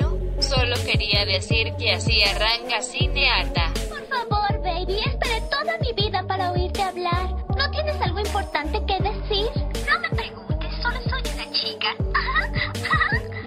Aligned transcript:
¿no? 0.00 0.42
Solo 0.42 0.76
quería 0.86 1.24
decir 1.24 1.74
que 1.76 1.92
así 1.92 2.22
arranca 2.22 2.82
Cineata. 2.82 3.72
Por 3.88 4.06
favor, 4.06 4.62
baby, 4.62 4.98
esperé 5.06 5.40
toda 5.50 5.76
mi 5.78 5.92
vida 5.92 6.22
para 6.26 6.52
oírte 6.52 6.82
hablar. 6.82 7.28
¿No 7.56 7.70
tienes 7.70 8.00
algo 8.00 8.20
importante 8.20 8.80
que 8.86 9.02
decir? 9.02 9.48
No 9.88 9.98
me 10.00 10.08
preguntes, 10.10 10.72
solo 10.80 11.00
soy 11.02 11.22
una 11.34 11.50
chica. 11.52 11.96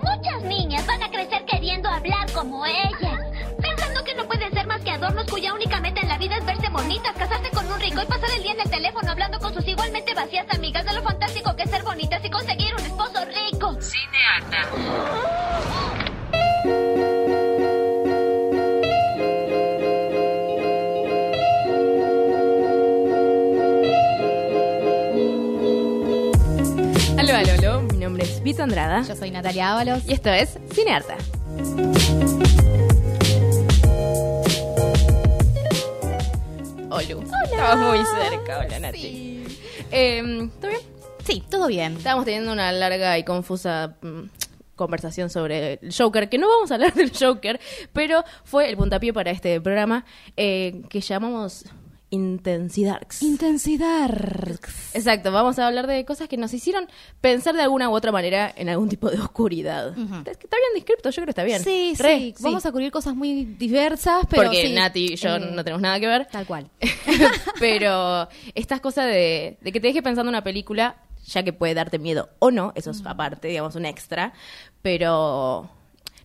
Muchas 0.18 0.44
niñas 0.44 0.86
van 0.86 1.04
a 1.04 1.10
crecer 1.10 1.46
queriendo 1.46 1.88
hablar 1.90 2.30
como 2.34 2.66
ella. 2.66 3.13
Adornos 4.94 5.26
cuya 5.26 5.54
única 5.54 5.80
meta 5.80 6.02
en 6.02 6.08
la 6.08 6.18
vida 6.18 6.38
es 6.38 6.46
verse 6.46 6.70
bonitas, 6.70 7.14
casarse 7.18 7.50
con 7.50 7.66
un 7.72 7.80
rico 7.80 8.02
y 8.02 8.06
pasar 8.06 8.30
el 8.36 8.44
día 8.44 8.52
en 8.54 8.62
el 8.62 8.70
teléfono 8.70 9.12
hablando 9.12 9.40
con 9.40 9.54
sus 9.54 9.68
igualmente 9.68 10.14
vacías 10.14 10.46
amigas 10.50 10.86
de 10.86 10.94
lo 10.94 11.02
fantástico 11.02 11.56
que 11.56 11.64
es 11.64 11.70
ser 11.70 11.84
bonitas 11.84 12.24
y 12.24 12.30
conseguir 12.30 12.74
un 12.76 12.86
esposo 12.86 13.26
rico. 13.26 13.78
Cineata. 13.82 14.70
Aló, 27.18 27.36
aló, 27.36 27.52
aló. 27.54 27.82
Mi 27.82 27.98
nombre 27.98 28.24
es 28.24 28.44
Vito 28.44 28.64
Andrada. 28.64 29.02
Yo 29.02 29.16
soy 29.16 29.32
Natalia 29.32 29.72
Ábalos. 29.72 30.04
Y 30.08 30.14
esto 30.14 30.30
es 30.30 30.60
Cinearta. 30.72 31.16
Olu. 36.94 37.24
Estabas 37.46 37.78
muy 37.78 38.06
cerca. 38.06 38.60
Hola, 38.60 38.80
Nati. 38.80 39.00
Sí. 39.00 39.46
Eh, 39.92 40.50
¿Todo 40.62 40.70
bien? 40.70 40.82
Sí, 41.24 41.44
todo 41.50 41.68
bien. 41.68 41.98
Estábamos 41.98 42.26
teniendo 42.26 42.52
una 42.52 42.72
larga 42.72 43.18
y 43.18 43.24
confusa 43.24 43.96
mm, 44.02 44.24
conversación 44.76 45.30
sobre 45.30 45.80
el 45.82 45.94
Joker, 45.96 46.30
que 46.30 46.38
no 46.38 46.48
vamos 46.48 46.72
a 46.72 46.76
hablar 46.76 46.94
del 46.96 47.12
Joker, 47.18 47.60
pero 47.94 48.24
fue 48.44 48.70
el 48.70 48.78
puntapié 48.78 49.12
para 49.12 49.32
este 49.32 49.60
programa 49.60 50.06
eh, 50.38 50.84
que 50.90 51.02
llamamos 51.02 51.66
Intensidad. 52.14 53.02
Intensidad. 53.22 54.10
Exacto, 54.94 55.32
vamos 55.32 55.58
a 55.58 55.66
hablar 55.68 55.88
de 55.88 56.06
cosas 56.06 56.28
que 56.30 56.38
nos 56.38 56.54
hicieron 56.54 56.88
pensar 57.22 57.56
de 57.56 57.64
alguna 57.64 57.90
u 57.90 57.94
otra 57.94 58.12
manera 58.12 58.54
en 58.56 58.70
algún 58.70 58.88
tipo 58.88 59.10
de 59.10 59.20
oscuridad. 59.20 59.90
Está 59.98 60.58
bien 60.58 60.74
descrito, 60.76 61.10
yo 61.10 61.16
creo 61.16 61.26
que 61.26 61.32
está 61.32 61.44
bien. 61.44 61.64
Sí, 61.64 61.94
Re, 61.98 62.18
sí. 62.20 62.36
Vamos 62.42 62.66
a 62.68 62.72
cubrir 62.72 62.92
cosas 62.92 63.16
muy 63.16 63.46
diversas, 63.46 64.26
pero 64.30 64.44
Porque 64.44 64.68
sí. 64.68 64.74
Nati 64.74 65.14
y 65.14 65.16
yo 65.16 65.36
Eh, 65.38 65.52
no 65.54 65.64
tenemos 65.64 65.82
nada 65.82 66.00
que 66.00 66.08
ver. 66.08 66.28
Tal 66.32 66.46
cual. 66.46 66.70
Pero 67.60 68.28
estas 68.54 68.80
cosas 68.80 69.06
de, 69.08 69.58
de 69.62 69.72
que 69.72 69.80
te 69.80 69.88
deje 69.88 70.02
pensando 70.04 70.30
una 70.30 70.44
película, 70.44 70.98
ya 71.26 71.42
que 71.44 71.54
puede 71.54 71.74
darte 71.74 71.98
miedo 72.00 72.30
o 72.40 72.52
no, 72.52 72.74
eso 72.76 72.92
es 72.92 73.04
aparte, 73.06 73.48
digamos, 73.48 73.76
un 73.76 73.86
extra. 73.86 74.34
Pero, 74.82 75.70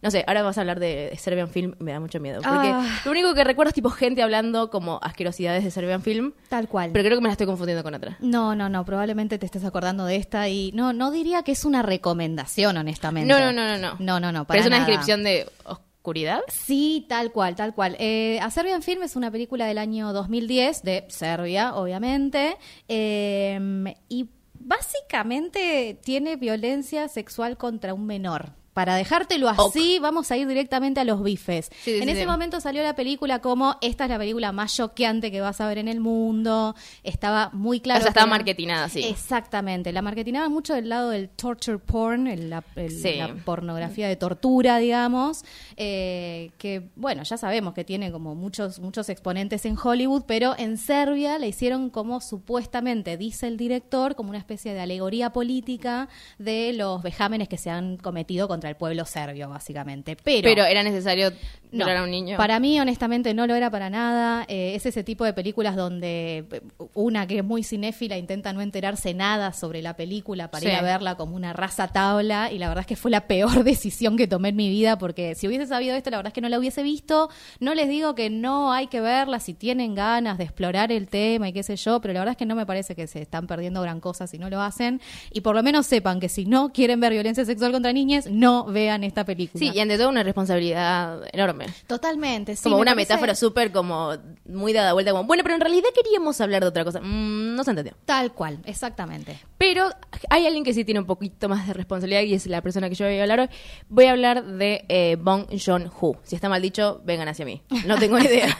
no 0.02 0.10
sé, 0.10 0.24
ahora 0.26 0.42
vas 0.42 0.56
a 0.58 0.60
hablar 0.62 0.80
de, 0.80 1.12
Serbian 1.18 1.48
Film 1.48 1.74
me 1.78 1.92
da 1.92 2.00
mucho 2.00 2.20
miedo. 2.20 2.40
Porque 2.42 2.68
Ah. 2.72 3.00
lo 3.04 3.10
único 3.10 3.34
que 3.34 3.44
recuerdo 3.44 3.68
es 3.68 3.74
tipo 3.74 3.90
gente 3.90 4.22
hablando 4.22 4.70
como 4.70 4.98
asquerosidades 5.02 5.64
de 5.64 5.70
Serbian 5.70 6.02
Film, 6.02 6.32
Tal 6.48 6.68
cual. 6.68 6.90
pero 6.92 7.04
creo 7.04 7.16
que 7.16 7.22
me 7.22 7.28
la 7.28 7.32
estoy 7.32 7.46
confundiendo 7.46 7.82
con 7.82 7.94
otra. 7.94 8.16
No, 8.20 8.54
no, 8.54 8.68
no, 8.68 8.84
probablemente 8.84 9.38
te 9.38 9.46
estés 9.46 9.64
acordando 9.64 10.04
de 10.04 10.16
esta 10.16 10.48
y 10.48 10.70
no, 10.72 10.92
no 10.92 11.10
diría 11.10 11.42
que 11.42 11.52
es 11.52 11.64
una 11.64 11.82
recomendación, 11.82 12.76
honestamente. 12.76 13.32
No, 13.32 13.38
no, 13.40 13.52
no, 13.52 13.66
no, 13.66 13.78
no. 13.78 13.96
No, 13.98 14.20
no, 14.20 14.32
no, 14.32 14.44
Pero 14.46 14.60
es 14.60 14.66
una 14.66 14.76
nada. 14.78 14.86
descripción 14.88 15.22
de 15.24 15.46
oscuridad. 15.64 16.40
Sí, 16.48 17.04
tal 17.08 17.32
cual, 17.32 17.54
tal 17.56 17.74
cual. 17.74 17.96
Eh, 17.98 18.38
A 18.40 18.50
Serbian 18.50 18.82
Film 18.82 19.02
es 19.02 19.16
una 19.16 19.30
película 19.30 19.66
del 19.66 19.78
año 19.78 20.12
2010, 20.12 20.82
de 20.82 21.04
Serbia, 21.08 21.74
obviamente, 21.74 22.56
eh, 22.88 23.94
y 24.08 24.28
básicamente 24.60 25.98
tiene 26.04 26.36
violencia 26.36 27.08
sexual 27.08 27.56
contra 27.56 27.94
un 27.94 28.06
menor. 28.06 28.52
Para 28.78 28.94
dejártelo 28.94 29.48
así, 29.48 29.98
vamos 29.98 30.30
a 30.30 30.36
ir 30.36 30.46
directamente 30.46 31.00
a 31.00 31.04
los 31.04 31.20
bifes. 31.20 31.68
Sí, 31.82 31.96
en 31.96 32.04
sí, 32.04 32.10
ese 32.10 32.20
sí. 32.20 32.26
momento 32.28 32.60
salió 32.60 32.80
la 32.84 32.94
película 32.94 33.40
como 33.40 33.76
esta 33.80 34.04
es 34.04 34.10
la 34.10 34.18
película 34.18 34.52
más 34.52 34.76
choqueante 34.76 35.32
que 35.32 35.40
vas 35.40 35.60
a 35.60 35.66
ver 35.66 35.78
en 35.78 35.88
el 35.88 35.98
mundo. 35.98 36.76
Estaba 37.02 37.50
muy 37.52 37.80
claro. 37.80 37.98
o 37.98 38.02
sea, 38.02 38.06
que 38.06 38.10
estaba 38.10 38.26
era- 38.28 38.36
marketinada, 38.38 38.88
sí. 38.88 39.02
Exactamente, 39.04 39.92
la 39.92 40.00
marketinaba 40.00 40.48
mucho 40.48 40.74
del 40.74 40.88
lado 40.90 41.10
del 41.10 41.28
torture 41.28 41.78
porn, 41.78 42.28
el- 42.28 42.50
la, 42.50 42.62
el- 42.76 43.18
la 43.18 43.34
pornografía 43.44 44.06
de 44.06 44.14
tortura, 44.14 44.78
digamos, 44.78 45.44
eh, 45.76 46.52
que 46.58 46.88
bueno, 46.94 47.24
ya 47.24 47.36
sabemos 47.36 47.74
que 47.74 47.82
tiene 47.82 48.12
como 48.12 48.36
muchos 48.36 48.78
muchos 48.78 49.08
exponentes 49.08 49.64
en 49.64 49.76
Hollywood, 49.82 50.22
pero 50.26 50.54
en 50.56 50.76
Serbia 50.78 51.36
la 51.40 51.46
hicieron 51.46 51.90
como 51.90 52.20
supuestamente 52.20 53.16
dice 53.16 53.48
el 53.48 53.56
director 53.56 54.14
como 54.14 54.28
una 54.30 54.38
especie 54.38 54.72
de 54.72 54.80
alegoría 54.80 55.30
política 55.32 56.08
de 56.38 56.72
los 56.74 57.02
vejámenes 57.02 57.48
que 57.48 57.58
se 57.58 57.70
han 57.70 57.96
cometido 57.96 58.46
contra 58.46 58.67
el 58.68 58.76
pueblo 58.76 59.04
serbio, 59.04 59.48
básicamente. 59.48 60.16
Pero 60.16 60.64
era 60.64 60.82
necesario 60.82 61.32
no, 61.70 61.84
violar 61.84 61.96
a 61.98 62.04
un 62.04 62.10
niño. 62.10 62.36
Para 62.36 62.58
mí, 62.60 62.78
honestamente, 62.80 63.34
no 63.34 63.46
lo 63.46 63.54
era 63.54 63.70
para 63.70 63.90
nada. 63.90 64.44
Eh, 64.48 64.74
es 64.74 64.86
ese 64.86 65.04
tipo 65.04 65.24
de 65.24 65.32
películas 65.32 65.76
donde 65.76 66.44
eh, 66.50 66.60
una 66.94 67.26
que 67.26 67.38
es 67.38 67.44
muy 67.44 67.62
cinéfila 67.62 68.16
intenta 68.16 68.52
no 68.52 68.60
enterarse 68.60 69.14
nada 69.14 69.52
sobre 69.52 69.82
la 69.82 69.94
película 69.96 70.50
para 70.50 70.60
Sí. 70.62 70.68
ir 70.68 70.74
a 70.74 70.82
verla 70.82 71.16
como 71.16 71.36
una 71.36 71.52
raza 71.52 71.88
tabla. 71.88 72.50
Y 72.52 72.58
la 72.58 72.68
verdad 72.68 72.82
es 72.82 72.86
que 72.86 72.96
fue 72.96 73.10
la 73.10 73.26
peor 73.26 73.62
decisión 73.64 74.16
que 74.16 74.26
tomé 74.26 74.50
en 74.50 74.56
mi 74.56 74.68
vida 74.68 74.98
porque 74.98 75.34
si 75.34 75.46
hubiese 75.48 75.66
sabido 75.66 75.94
esto, 75.96 76.10
la 76.10 76.16
verdad 76.18 76.28
es 76.30 76.34
que 76.34 76.40
no 76.40 76.48
la 76.48 76.58
hubiese 76.58 76.82
visto. 76.82 77.28
No 77.60 77.74
les 77.74 77.88
digo 77.88 78.14
que 78.14 78.30
no 78.30 78.72
hay 78.72 78.86
que 78.88 79.00
verla 79.00 79.40
si 79.40 79.54
tienen 79.54 79.94
ganas 79.94 80.38
de 80.38 80.44
explorar 80.44 80.92
el 80.92 81.08
tema 81.08 81.48
y 81.48 81.52
qué 81.52 81.62
sé 81.62 81.76
yo, 81.76 82.00
pero 82.00 82.14
la 82.14 82.20
verdad 82.20 82.32
es 82.32 82.36
que 82.38 82.46
no 82.46 82.54
me 82.54 82.66
parece 82.66 82.94
que 82.94 83.06
se 83.06 83.20
están 83.22 83.46
perdiendo 83.46 83.82
gran 83.82 84.00
cosa 84.00 84.26
si 84.26 84.38
no 84.38 84.48
lo 84.50 84.60
hacen. 84.60 85.00
Y 85.32 85.40
por 85.42 85.54
lo 85.54 85.62
menos 85.62 85.86
sepan 85.86 86.20
que 86.20 86.28
si 86.28 86.44
no 86.46 86.72
quieren 86.72 87.00
ver 87.00 87.12
violencia 87.12 87.44
sexual 87.44 87.72
contra 87.72 87.92
niñas, 87.92 88.26
no 88.30 88.64
vean 88.64 89.04
esta 89.04 89.24
película. 89.24 89.58
Sí, 89.58 89.70
y 89.74 89.80
ante 89.80 89.96
todo 89.98 90.08
una 90.08 90.22
responsabilidad 90.22 91.20
enorme. 91.32 91.57
Totalmente, 91.86 92.56
sí. 92.56 92.62
como 92.64 92.76
me 92.76 92.82
una 92.82 92.92
parece- 92.92 93.12
metáfora 93.12 93.34
súper 93.34 93.72
como 93.72 94.12
muy 94.46 94.72
dada 94.72 94.92
vuelta 94.92 95.12
como, 95.12 95.24
bueno, 95.24 95.42
pero 95.42 95.54
en 95.54 95.60
realidad 95.60 95.88
queríamos 95.94 96.40
hablar 96.40 96.62
de 96.62 96.68
otra 96.68 96.84
cosa. 96.84 97.00
Mm, 97.00 97.54
no 97.54 97.64
se 97.64 97.70
entendió. 97.70 97.94
Tal 98.04 98.32
cual, 98.32 98.58
exactamente. 98.64 99.38
Pero 99.58 99.90
hay 100.30 100.46
alguien 100.46 100.64
que 100.64 100.72
sí 100.74 100.84
tiene 100.84 101.00
un 101.00 101.06
poquito 101.06 101.48
más 101.48 101.66
de 101.66 101.72
responsabilidad 101.74 102.22
y 102.22 102.34
es 102.34 102.46
la 102.46 102.62
persona 102.62 102.88
que 102.88 102.94
yo 102.94 103.06
voy 103.06 103.18
a 103.18 103.22
hablar 103.22 103.40
hoy. 103.40 103.48
Voy 103.88 104.04
a 104.06 104.12
hablar 104.12 104.44
de 104.44 104.84
eh, 104.88 105.16
Bong 105.20 105.46
Joon-ho. 105.50 106.16
Si 106.22 106.34
está 106.36 106.48
mal 106.48 106.62
dicho, 106.62 107.00
vengan 107.04 107.28
hacia 107.28 107.44
mí. 107.44 107.62
No 107.86 107.98
tengo 107.98 108.18
idea. 108.20 108.56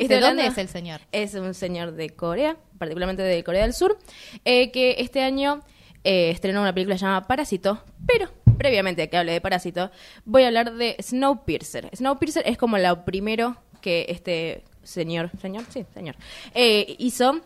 ¿De 0.00 0.20
dónde 0.20 0.46
es 0.46 0.58
el 0.58 0.68
señor? 0.68 1.00
Es 1.12 1.34
un 1.34 1.54
señor 1.54 1.92
de 1.92 2.10
Corea, 2.10 2.56
particularmente 2.78 3.22
de 3.22 3.42
Corea 3.44 3.62
del 3.62 3.72
Sur, 3.74 3.98
eh, 4.44 4.70
que 4.70 4.96
este 4.98 5.22
año 5.22 5.60
eh, 6.04 6.30
estrenó 6.30 6.60
una 6.60 6.72
película 6.74 6.96
llamada 6.96 7.22
Parásito, 7.26 7.82
pero 8.06 8.28
previamente 8.56 9.08
que 9.08 9.16
hable 9.16 9.32
de 9.32 9.40
Parásito, 9.40 9.90
voy 10.24 10.44
a 10.44 10.48
hablar 10.48 10.74
de 10.74 10.96
Snowpiercer. 11.00 11.90
Snowpiercer 11.94 12.42
es 12.46 12.58
como 12.58 12.78
lo 12.78 13.04
primero 13.04 13.56
que 13.80 14.06
este 14.08 14.64
señor, 14.82 15.30
señor, 15.40 15.64
sí, 15.70 15.84
señor, 15.94 16.16
eh, 16.54 16.96
hizo 16.98 17.40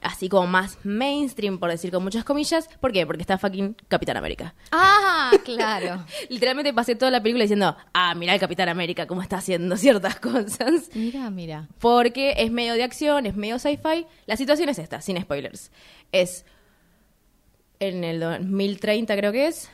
así 0.00 0.28
como 0.28 0.46
más 0.46 0.78
mainstream, 0.84 1.58
por 1.58 1.70
decir 1.70 1.90
con 1.90 2.02
muchas 2.02 2.24
comillas. 2.24 2.68
¿Por 2.80 2.92
qué? 2.92 3.06
Porque 3.06 3.22
está 3.22 3.38
fucking 3.38 3.76
Capitán 3.88 4.16
América. 4.16 4.54
Ah, 4.70 5.32
claro. 5.44 6.04
Literalmente 6.28 6.72
pasé 6.72 6.94
toda 6.94 7.10
la 7.10 7.20
película 7.20 7.42
diciendo, 7.42 7.76
ah, 7.92 8.14
mira 8.14 8.34
el 8.34 8.40
Capitán 8.40 8.68
América 8.68 9.06
cómo 9.06 9.22
está 9.22 9.38
haciendo 9.38 9.76
ciertas 9.76 10.20
cosas. 10.20 10.90
mira, 10.94 11.30
mira. 11.30 11.68
Porque 11.78 12.34
es 12.38 12.50
medio 12.50 12.74
de 12.74 12.84
acción, 12.84 13.26
es 13.26 13.36
medio 13.36 13.58
sci-fi. 13.58 14.06
La 14.26 14.36
situación 14.36 14.68
es 14.68 14.78
esta, 14.78 15.00
sin 15.00 15.20
spoilers. 15.20 15.70
Es 16.12 16.44
en 17.80 18.04
el 18.04 18.20
2030 18.20 19.16
creo 19.16 19.32
que 19.32 19.46
es, 19.46 19.70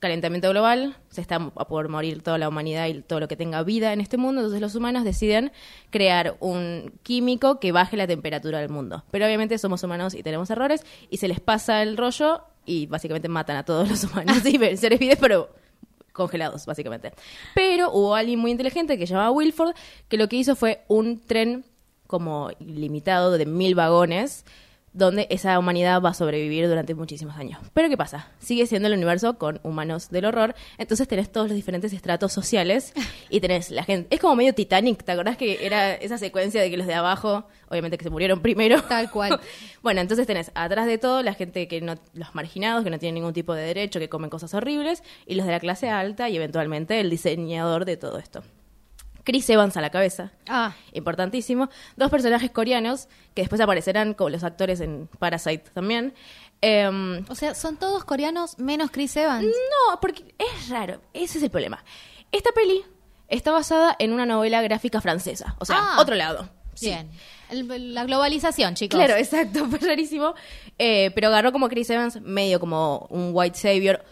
calentamiento 0.00 0.50
global, 0.50 0.96
se 1.10 1.20
está 1.20 1.38
por 1.50 1.88
morir 1.88 2.22
toda 2.22 2.38
la 2.38 2.48
humanidad 2.48 2.86
y 2.86 3.02
todo 3.02 3.20
lo 3.20 3.28
que 3.28 3.36
tenga 3.36 3.62
vida 3.62 3.92
en 3.92 4.00
este 4.00 4.16
mundo, 4.16 4.40
entonces 4.40 4.60
los 4.60 4.74
humanos 4.74 5.04
deciden 5.04 5.52
crear 5.90 6.36
un 6.40 6.92
químico 7.02 7.58
que 7.60 7.72
baje 7.72 7.96
la 7.96 8.06
temperatura 8.06 8.60
del 8.60 8.68
mundo. 8.68 9.04
Pero 9.10 9.26
obviamente 9.26 9.58
somos 9.58 9.82
humanos 9.82 10.14
y 10.14 10.22
tenemos 10.22 10.50
errores 10.50 10.84
y 11.10 11.16
se 11.16 11.28
les 11.28 11.40
pasa 11.40 11.82
el 11.82 11.96
rollo 11.96 12.42
y 12.64 12.86
básicamente 12.86 13.28
matan 13.28 13.56
a 13.56 13.64
todos 13.64 13.88
los 13.88 14.04
humanos 14.04 14.44
y 14.44 14.58
seres 14.76 15.00
pero 15.20 15.48
congelados, 16.12 16.66
básicamente. 16.66 17.12
Pero 17.54 17.90
hubo 17.92 18.14
alguien 18.14 18.38
muy 18.38 18.50
inteligente 18.50 18.98
que 18.98 19.06
se 19.06 19.14
llamaba 19.14 19.30
Wilford, 19.30 19.74
que 20.08 20.16
lo 20.16 20.28
que 20.28 20.36
hizo 20.36 20.56
fue 20.56 20.82
un 20.88 21.20
tren 21.20 21.64
como 22.06 22.50
limitado 22.58 23.38
de 23.38 23.46
mil 23.46 23.74
vagones, 23.74 24.44
donde 24.92 25.26
esa 25.30 25.58
humanidad 25.58 26.02
va 26.02 26.10
a 26.10 26.14
sobrevivir 26.14 26.68
durante 26.68 26.94
muchísimos 26.94 27.36
años. 27.36 27.60
Pero 27.72 27.88
¿qué 27.88 27.96
pasa? 27.96 28.30
Sigue 28.38 28.66
siendo 28.66 28.88
el 28.88 28.94
universo 28.94 29.38
con 29.38 29.60
humanos 29.62 30.10
del 30.10 30.24
horror, 30.24 30.54
entonces 30.78 31.06
tenés 31.08 31.30
todos 31.30 31.48
los 31.48 31.56
diferentes 31.56 31.92
estratos 31.92 32.32
sociales 32.32 32.92
y 33.30 33.40
tenés 33.40 33.70
la 33.70 33.84
gente... 33.84 34.14
Es 34.14 34.20
como 34.20 34.36
medio 34.36 34.54
Titanic, 34.54 35.04
¿te 35.04 35.12
acordás 35.12 35.36
que 35.36 35.64
era 35.64 35.94
esa 35.94 36.18
secuencia 36.18 36.60
de 36.60 36.70
que 36.70 36.76
los 36.76 36.86
de 36.86 36.94
abajo, 36.94 37.46
obviamente 37.68 37.98
que 37.98 38.04
se 38.04 38.10
murieron 38.10 38.40
primero? 38.40 38.82
Tal 38.82 39.10
cual. 39.10 39.40
bueno, 39.82 40.00
entonces 40.00 40.26
tenés 40.26 40.50
atrás 40.54 40.86
de 40.86 40.98
todo 40.98 41.22
la 41.22 41.34
gente 41.34 41.68
que 41.68 41.80
no... 41.80 41.94
los 42.14 42.34
marginados, 42.34 42.84
que 42.84 42.90
no 42.90 42.98
tienen 42.98 43.16
ningún 43.16 43.32
tipo 43.32 43.54
de 43.54 43.62
derecho, 43.62 44.00
que 44.00 44.08
comen 44.08 44.30
cosas 44.30 44.54
horribles, 44.54 45.02
y 45.26 45.34
los 45.34 45.46
de 45.46 45.52
la 45.52 45.60
clase 45.60 45.88
alta 45.88 46.28
y 46.28 46.36
eventualmente 46.36 47.00
el 47.00 47.10
diseñador 47.10 47.84
de 47.84 47.96
todo 47.96 48.18
esto. 48.18 48.42
Chris 49.28 49.50
Evans 49.50 49.76
a 49.76 49.82
la 49.82 49.90
cabeza 49.90 50.32
Ah, 50.48 50.74
importantísimo. 50.94 51.68
Dos 51.98 52.10
personajes 52.10 52.50
coreanos 52.50 53.08
que 53.34 53.42
después 53.42 53.60
aparecerán 53.60 54.14
como 54.14 54.30
los 54.30 54.42
actores 54.42 54.80
en 54.80 55.06
Parasite 55.18 55.70
también. 55.74 56.14
Em, 56.62 57.22
o 57.28 57.34
sea, 57.34 57.54
son 57.54 57.76
todos 57.76 58.04
coreanos 58.04 58.58
menos 58.58 58.90
Chris 58.90 59.14
Evans. 59.16 59.44
no, 59.44 60.00
porque 60.00 60.34
es 60.38 60.70
raro, 60.70 61.02
ese 61.12 61.36
es 61.36 61.44
el 61.44 61.50
problema. 61.50 61.84
Esta 62.32 62.52
peli 62.52 62.82
está 63.28 63.52
basada 63.52 63.94
en 63.98 64.14
una 64.14 64.24
novela 64.24 64.62
gráfica 64.62 65.02
francesa, 65.02 65.56
o 65.58 65.66
sea, 65.66 65.76
Ah. 65.78 65.96
otro 66.00 66.14
lado. 66.14 66.48
Sí. 66.72 66.86
Bien. 66.86 67.10
El- 67.50 67.92
la 67.94 68.04
globalización, 68.04 68.74
chicos. 68.76 68.96
Claro, 68.98 69.14
exacto, 69.18 69.66
fue 69.68 69.78
rarísimo. 69.78 70.34
Eh, 70.78 71.10
pero 71.14 71.28
agarró 71.28 71.52
como 71.52 71.68
Chris 71.68 71.90
Evans, 71.90 72.20
medio 72.22 72.60
como 72.60 73.06
un 73.10 73.30
White 73.34 73.58
Savior. 73.58 74.02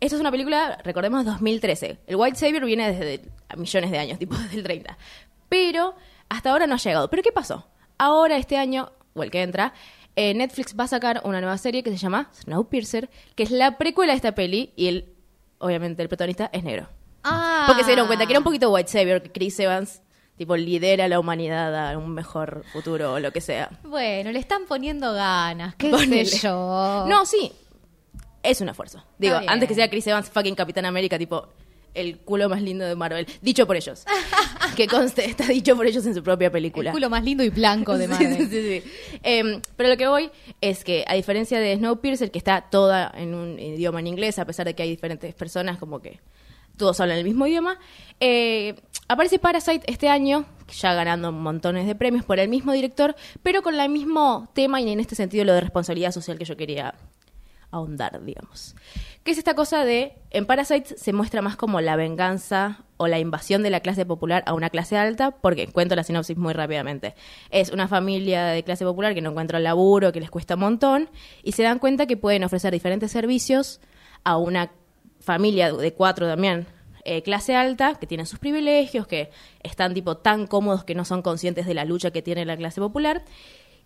Esta 0.00 0.16
es 0.16 0.20
una 0.20 0.30
película, 0.30 0.78
recordemos, 0.84 1.24
2013. 1.24 1.98
El 2.06 2.16
White 2.16 2.36
Savior 2.36 2.64
viene 2.64 2.92
desde 2.92 3.22
millones 3.56 3.90
de 3.90 3.98
años, 3.98 4.18
tipo 4.18 4.36
desde 4.36 4.56
el 4.58 4.62
30. 4.62 4.98
Pero 5.48 5.94
hasta 6.28 6.50
ahora 6.50 6.66
no 6.66 6.74
ha 6.74 6.78
llegado. 6.78 7.08
¿Pero 7.08 7.22
qué 7.22 7.32
pasó? 7.32 7.66
Ahora, 7.98 8.36
este 8.36 8.58
año, 8.58 8.92
o 9.14 9.22
el 9.22 9.30
que 9.30 9.42
entra, 9.42 9.72
eh, 10.16 10.34
Netflix 10.34 10.74
va 10.78 10.84
a 10.84 10.88
sacar 10.88 11.22
una 11.24 11.40
nueva 11.40 11.56
serie 11.58 11.82
que 11.82 11.90
se 11.90 11.96
llama 11.96 12.28
Snowpiercer, 12.34 13.08
que 13.34 13.42
es 13.42 13.50
la 13.50 13.78
precuela 13.78 14.12
de 14.12 14.16
esta 14.16 14.34
peli, 14.34 14.72
y 14.76 14.88
él, 14.88 15.14
obviamente, 15.58 16.02
el 16.02 16.08
protagonista 16.08 16.50
es 16.52 16.62
negro. 16.62 16.88
Ah. 17.24 17.64
Porque 17.66 17.82
se 17.82 17.90
dieron 17.90 18.06
cuenta 18.06 18.26
que 18.26 18.32
era 18.32 18.40
un 18.40 18.44
poquito 18.44 18.70
White 18.70 18.90
Savior, 18.90 19.22
que 19.22 19.32
Chris 19.32 19.58
Evans, 19.60 20.02
tipo, 20.36 20.56
lidera 20.56 21.06
a 21.06 21.08
la 21.08 21.18
humanidad 21.18 21.92
a 21.92 21.96
un 21.98 22.12
mejor 22.12 22.64
futuro 22.72 23.14
o 23.14 23.20
lo 23.20 23.32
que 23.32 23.40
sea. 23.40 23.70
Bueno, 23.82 24.30
le 24.30 24.38
están 24.38 24.66
poniendo 24.66 25.12
ganas, 25.14 25.74
qué 25.76 25.90
Ponele. 25.90 26.26
sé 26.26 26.38
yo. 26.38 27.06
No, 27.08 27.24
sí. 27.24 27.52
Es 28.46 28.60
un 28.60 28.68
esfuerzo. 28.68 29.02
Digo, 29.18 29.36
antes 29.46 29.68
que 29.68 29.74
sea 29.74 29.90
Chris 29.90 30.06
Evans, 30.06 30.30
fucking 30.30 30.54
Capitán 30.54 30.86
América, 30.86 31.18
tipo, 31.18 31.48
el 31.96 32.18
culo 32.18 32.48
más 32.48 32.62
lindo 32.62 32.84
de 32.84 32.94
Marvel. 32.94 33.26
Dicho 33.40 33.66
por 33.66 33.76
ellos. 33.76 34.04
que 34.76 34.86
conste, 34.86 35.24
está 35.24 35.46
dicho 35.46 35.74
por 35.74 35.86
ellos 35.86 36.04
en 36.06 36.14
su 36.14 36.22
propia 36.22 36.50
película. 36.50 36.90
El 36.90 36.94
culo 36.94 37.10
más 37.10 37.24
lindo 37.24 37.42
y 37.42 37.48
blanco 37.48 37.96
de 37.98 38.06
Marvel. 38.08 38.36
sí, 38.36 38.46
sí, 38.46 38.82
sí. 38.82 39.18
Em, 39.22 39.60
pero 39.76 39.88
lo 39.88 39.96
que 39.96 40.06
voy 40.06 40.30
es 40.60 40.84
que, 40.84 41.04
a 41.08 41.14
diferencia 41.14 41.58
de 41.58 41.74
Snowpiercer, 41.76 42.30
que 42.30 42.38
está 42.38 42.60
toda 42.70 43.12
en 43.16 43.34
un 43.34 43.58
idioma 43.58 44.00
en 44.00 44.06
inglés, 44.06 44.38
a 44.38 44.44
pesar 44.44 44.66
de 44.66 44.74
que 44.74 44.82
hay 44.82 44.90
diferentes 44.90 45.34
personas, 45.34 45.78
como 45.78 46.00
que 46.00 46.20
todos 46.76 47.00
hablan 47.00 47.18
el 47.18 47.24
mismo 47.24 47.46
idioma, 47.46 47.78
eh, 48.20 48.74
aparece 49.08 49.38
Parasite 49.38 49.90
este 49.90 50.08
año, 50.08 50.44
ya 50.78 50.92
ganando 50.92 51.32
montones 51.32 51.86
de 51.86 51.94
premios 51.94 52.24
por 52.24 52.38
el 52.38 52.48
mismo 52.48 52.72
director, 52.72 53.16
pero 53.42 53.62
con 53.62 53.78
el 53.80 53.88
mismo 53.88 54.48
tema 54.52 54.80
y 54.80 54.90
en 54.90 55.00
este 55.00 55.14
sentido 55.14 55.44
lo 55.44 55.54
de 55.54 55.62
responsabilidad 55.62 56.12
social 56.12 56.38
que 56.38 56.44
yo 56.44 56.56
quería 56.56 56.94
ahondar, 57.76 58.24
digamos. 58.24 58.74
Que 59.24 59.32
es 59.32 59.38
esta 59.38 59.54
cosa 59.54 59.84
de, 59.84 60.14
en 60.30 60.46
Parasite 60.46 60.96
se 60.96 61.12
muestra 61.12 61.42
más 61.42 61.56
como 61.56 61.80
la 61.80 61.96
venganza 61.96 62.84
o 62.96 63.08
la 63.08 63.18
invasión 63.18 63.62
de 63.62 63.70
la 63.70 63.80
clase 63.80 64.06
popular 64.06 64.42
a 64.46 64.54
una 64.54 64.70
clase 64.70 64.96
alta, 64.96 65.32
porque 65.32 65.66
cuento 65.68 65.96
la 65.96 66.04
sinopsis 66.04 66.36
muy 66.36 66.52
rápidamente. 66.52 67.14
Es 67.50 67.70
una 67.70 67.88
familia 67.88 68.46
de 68.46 68.62
clase 68.62 68.84
popular 68.84 69.14
que 69.14 69.20
no 69.20 69.30
encuentra 69.30 69.58
laburo, 69.58 70.12
que 70.12 70.20
les 70.20 70.30
cuesta 70.30 70.54
un 70.54 70.60
montón, 70.60 71.10
y 71.42 71.52
se 71.52 71.62
dan 71.62 71.78
cuenta 71.78 72.06
que 72.06 72.16
pueden 72.16 72.44
ofrecer 72.44 72.72
diferentes 72.72 73.10
servicios 73.10 73.80
a 74.24 74.36
una 74.36 74.72
familia 75.20 75.72
de 75.72 75.92
cuatro 75.92 76.26
también, 76.26 76.66
eh, 77.04 77.22
clase 77.22 77.54
alta, 77.54 77.94
que 77.94 78.06
tienen 78.06 78.26
sus 78.26 78.38
privilegios, 78.38 79.06
que 79.06 79.30
están 79.62 79.94
tipo 79.94 80.16
tan 80.16 80.46
cómodos 80.46 80.84
que 80.84 80.94
no 80.94 81.04
son 81.04 81.22
conscientes 81.22 81.66
de 81.66 81.74
la 81.74 81.84
lucha 81.84 82.10
que 82.10 82.22
tiene 82.22 82.44
la 82.44 82.56
clase 82.56 82.80
popular, 82.80 83.24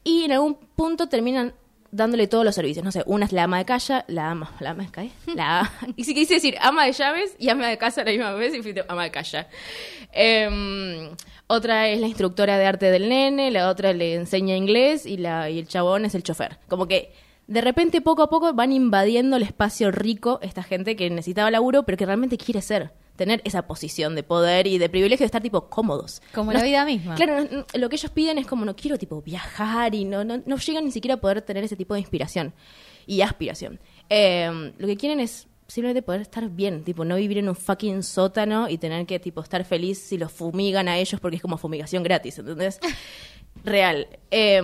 y 0.05 0.25
en 0.25 0.33
algún 0.33 0.55
punto 0.55 1.09
terminan 1.09 1.55
dándole 1.93 2.27
todos 2.27 2.45
los 2.45 2.55
servicios. 2.55 2.85
No 2.85 2.93
sé, 2.93 3.03
una 3.07 3.27
es 3.27 3.33
la 3.33 3.45
ama 3.45 3.59
de 3.59 3.65
casa, 3.65 4.05
la 4.09 4.31
ama, 4.31 4.53
la 4.61 4.71
ama 4.71 4.85
de 4.85 4.91
casa, 4.91 5.15
la 5.35 5.73
y 5.97 6.05
si 6.05 6.15
quise 6.15 6.35
decir 6.35 6.57
ama 6.61 6.85
de 6.85 6.93
llaves 6.93 7.35
y 7.39 7.49
ama 7.49 7.69
de 7.69 7.79
casa 7.79 8.03
a 8.03 8.05
la 8.05 8.11
misma 8.11 8.33
vez 8.33 8.55
y 8.55 8.63
fui 8.63 8.75
ama 8.89 9.05
de 9.05 9.11
casa. 9.11 9.47
Em, 10.13 11.11
otra 11.47 11.89
es 11.89 12.01
la 12.01 12.07
instructora 12.07 12.59
de 12.59 12.67
arte 12.67 12.91
del 12.91 13.09
nene, 13.09 13.51
la 13.51 13.69
otra 13.69 13.93
le 13.93 14.15
enseña 14.15 14.57
inglés 14.57 15.07
y, 15.07 15.17
la, 15.17 15.51
y 15.51 15.59
el 15.59 15.69
chabón 15.69 16.05
es 16.05 16.15
el 16.15 16.23
chofer. 16.23 16.59
Como 16.69 16.87
que 16.87 17.13
de 17.47 17.61
repente 17.61 18.01
poco 18.01 18.23
a 18.23 18.31
poco 18.31 18.53
van 18.55 18.73
invadiendo 18.73 19.37
el 19.37 19.43
espacio 19.43 19.91
rico 19.91 20.39
esta 20.43 20.63
gente 20.63 20.95
que 20.95 21.11
necesitaba 21.11 21.51
laburo 21.51 21.83
pero 21.83 21.99
que 21.99 22.07
realmente 22.07 22.39
quiere 22.39 22.63
ser 22.63 22.93
tener 23.21 23.43
esa 23.45 23.67
posición 23.67 24.15
de 24.15 24.23
poder 24.23 24.67
y 24.67 24.79
de 24.79 24.89
privilegio 24.89 25.25
de 25.25 25.27
estar 25.27 25.43
tipo 25.43 25.69
cómodos. 25.69 26.23
Como 26.33 26.53
No 26.53 26.59
la 26.59 26.65
vida 26.65 26.87
misma. 26.87 27.17
Claro, 27.17 27.45
no- 27.45 27.67
lo 27.75 27.89
que 27.91 27.97
ellos 27.97 28.11
piden 28.13 28.39
es 28.39 28.47
como 28.47 28.65
no 28.65 28.75
quiero 28.75 28.97
tipo 28.97 29.21
viajar 29.21 29.95
y 29.95 30.07
no, 30.07 30.25
no, 30.25 30.43
no 30.47 30.57
llegan 30.57 30.87
ni 30.87 30.91
siquiera 30.91 31.17
a 31.17 31.21
poder 31.21 31.43
tener 31.43 31.63
ese 31.63 31.77
tipo 31.77 31.93
de 31.93 32.01
inspiración 32.01 32.55
y 33.07 33.21
aspiración. 33.21 33.79
Eh, 34.09 34.73
lo 34.79 34.87
que 34.87 34.97
quieren 34.97 35.21
es 35.21 35.47
simplemente 35.69 36.01
poder 36.01 36.23
estar 36.23 36.49
bien, 36.49 36.83
tipo 36.83 37.05
no 37.05 37.17
vivir 37.17 37.37
en 37.37 37.51
un 37.51 37.55
fucking 37.57 38.03
sótano 38.03 38.71
y 38.71 38.79
tener 38.79 39.05
que 39.05 39.21
tipo 39.21 39.43
estar 39.43 39.65
feliz 39.67 39.99
si 39.99 40.17
los 40.17 40.33
fumigan 40.33 40.89
a 40.89 40.97
ellos 40.97 41.21
porque 41.21 41.37
es 41.37 41.43
como 41.43 41.59
fumigación 41.59 42.03
gratis, 42.03 42.39
¿entendés? 42.39 42.81
Real. 43.65 44.09
Eh, 44.31 44.63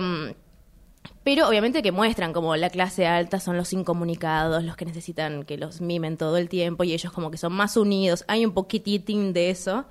pero 1.27 1.45
obviamente 1.45 1.81
que 1.81 1.91
muestran 1.91 2.31
como 2.31 2.55
la 2.55 2.69
clase 2.69 3.05
alta 3.05 3.41
son 3.41 3.57
los 3.57 3.73
incomunicados, 3.73 4.63
los 4.63 4.77
que 4.77 4.85
necesitan 4.85 5.43
que 5.43 5.57
los 5.57 5.81
mimen 5.81 6.15
todo 6.15 6.37
el 6.37 6.47
tiempo 6.47 6.85
y 6.85 6.93
ellos 6.93 7.11
como 7.11 7.31
que 7.31 7.37
son 7.37 7.51
más 7.51 7.75
unidos. 7.75 8.23
Hay 8.29 8.45
un 8.45 8.53
poquitín 8.53 9.33
de 9.33 9.49
eso. 9.49 9.83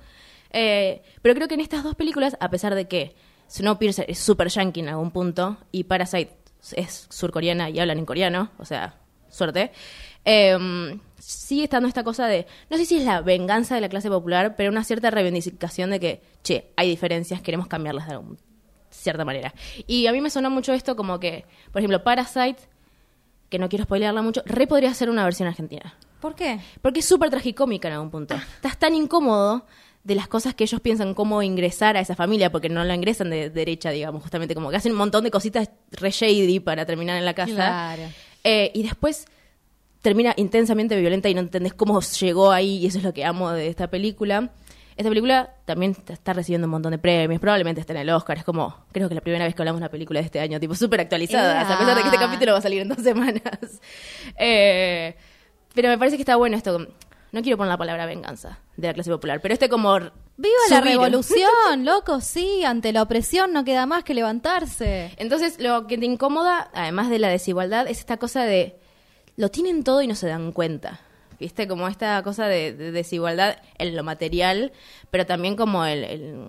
Eh, 0.49 1.03
pero 1.21 1.35
creo 1.35 1.47
que 1.47 1.53
en 1.53 1.59
estas 1.59 1.83
dos 1.83 1.93
películas, 1.93 2.37
a 2.39 2.49
pesar 2.49 2.73
de 2.73 2.87
que 2.87 3.13
Snowpiercer 3.51 4.09
es 4.09 4.17
super 4.17 4.47
yankee 4.47 4.79
en 4.79 4.89
algún 4.89 5.11
punto 5.11 5.57
y 5.71 5.83
Parasite 5.83 6.35
es 6.71 7.05
surcoreana 7.11 7.69
y 7.69 7.79
hablan 7.79 7.99
en 7.99 8.07
coreano, 8.07 8.49
o 8.57 8.65
sea, 8.65 8.95
suerte, 9.29 9.71
eh, 10.25 10.57
sigue 11.19 11.65
estando 11.65 11.87
esta 11.87 12.03
cosa 12.03 12.25
de, 12.25 12.47
no 12.71 12.77
sé 12.77 12.85
si 12.85 12.97
es 12.97 13.05
la 13.05 13.21
venganza 13.21 13.75
de 13.75 13.81
la 13.81 13.89
clase 13.89 14.09
popular, 14.09 14.55
pero 14.55 14.71
una 14.71 14.83
cierta 14.83 15.11
reivindicación 15.11 15.91
de 15.91 15.99
que, 15.99 16.21
che, 16.41 16.71
hay 16.77 16.89
diferencias, 16.89 17.43
queremos 17.43 17.67
cambiarlas 17.67 18.07
de 18.07 18.13
algún 18.13 18.39
cierta 18.97 19.25
manera. 19.25 19.53
Y 19.85 20.07
a 20.07 20.11
mí 20.11 20.21
me 20.21 20.29
sonó 20.29 20.49
mucho 20.49 20.73
esto 20.73 20.95
como 20.95 21.19
que, 21.19 21.45
por 21.71 21.81
ejemplo, 21.81 22.03
Parasite, 22.03 22.57
que 23.49 23.59
no 23.59 23.69
quiero 23.69 23.85
spoilearla 23.85 24.21
mucho, 24.21 24.41
re 24.45 24.67
podría 24.67 24.93
ser 24.93 25.09
una 25.09 25.23
versión 25.23 25.47
argentina. 25.47 25.95
¿Por 26.19 26.35
qué? 26.35 26.59
Porque 26.81 26.99
es 26.99 27.05
súper 27.05 27.29
tragicómica 27.29 27.87
en 27.87 27.95
algún 27.95 28.09
punto. 28.09 28.35
Estás 28.35 28.77
tan 28.77 28.95
incómodo 28.95 29.65
de 30.03 30.15
las 30.15 30.27
cosas 30.27 30.55
que 30.55 30.63
ellos 30.63 30.79
piensan 30.81 31.13
cómo 31.13 31.43
ingresar 31.43 31.97
a 31.97 31.99
esa 31.99 32.15
familia, 32.15 32.51
porque 32.51 32.69
no 32.69 32.83
la 32.83 32.95
ingresan 32.95 33.29
de 33.29 33.49
derecha, 33.49 33.91
digamos, 33.91 34.21
justamente, 34.21 34.55
como 34.55 34.69
que 34.69 34.77
hacen 34.77 34.93
un 34.93 34.97
montón 34.97 35.23
de 35.23 35.31
cositas 35.31 35.69
re 35.91 36.11
shady 36.11 36.59
para 36.61 36.85
terminar 36.85 37.17
en 37.17 37.25
la 37.25 37.33
casa. 37.33 37.53
Claro. 37.53 38.03
Eh, 38.43 38.71
y 38.73 38.83
después 38.83 39.25
termina 40.01 40.33
intensamente 40.37 40.95
violenta 40.99 41.27
y 41.27 41.33
no 41.33 41.41
entendés 41.41 41.73
cómo 41.73 41.99
llegó 42.01 42.51
ahí, 42.51 42.77
y 42.77 42.85
eso 42.85 42.99
es 42.99 43.03
lo 43.03 43.13
que 43.13 43.25
amo 43.25 43.51
de 43.51 43.67
esta 43.67 43.89
película. 43.89 44.51
Esta 44.97 45.09
película 45.09 45.53
también 45.65 45.95
está 46.07 46.33
recibiendo 46.33 46.65
un 46.65 46.71
montón 46.71 46.91
de 46.91 46.97
premios, 46.97 47.39
probablemente 47.39 47.79
está 47.79 47.93
en 47.93 47.99
el 47.99 48.09
Oscar, 48.09 48.39
es 48.39 48.43
como, 48.43 48.85
creo 48.91 49.07
que 49.07 49.13
la 49.13 49.21
primera 49.21 49.45
vez 49.45 49.53
que 49.53 49.61
hablamos 49.61 49.79
de 49.79 49.83
una 49.83 49.91
película 49.91 50.19
de 50.19 50.25
este 50.25 50.39
año, 50.39 50.59
tipo 50.59 50.73
súper 50.73 51.01
actualizada, 51.01 51.61
a 51.61 51.77
pesar 51.77 51.95
de 51.95 52.01
que 52.01 52.07
este 52.07 52.17
capítulo 52.19 52.53
va 52.53 52.57
a 52.57 52.61
salir 52.61 52.81
en 52.81 52.89
dos 52.89 52.99
semanas. 53.03 53.41
Eh, 54.39 55.15
pero 55.73 55.89
me 55.89 55.97
parece 55.97 56.17
que 56.17 56.21
está 56.23 56.35
bueno 56.35 56.57
esto, 56.57 56.79
no 57.31 57.41
quiero 57.41 57.57
poner 57.57 57.69
la 57.69 57.77
palabra 57.77 58.05
venganza 58.05 58.59
de 58.75 58.87
la 58.87 58.93
clase 58.93 59.11
popular, 59.11 59.39
pero 59.41 59.53
este 59.53 59.69
como... 59.69 59.99
¡Viva 60.37 60.55
la 60.69 60.81
revolución, 60.81 61.45
loco! 61.83 62.19
Sí, 62.19 62.63
ante 62.63 62.91
la 62.91 63.03
opresión 63.03 63.53
no 63.53 63.63
queda 63.63 63.85
más 63.85 64.03
que 64.03 64.13
levantarse. 64.13 65.13
Entonces, 65.17 65.59
lo 65.59 65.87
que 65.87 65.97
te 65.97 66.05
incomoda, 66.05 66.69
además 66.73 67.09
de 67.09 67.19
la 67.19 67.29
desigualdad, 67.29 67.87
es 67.87 67.99
esta 67.99 68.17
cosa 68.17 68.43
de 68.43 68.79
lo 69.35 69.49
tienen 69.49 69.83
todo 69.83 70.01
y 70.01 70.07
no 70.07 70.15
se 70.15 70.27
dan 70.27 70.51
cuenta. 70.51 70.99
¿Viste? 71.39 71.67
Como 71.67 71.87
esta 71.87 72.21
cosa 72.23 72.47
de, 72.47 72.73
de 72.73 72.91
desigualdad 72.91 73.57
en 73.77 73.95
lo 73.95 74.03
material, 74.03 74.71
pero 75.11 75.25
también 75.25 75.55
como 75.55 75.85
el, 75.85 76.03
el- 76.03 76.47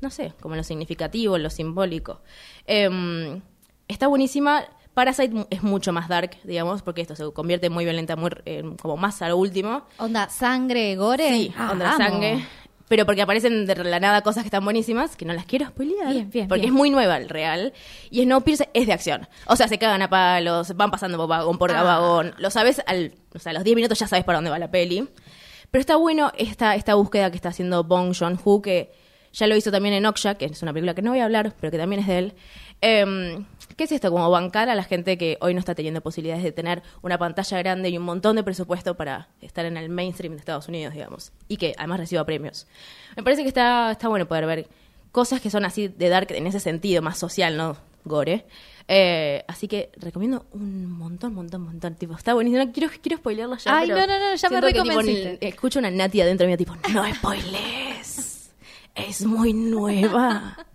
no 0.00 0.08
sé, 0.10 0.32
como 0.40 0.56
lo 0.56 0.62
significativo, 0.64 1.36
lo 1.36 1.50
simbólico. 1.50 2.20
Em, 2.66 3.42
está 3.88 4.06
buenísima. 4.06 4.64
Parasite 4.94 5.46
es 5.50 5.62
mucho 5.62 5.92
más 5.92 6.08
dark, 6.08 6.32
digamos, 6.44 6.82
porque 6.82 7.00
esto 7.02 7.14
se 7.14 7.30
convierte 7.32 7.70
muy 7.70 7.84
violenta, 7.84 8.16
muy, 8.16 8.30
eh, 8.44 8.62
como 8.82 8.96
más 8.96 9.20
a 9.22 9.28
lo 9.28 9.36
último. 9.36 9.82
Onda, 9.98 10.28
sangre, 10.28 10.96
gore. 10.96 11.28
Sí, 11.28 11.54
Ah, 11.56 11.70
onda 11.72 11.88
amo. 11.94 11.96
sangre. 11.98 12.44
Pero 12.90 13.06
porque 13.06 13.22
aparecen 13.22 13.66
de 13.66 13.76
la 13.76 14.00
nada 14.00 14.20
cosas 14.22 14.42
que 14.42 14.48
están 14.48 14.64
buenísimas, 14.64 15.14
que 15.14 15.24
no 15.24 15.32
las 15.32 15.46
quiero 15.46 15.66
spoilear. 15.68 16.12
Bien, 16.12 16.28
bien, 16.28 16.48
porque 16.48 16.62
bien. 16.62 16.74
es 16.74 16.76
muy 16.76 16.90
nueva 16.90 17.16
el 17.18 17.28
real. 17.28 17.72
Y 18.10 18.24
Snowpiercer 18.24 18.68
es 18.74 18.88
de 18.88 18.92
acción. 18.92 19.28
O 19.46 19.54
sea, 19.54 19.68
se 19.68 19.78
cagan 19.78 20.02
a 20.02 20.10
palos, 20.10 20.74
van 20.74 20.90
pasando 20.90 21.16
por 21.16 21.28
vagón 21.28 21.56
por 21.56 21.70
Ah. 21.70 21.84
vagón. 21.84 22.34
Lo 22.38 22.50
sabes, 22.50 22.82
al, 22.88 23.14
o 23.32 23.38
sea, 23.38 23.50
a 23.50 23.52
los 23.52 23.62
10 23.62 23.76
minutos 23.76 23.96
ya 24.00 24.08
sabes 24.08 24.24
para 24.24 24.38
dónde 24.38 24.50
va 24.50 24.58
la 24.58 24.72
peli. 24.72 25.08
Pero 25.70 25.80
está 25.80 25.94
bueno 25.94 26.32
esta, 26.36 26.74
esta 26.74 26.96
búsqueda 26.96 27.30
que 27.30 27.36
está 27.36 27.50
haciendo 27.50 27.84
Bong 27.84 28.12
Joon-ho, 28.12 28.60
que 28.60 28.90
ya 29.32 29.46
lo 29.46 29.54
hizo 29.54 29.70
también 29.70 29.94
en 29.94 30.04
Okja, 30.06 30.34
que 30.34 30.46
es 30.46 30.60
una 30.60 30.72
película 30.72 30.92
que 30.96 31.02
no 31.02 31.12
voy 31.12 31.20
a 31.20 31.26
hablar, 31.26 31.54
pero 31.60 31.70
que 31.70 31.78
también 31.78 32.00
es 32.00 32.08
de 32.08 32.18
él. 32.18 32.34
Em, 32.80 33.44
¿Qué 33.80 33.84
es 33.84 33.92
esto? 33.92 34.10
Como 34.10 34.28
bancar 34.28 34.68
a 34.68 34.74
la 34.74 34.84
gente 34.84 35.16
que 35.16 35.38
hoy 35.40 35.54
no 35.54 35.58
está 35.60 35.74
teniendo 35.74 36.02
posibilidades 36.02 36.44
de 36.44 36.52
tener 36.52 36.82
una 37.00 37.16
pantalla 37.16 37.56
grande 37.60 37.88
y 37.88 37.96
un 37.96 38.04
montón 38.04 38.36
de 38.36 38.42
presupuesto 38.42 38.94
para 38.94 39.28
estar 39.40 39.64
en 39.64 39.78
el 39.78 39.88
mainstream 39.88 40.34
de 40.34 40.38
Estados 40.40 40.68
Unidos, 40.68 40.92
digamos. 40.92 41.32
Y 41.48 41.56
que 41.56 41.72
además 41.78 42.00
reciba 42.00 42.22
premios. 42.26 42.66
Me 43.16 43.22
parece 43.22 43.40
que 43.40 43.48
está, 43.48 43.90
está 43.92 44.08
bueno 44.08 44.28
poder 44.28 44.44
ver 44.44 44.68
cosas 45.12 45.40
que 45.40 45.48
son 45.48 45.64
así 45.64 45.88
de 45.88 46.10
dark 46.10 46.30
en 46.32 46.46
ese 46.46 46.60
sentido, 46.60 47.00
más 47.00 47.16
social, 47.16 47.56
¿no? 47.56 47.78
Gore. 48.04 48.44
Eh, 48.86 49.44
así 49.48 49.66
que 49.66 49.88
recomiendo 49.96 50.44
un 50.52 50.84
montón, 50.92 51.32
montón, 51.32 51.62
montón. 51.62 51.94
Tipo, 51.94 52.12
está 52.16 52.34
buenísimo. 52.34 52.62
No 52.62 52.72
quiero, 52.72 52.90
quiero 53.00 53.16
ya. 53.56 53.78
Ay, 53.78 53.88
pero 53.88 54.06
no, 54.06 54.06
no, 54.18 54.30
no, 54.30 54.34
ya 54.36 54.48
me 54.50 54.56
n- 55.30 55.38
escucho 55.40 55.78
una 55.78 55.90
Nati 55.90 56.20
adentro 56.20 56.46
mío, 56.46 56.58
tipo, 56.58 56.74
no 56.92 57.14
spoilees. 57.14 58.50
Es 58.94 59.24
muy 59.24 59.54
nueva. 59.54 60.66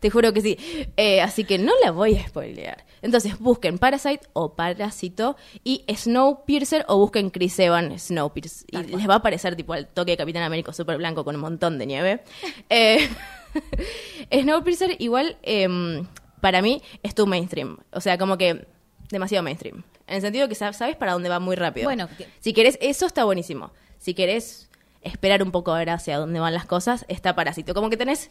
Te 0.00 0.10
juro 0.10 0.32
que 0.32 0.40
sí. 0.40 0.56
Eh, 0.96 1.20
así 1.20 1.44
que 1.44 1.58
no 1.58 1.72
la 1.82 1.90
voy 1.90 2.16
a 2.16 2.26
spoilear. 2.28 2.84
Entonces 3.02 3.38
busquen 3.38 3.78
Parasite 3.78 4.26
o 4.32 4.54
Parásito 4.54 5.36
y 5.64 5.84
Snowpiercer 5.92 6.84
o 6.88 6.98
busquen 6.98 7.30
Chris 7.30 7.58
Evans 7.58 8.02
Snowpiercer. 8.04 8.66
Y 8.70 8.76
les 8.96 9.08
va 9.08 9.14
a 9.14 9.16
aparecer 9.18 9.56
tipo 9.56 9.74
el 9.74 9.86
toque 9.86 10.12
de 10.12 10.16
Capitán 10.16 10.42
América 10.44 10.72
súper 10.72 10.98
blanco 10.98 11.24
con 11.24 11.34
un 11.34 11.40
montón 11.40 11.78
de 11.78 11.86
nieve. 11.86 12.22
Eh, 12.70 13.08
Snowpiercer 14.32 14.96
igual 15.00 15.36
em, 15.42 16.06
para 16.40 16.62
mí 16.62 16.82
es 17.02 17.14
tu 17.14 17.26
mainstream. 17.26 17.78
O 17.92 18.00
sea, 18.00 18.18
como 18.18 18.36
que 18.38 18.66
demasiado 19.10 19.42
mainstream. 19.42 19.82
En 20.06 20.16
el 20.16 20.20
sentido 20.20 20.48
que 20.48 20.54
sab- 20.54 20.72
sabes 20.74 20.96
para 20.96 21.12
dónde 21.12 21.28
va 21.28 21.40
muy 21.40 21.56
rápido. 21.56 21.84
Bueno, 21.84 22.08
si 22.40 22.52
querés, 22.52 22.78
eso 22.80 23.06
está 23.06 23.24
buenísimo. 23.24 23.72
Si 23.98 24.14
querés 24.14 24.70
esperar 25.02 25.42
un 25.42 25.50
poco 25.50 25.72
a 25.72 25.78
ver 25.78 25.90
hacia 25.90 26.18
dónde 26.18 26.40
van 26.40 26.54
las 26.54 26.66
cosas, 26.66 27.04
está 27.08 27.34
Parásito. 27.34 27.74
Como 27.74 27.90
que 27.90 27.96
tenés 27.96 28.30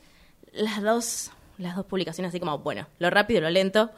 las 0.54 0.82
dos, 0.82 1.32
las 1.59 1.77
dos 1.77 1.87
publicaciones 1.87 2.31
así 2.31 2.41
como, 2.41 2.59
bueno, 2.59 2.87
lo 2.99 3.11
rápido 3.11 3.39
y 3.39 3.43
lo 3.43 3.51
lento, 3.51 3.91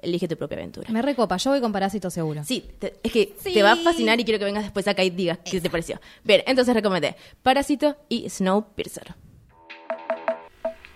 elige 0.00 0.28
tu 0.28 0.36
propia 0.36 0.58
aventura. 0.58 0.90
Me 0.90 1.02
recopa, 1.02 1.36
yo 1.38 1.50
voy 1.50 1.60
con 1.60 1.72
Parásito 1.72 2.10
seguro. 2.10 2.44
Sí, 2.44 2.70
te- 2.78 2.94
es 3.02 3.12
que 3.12 3.34
Sí. 3.40 3.52
te 3.54 3.62
va 3.62 3.72
a 3.72 3.76
fascinar 3.76 4.20
y 4.20 4.24
quiero 4.24 4.38
que 4.38 4.44
vengas 4.44 4.62
después 4.64 4.86
acá 4.88 5.02
y 5.02 5.10
digas 5.10 5.38
qué 5.44 5.60
te 5.60 5.70
pareció. 5.70 6.00
Bien, 6.24 6.42
entonces 6.46 6.74
recomendé 6.74 7.16
Parásito 7.42 7.96
y 8.08 8.28
Snowpiercer. 8.30 9.14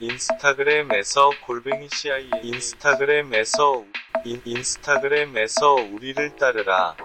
인스타그램에서 0.01 1.31
골뱅이 1.47 1.89
CI 1.89 2.29
인스타그램에서 2.43 3.85
인, 4.25 4.41
인스타그램에서 4.45 5.75
우리를 5.75 6.35
따르라. 6.37 6.97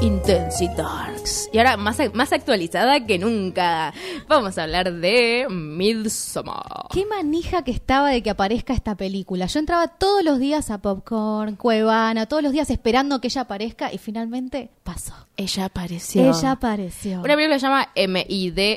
Intensity 0.00 0.68
Darks. 0.76 1.50
Y 1.52 1.58
ahora 1.58 1.76
más, 1.76 1.98
más 2.14 2.32
actualizada 2.32 3.04
que 3.04 3.18
nunca. 3.18 3.92
Vamos 4.28 4.56
a 4.56 4.62
hablar 4.62 4.92
de 4.92 5.46
Midsommar. 5.50 6.86
Qué 6.92 7.04
manija 7.04 7.64
que 7.64 7.72
estaba 7.72 8.10
de 8.10 8.22
que 8.22 8.30
aparezca 8.30 8.72
esta 8.74 8.96
película. 8.96 9.46
Yo 9.46 9.58
entraba 9.58 9.88
todos 9.88 10.22
los 10.22 10.38
días 10.38 10.70
a 10.70 10.78
Popcorn, 10.78 11.56
Cuevana, 11.56 12.26
todos 12.26 12.44
los 12.44 12.52
días 12.52 12.70
esperando 12.70 13.20
que 13.20 13.26
ella 13.26 13.40
aparezca 13.40 13.92
y 13.92 13.98
finalmente 13.98 14.70
pasó. 14.84 15.14
Ella 15.36 15.64
apareció. 15.64 16.30
Ella 16.30 16.52
apareció. 16.52 17.18
Una 17.20 17.34
película 17.34 17.56
que 17.56 17.60
se 17.60 17.66
llama 17.66 17.88
M-I-D-S-O-M-M-A-R. 17.96 18.74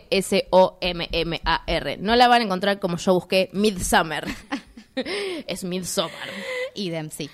No 1.97 2.15
la 2.15 2.27
van 2.27 2.41
a 2.41 2.45
encontrar 2.45 2.79
como 2.79 2.97
yo 2.97 3.13
busqué 3.13 3.51
Midsummer. 3.53 4.27
es 5.47 5.63
Midsommar. 5.63 6.29
Idem, 6.73 7.11
sí. 7.11 7.29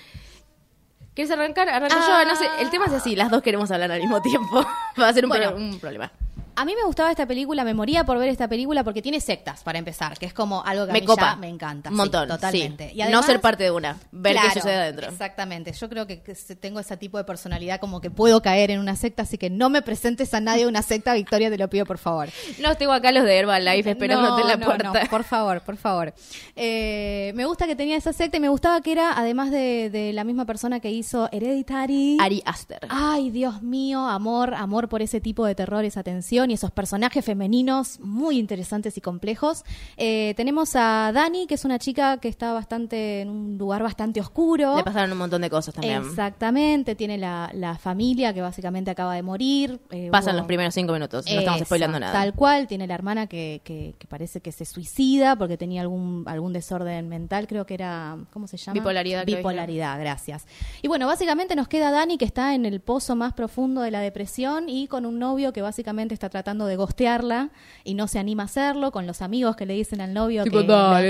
¿Quieres 1.18 1.32
arrancar? 1.32 1.68
Arranco 1.68 1.96
Ah. 1.98 2.22
yo. 2.22 2.28
No 2.28 2.36
sé, 2.36 2.46
el 2.60 2.70
tema 2.70 2.86
es 2.86 2.92
así, 2.92 3.16
las 3.16 3.28
dos 3.28 3.42
queremos 3.42 3.68
hablar 3.72 3.90
al 3.90 3.98
mismo 4.00 4.22
tiempo. 4.22 4.64
Va 5.00 5.08
a 5.08 5.12
ser 5.12 5.24
un, 5.24 5.30
Bueno. 5.30 5.48
pro- 5.48 5.56
un 5.56 5.80
problema. 5.80 6.12
A 6.60 6.64
mí 6.64 6.74
me 6.74 6.84
gustaba 6.84 7.10
esta 7.10 7.26
película, 7.26 7.64
me 7.64 7.72
moría 7.74 8.04
por 8.04 8.18
ver 8.18 8.28
esta 8.28 8.48
película 8.48 8.82
porque 8.84 9.00
tiene 9.02 9.20
sectas, 9.20 9.62
para 9.62 9.78
empezar, 9.78 10.18
que 10.18 10.26
es 10.26 10.32
como 10.34 10.64
algo 10.64 10.84
que 10.86 10.90
a 10.90 10.92
Me 10.92 11.00
mí 11.00 11.06
copa. 11.06 11.32
ya 11.32 11.36
me 11.36 11.48
encanta. 11.48 11.88
Un 11.90 11.94
sí, 11.94 11.98
montón. 11.98 12.28
totalmente. 12.28 12.88
sí. 12.90 12.96
Y 12.96 13.00
además- 13.02 13.20
no 13.20 13.26
ser 13.26 13.40
parte 13.40 13.64
de 13.64 13.70
una. 13.70 13.96
Ver 14.12 14.32
Claro, 14.32 14.48
qué 14.52 14.60
sucede 14.60 14.74
adentro. 14.76 15.08
Exactamente. 15.08 15.72
Yo 15.72 15.88
creo 15.88 16.06
que, 16.06 16.16
tengo 16.60 16.80
ese 16.80 16.96
tipo 16.96 17.16
de 17.18 17.24
personalidad 17.24 17.78
como 17.80 18.00
que 18.00 18.10
puedo 18.10 18.42
caer 18.42 18.70
en 18.70 18.80
una 18.80 18.96
secta, 18.96 19.22
así 19.22 19.38
que 19.38 19.50
no 19.50 19.70
me 19.70 19.82
presentes 19.82 20.34
a 20.34 20.40
nadie 20.40 20.64
a 20.64 20.68
una 20.68 20.82
secta, 20.82 21.14
Victoria, 21.14 21.48
te 21.50 21.58
lo 21.58 21.68
pido 21.70 21.86
por 21.86 21.98
favor. 21.98 22.28
No 22.60 22.76
tengo 22.76 22.92
acá 22.92 23.12
los 23.12 23.24
de 23.24 23.36
Herbalife 23.38 23.90
esperándote 23.90 24.42
en 24.42 24.48
la 24.48 24.54
No, 24.56 24.60
no, 24.60 24.66
puerta. 24.66 25.02
no, 25.04 25.10
por 25.10 25.22
favor, 25.24 25.60
por 25.62 25.76
favor. 25.76 26.12
Eh, 26.56 27.32
me 27.34 27.44
gusta 27.46 27.66
que 27.66 27.76
tenía 27.76 27.96
esa 27.96 28.12
secta 28.12 28.36
y 28.36 28.40
me 28.40 28.48
gustaba 28.48 28.80
que 28.80 28.92
era, 28.92 29.16
además 29.16 29.50
de, 29.50 29.90
de 29.90 30.12
la 30.12 30.24
misma 30.24 30.44
persona 30.44 30.80
que 30.80 30.90
hizo 30.90 31.28
Hereditary. 31.30 32.16
Ari 32.20 32.42
Aster. 32.44 32.80
Ay, 32.88 33.30
Dios 33.30 33.62
mío, 33.62 34.06
amor, 34.08 34.54
amor 34.54 34.88
por 34.88 35.02
ese 35.02 35.20
tipo 35.20 35.46
de 35.46 35.54
terror, 35.54 35.84
esa 35.84 36.02
tensión 36.02 36.47
y 36.50 36.54
esos 36.54 36.70
personajes 36.70 37.24
femeninos 37.24 38.00
muy 38.00 38.38
interesantes 38.38 38.96
y 38.96 39.00
complejos. 39.00 39.64
Eh, 39.96 40.34
tenemos 40.36 40.74
a 40.76 41.10
Dani, 41.12 41.46
que 41.46 41.54
es 41.54 41.64
una 41.64 41.78
chica 41.78 42.18
que 42.18 42.28
está 42.28 42.52
bastante 42.52 43.20
en 43.20 43.28
un 43.30 43.58
lugar 43.58 43.82
bastante 43.82 44.20
oscuro. 44.20 44.76
Le 44.76 44.84
pasaron 44.84 45.12
un 45.12 45.18
montón 45.18 45.42
de 45.42 45.50
cosas 45.50 45.74
también. 45.74 46.02
Exactamente, 46.02 46.94
tiene 46.94 47.18
la, 47.18 47.50
la 47.54 47.76
familia 47.76 48.32
que 48.34 48.40
básicamente 48.40 48.90
acaba 48.90 49.14
de 49.14 49.22
morir. 49.22 49.80
eh, 49.90 50.08
Pasan 50.10 50.34
hubo- 50.34 50.38
los 50.38 50.46
primeros 50.46 50.74
cinco 50.74 50.92
minutos. 50.92 51.24
No 51.26 51.38
estamos 51.38 51.60
spoilando 51.62 51.98
nada. 52.00 52.12
Tal 52.12 52.34
cual, 52.34 52.66
tiene 52.66 52.86
la 52.86 52.94
hermana 52.94 53.26
que, 53.26 53.60
que, 53.64 53.94
que 53.98 54.06
parece 54.06 54.40
que 54.40 54.52
se 54.52 54.64
suicida 54.64 55.36
porque 55.36 55.56
tenía 55.56 55.80
algún, 55.82 56.24
algún 56.26 56.52
desorden 56.52 57.08
mental, 57.08 57.46
creo 57.46 57.66
que 57.66 57.74
era, 57.74 58.16
¿cómo 58.32 58.46
se 58.46 58.56
llama? 58.56 58.74
Bipolaridad, 58.74 59.24
Bipolaridad, 59.26 59.98
gracias. 60.00 60.46
Y 60.82 60.88
bueno, 60.88 61.06
básicamente 61.06 61.54
nos 61.56 61.68
queda 61.68 61.90
Dani 61.90 62.18
que 62.18 62.24
está 62.24 62.54
en 62.54 62.64
el 62.66 62.80
pozo 62.80 63.16
más 63.16 63.32
profundo 63.32 63.80
de 63.80 63.90
la 63.90 64.00
depresión 64.00 64.68
y 64.68 64.86
con 64.88 65.06
un 65.06 65.18
novio 65.18 65.52
que 65.52 65.62
básicamente 65.62 66.14
está 66.14 66.27
tratando 66.30 66.66
de 66.66 66.76
gostearla 66.76 67.50
y 67.84 67.94
no 67.94 68.08
se 68.08 68.18
anima 68.18 68.44
a 68.44 68.46
hacerlo, 68.46 68.90
con 68.92 69.06
los 69.06 69.22
amigos 69.22 69.56
que 69.56 69.66
le 69.66 69.74
dicen 69.74 70.00
al 70.00 70.12
novio 70.14 70.44
que 70.44 70.50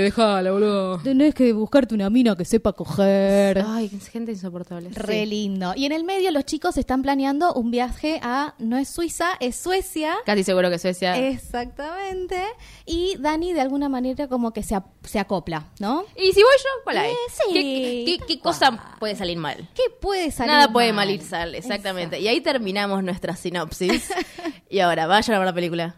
déjala, 0.01 0.51
boludo. 0.51 0.99
tenés 0.99 1.33
que 1.35 1.53
buscarte 1.53 1.95
una 1.95 2.09
mina 2.09 2.35
que 2.35 2.45
sepa 2.45 2.73
coger. 2.73 3.63
Ay, 3.67 3.89
gente 4.11 4.31
insoportable. 4.31 4.89
Re 4.91 5.19
Sí. 5.23 5.25
lindo. 5.25 5.73
Y 5.75 5.85
en 5.85 5.91
el 5.91 6.03
medio 6.03 6.31
los 6.31 6.45
chicos 6.45 6.77
están 6.77 7.01
planeando 7.01 7.53
un 7.53 7.71
viaje 7.71 8.19
a, 8.23 8.55
no 8.59 8.77
es 8.77 8.89
Suiza, 8.89 9.31
es 9.39 9.55
Suecia. 9.55 10.15
Casi 10.25 10.43
seguro 10.43 10.69
que 10.69 10.79
Suecia. 10.79 11.17
Exactamente. 11.27 12.41
Y 12.85 13.15
Dani 13.19 13.53
de 13.53 13.61
alguna 13.61 13.89
manera 13.89 14.27
como 14.27 14.51
que 14.53 14.63
se, 14.63 14.77
se 15.03 15.19
acopla, 15.19 15.65
¿no? 15.79 16.03
¿Y 16.15 16.31
si 16.33 16.41
voy 16.41 16.53
yo? 16.57 16.83
¿Cuál 16.83 16.97
hay? 16.99 17.11
Eh, 17.11 17.15
sí. 17.29 17.53
¿Qué, 17.53 18.17
qué- 18.19 18.25
qué 18.27 18.39
cosa 18.39 18.95
puede 18.99 19.15
salir 19.15 19.37
mal? 19.37 19.67
¿Qué 19.75 19.83
puede 20.01 20.31
salir 20.31 20.51
Nada 20.53 20.71
puede 20.71 20.87
mal? 20.93 21.07
mal 21.07 21.15
ir 21.15 21.21
sal, 21.21 21.55
exactamente. 21.55 22.19
Y 22.19 22.27
ahí 22.27 22.41
terminamos 22.41 23.03
nuestra 23.03 23.35
sinopsis. 23.35 24.09
y 24.69 24.79
ahora, 24.79 25.07
vayan 25.09 25.35
a 25.35 25.39
ver 25.39 25.45
la 25.47 25.53
película. 25.53 25.95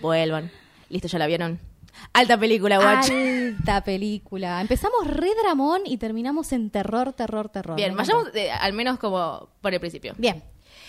Vuelvan. 0.00 0.50
Listo, 0.88 1.08
ya 1.08 1.18
la 1.18 1.26
vieron. 1.26 1.58
Alta 2.12 2.38
película, 2.38 2.78
watch. 2.78 3.10
Alta 3.10 3.82
película. 3.82 4.60
Empezamos 4.60 5.06
re 5.06 5.30
dramón 5.42 5.82
y 5.84 5.96
terminamos 5.96 6.52
en 6.52 6.70
terror, 6.70 7.12
terror, 7.12 7.48
terror. 7.48 7.76
Bien, 7.76 7.96
vayamos 7.96 8.28
eh, 8.34 8.50
al 8.50 8.72
menos 8.72 8.98
como 8.98 9.48
por 9.60 9.74
el 9.74 9.80
principio. 9.80 10.14
Bien. 10.16 10.42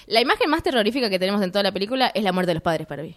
La 0.08 0.22
imagen 0.22 0.50
más 0.50 0.64
terrorífica 0.64 1.10
que 1.10 1.20
tenemos 1.20 1.42
en 1.42 1.52
toda 1.52 1.64
la 1.64 1.72
película 1.72 2.12
es 2.14 2.24
la 2.24 2.32
muerte 2.32 2.50
de 2.50 2.54
los 2.56 2.64
padres 2.64 2.88
para 2.88 3.04
mí. 3.04 3.16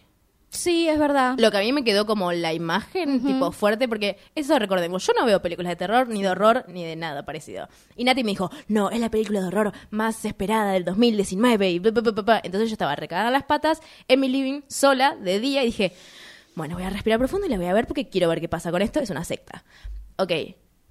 Sí, 0.54 0.88
es 0.88 0.98
verdad. 0.98 1.34
Lo 1.36 1.50
que 1.50 1.56
a 1.58 1.60
mí 1.60 1.72
me 1.72 1.82
quedó 1.82 2.06
como 2.06 2.32
la 2.32 2.52
imagen, 2.52 3.20
tipo 3.26 3.50
fuerte, 3.50 3.88
porque 3.88 4.18
eso 4.36 4.56
recordemos, 4.58 5.04
yo 5.04 5.12
no 5.18 5.26
veo 5.26 5.42
películas 5.42 5.70
de 5.70 5.76
terror, 5.76 6.08
ni 6.08 6.22
de 6.22 6.28
horror, 6.28 6.64
ni 6.68 6.84
de 6.84 6.94
nada 6.94 7.24
parecido. 7.24 7.68
Y 7.96 8.04
Nati 8.04 8.22
me 8.22 8.30
dijo, 8.30 8.50
no, 8.68 8.90
es 8.90 9.00
la 9.00 9.10
película 9.10 9.40
de 9.40 9.48
horror 9.48 9.72
más 9.90 10.24
esperada 10.24 10.72
del 10.72 10.84
2019, 10.84 11.70
y 11.70 11.78
bla, 11.80 11.90
bla, 11.90 12.02
bla, 12.02 12.12
bla, 12.12 12.22
bla. 12.22 12.40
Entonces 12.44 12.70
yo 12.70 12.74
estaba 12.74 12.94
recagada 12.94 13.32
las 13.32 13.42
patas 13.42 13.80
en 14.06 14.20
mi 14.20 14.28
living, 14.28 14.62
sola, 14.68 15.16
de 15.16 15.40
día, 15.40 15.62
y 15.64 15.66
dije, 15.66 15.92
bueno, 16.54 16.76
voy 16.76 16.84
a 16.84 16.90
respirar 16.90 17.18
profundo 17.18 17.46
y 17.46 17.50
la 17.50 17.56
voy 17.56 17.66
a 17.66 17.74
ver 17.74 17.88
porque 17.88 18.08
quiero 18.08 18.28
ver 18.28 18.40
qué 18.40 18.48
pasa 18.48 18.70
con 18.70 18.80
esto, 18.80 19.00
es 19.00 19.10
una 19.10 19.24
secta. 19.24 19.64
Ok, 20.16 20.30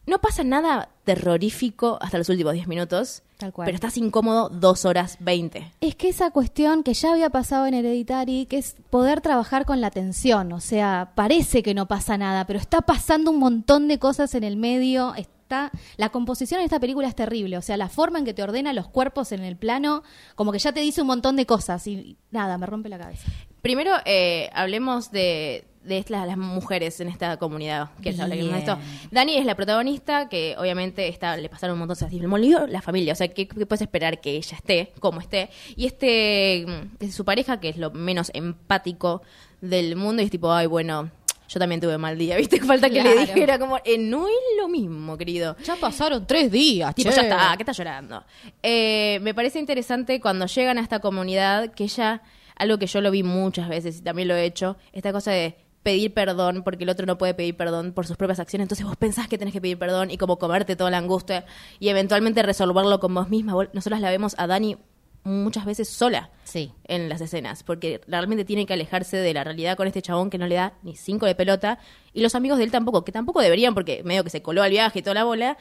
no 0.05 0.19
pasa 0.19 0.43
nada 0.43 0.89
terrorífico 1.05 1.97
hasta 2.01 2.17
los 2.17 2.29
últimos 2.29 2.53
10 2.53 2.67
minutos, 2.67 3.23
Tal 3.37 3.51
cual. 3.53 3.65
pero 3.65 3.75
estás 3.75 3.97
incómodo 3.97 4.49
2 4.49 4.85
horas 4.85 5.17
20. 5.19 5.71
Es 5.81 5.95
que 5.95 6.09
esa 6.09 6.31
cuestión 6.31 6.83
que 6.83 6.93
ya 6.93 7.11
había 7.11 7.29
pasado 7.29 7.65
en 7.65 7.73
Hereditary, 7.73 8.45
que 8.45 8.57
es 8.57 8.75
poder 8.89 9.21
trabajar 9.21 9.65
con 9.65 9.81
la 9.81 9.91
tensión, 9.91 10.51
o 10.53 10.59
sea, 10.59 11.11
parece 11.15 11.63
que 11.63 11.73
no 11.73 11.87
pasa 11.87 12.17
nada, 12.17 12.45
pero 12.45 12.59
está 12.59 12.81
pasando 12.81 13.31
un 13.31 13.39
montón 13.39 13.87
de 13.87 13.99
cosas 13.99 14.35
en 14.35 14.43
el 14.43 14.57
medio, 14.57 15.13
está 15.15 15.71
la 15.97 16.09
composición 16.09 16.61
en 16.61 16.65
esta 16.65 16.79
película 16.79 17.07
es 17.07 17.15
terrible, 17.15 17.57
o 17.57 17.61
sea, 17.61 17.77
la 17.77 17.89
forma 17.89 18.17
en 18.17 18.25
que 18.25 18.33
te 18.33 18.41
ordena 18.41 18.73
los 18.73 18.87
cuerpos 18.87 19.31
en 19.31 19.43
el 19.43 19.55
plano, 19.55 20.01
como 20.35 20.51
que 20.51 20.59
ya 20.59 20.71
te 20.71 20.79
dice 20.79 21.01
un 21.01 21.07
montón 21.07 21.35
de 21.35 21.45
cosas 21.45 21.85
y 21.85 22.17
nada, 22.31 22.57
me 22.57 22.65
rompe 22.65 22.89
la 22.89 22.97
cabeza. 22.97 23.29
Primero, 23.61 23.91
eh, 24.05 24.49
hablemos 24.53 25.11
de, 25.11 25.65
de 25.83 25.97
estas, 25.97 26.25
las 26.27 26.37
mujeres 26.37 26.99
en 26.99 27.09
esta 27.09 27.37
comunidad. 27.37 27.89
¿Quieres 28.01 28.19
hablar 28.19 28.37
de 28.37 28.43
Bien. 28.43 28.55
esto? 28.55 28.77
Dani 29.11 29.35
es 29.35 29.45
la 29.45 29.55
protagonista, 29.55 30.29
que 30.29 30.55
obviamente 30.57 31.07
está, 31.07 31.37
le 31.37 31.49
pasaron 31.49 31.73
un 31.73 31.79
montón 31.79 31.95
de 31.97 32.19
cosas. 32.19 32.69
La 32.69 32.81
familia. 32.81 33.13
O 33.13 33.15
sea, 33.15 33.27
¿qué, 33.27 33.47
qué 33.47 33.65
puedes 33.65 33.81
esperar 33.81 34.21
que 34.21 34.31
ella 34.31 34.57
esté, 34.57 34.93
como 34.99 35.19
esté? 35.19 35.49
Y 35.75 35.85
este, 35.85 36.65
mm, 36.67 37.03
es 37.03 37.15
su 37.15 37.25
pareja, 37.25 37.59
que 37.59 37.69
es 37.69 37.77
lo 37.77 37.91
menos 37.91 38.31
empático 38.33 39.21
del 39.61 39.95
mundo, 39.95 40.21
y 40.21 40.25
es 40.25 40.31
tipo, 40.31 40.51
ay, 40.51 40.67
bueno, 40.67 41.09
yo 41.47 41.59
también 41.59 41.79
tuve 41.81 41.97
mal 41.97 42.17
día, 42.17 42.35
¿viste? 42.37 42.59
Falta 42.61 42.89
que 42.89 43.03
le 43.03 43.15
dijera 43.15 43.59
como, 43.59 43.77
eh, 43.83 43.97
no 43.97 44.27
es 44.27 44.33
lo 44.57 44.67
mismo, 44.67 45.17
querido. 45.17 45.55
Ya 45.63 45.75
pasaron 45.75 46.25
tres 46.25 46.51
días, 46.51 46.93
Tipo, 46.95 47.11
ya 47.11 47.21
está, 47.21 47.53
¿qué 47.55 47.63
está 47.63 47.73
llorando? 47.73 48.23
Eh, 48.61 49.19
me 49.21 49.33
parece 49.33 49.59
interesante 49.59 50.19
cuando 50.19 50.45
llegan 50.45 50.77
a 50.77 50.81
esta 50.81 50.99
comunidad 50.99 51.73
que 51.73 51.85
ella, 51.85 52.21
algo 52.55 52.77
que 52.77 52.87
yo 52.87 53.01
lo 53.01 53.11
vi 53.11 53.23
muchas 53.23 53.69
veces 53.69 53.99
y 53.99 54.01
también 54.01 54.27
lo 54.27 54.35
he 54.35 54.45
hecho, 54.45 54.77
esta 54.91 55.11
cosa 55.11 55.31
de 55.31 55.55
pedir 55.83 56.13
perdón 56.13 56.63
porque 56.63 56.85
el 56.85 56.89
otro 56.89 57.05
no 57.05 57.17
puede 57.17 57.33
pedir 57.33 57.55
perdón 57.57 57.91
por 57.91 58.07
sus 58.07 58.17
propias 58.17 58.39
acciones, 58.39 58.65
entonces 58.65 58.85
vos 58.85 58.95
pensás 58.95 59.27
que 59.27 59.37
tenés 59.37 59.53
que 59.53 59.61
pedir 59.61 59.77
perdón 59.77 60.09
y 60.11 60.17
como 60.17 60.39
comerte 60.39 60.75
toda 60.75 60.89
la 60.89 60.97
angustia 60.97 61.45
y 61.79 61.89
eventualmente 61.89 62.41
resolverlo 62.41 62.99
con 62.99 63.13
vos 63.13 63.29
misma. 63.29 63.53
Nosotros 63.73 63.99
la 63.99 64.09
vemos 64.09 64.33
a 64.37 64.47
Dani 64.47 64.77
muchas 65.25 65.65
veces 65.65 65.87
sola 65.89 66.29
Sí. 66.43 66.73
en 66.85 67.07
las 67.07 67.21
escenas, 67.21 67.63
porque 67.63 68.01
realmente 68.07 68.43
tiene 68.43 68.65
que 68.65 68.73
alejarse 68.73 69.15
de 69.17 69.33
la 69.33 69.43
realidad 69.43 69.77
con 69.77 69.87
este 69.87 70.01
chabón 70.01 70.29
que 70.29 70.37
no 70.37 70.47
le 70.47 70.55
da 70.55 70.73
ni 70.83 70.95
cinco 70.97 71.25
de 71.25 71.33
pelota, 71.35 71.79
y 72.13 72.21
los 72.21 72.35
amigos 72.35 72.57
de 72.57 72.65
él 72.65 72.71
tampoco, 72.71 73.05
que 73.05 73.11
tampoco 73.13 73.39
deberían, 73.41 73.73
porque 73.73 74.03
medio 74.03 74.23
que 74.25 74.29
se 74.29 74.41
coló 74.41 74.63
al 74.63 74.71
viaje 74.71 74.99
y 74.99 75.01
toda 75.01 75.13
la 75.13 75.23
bola, 75.23 75.57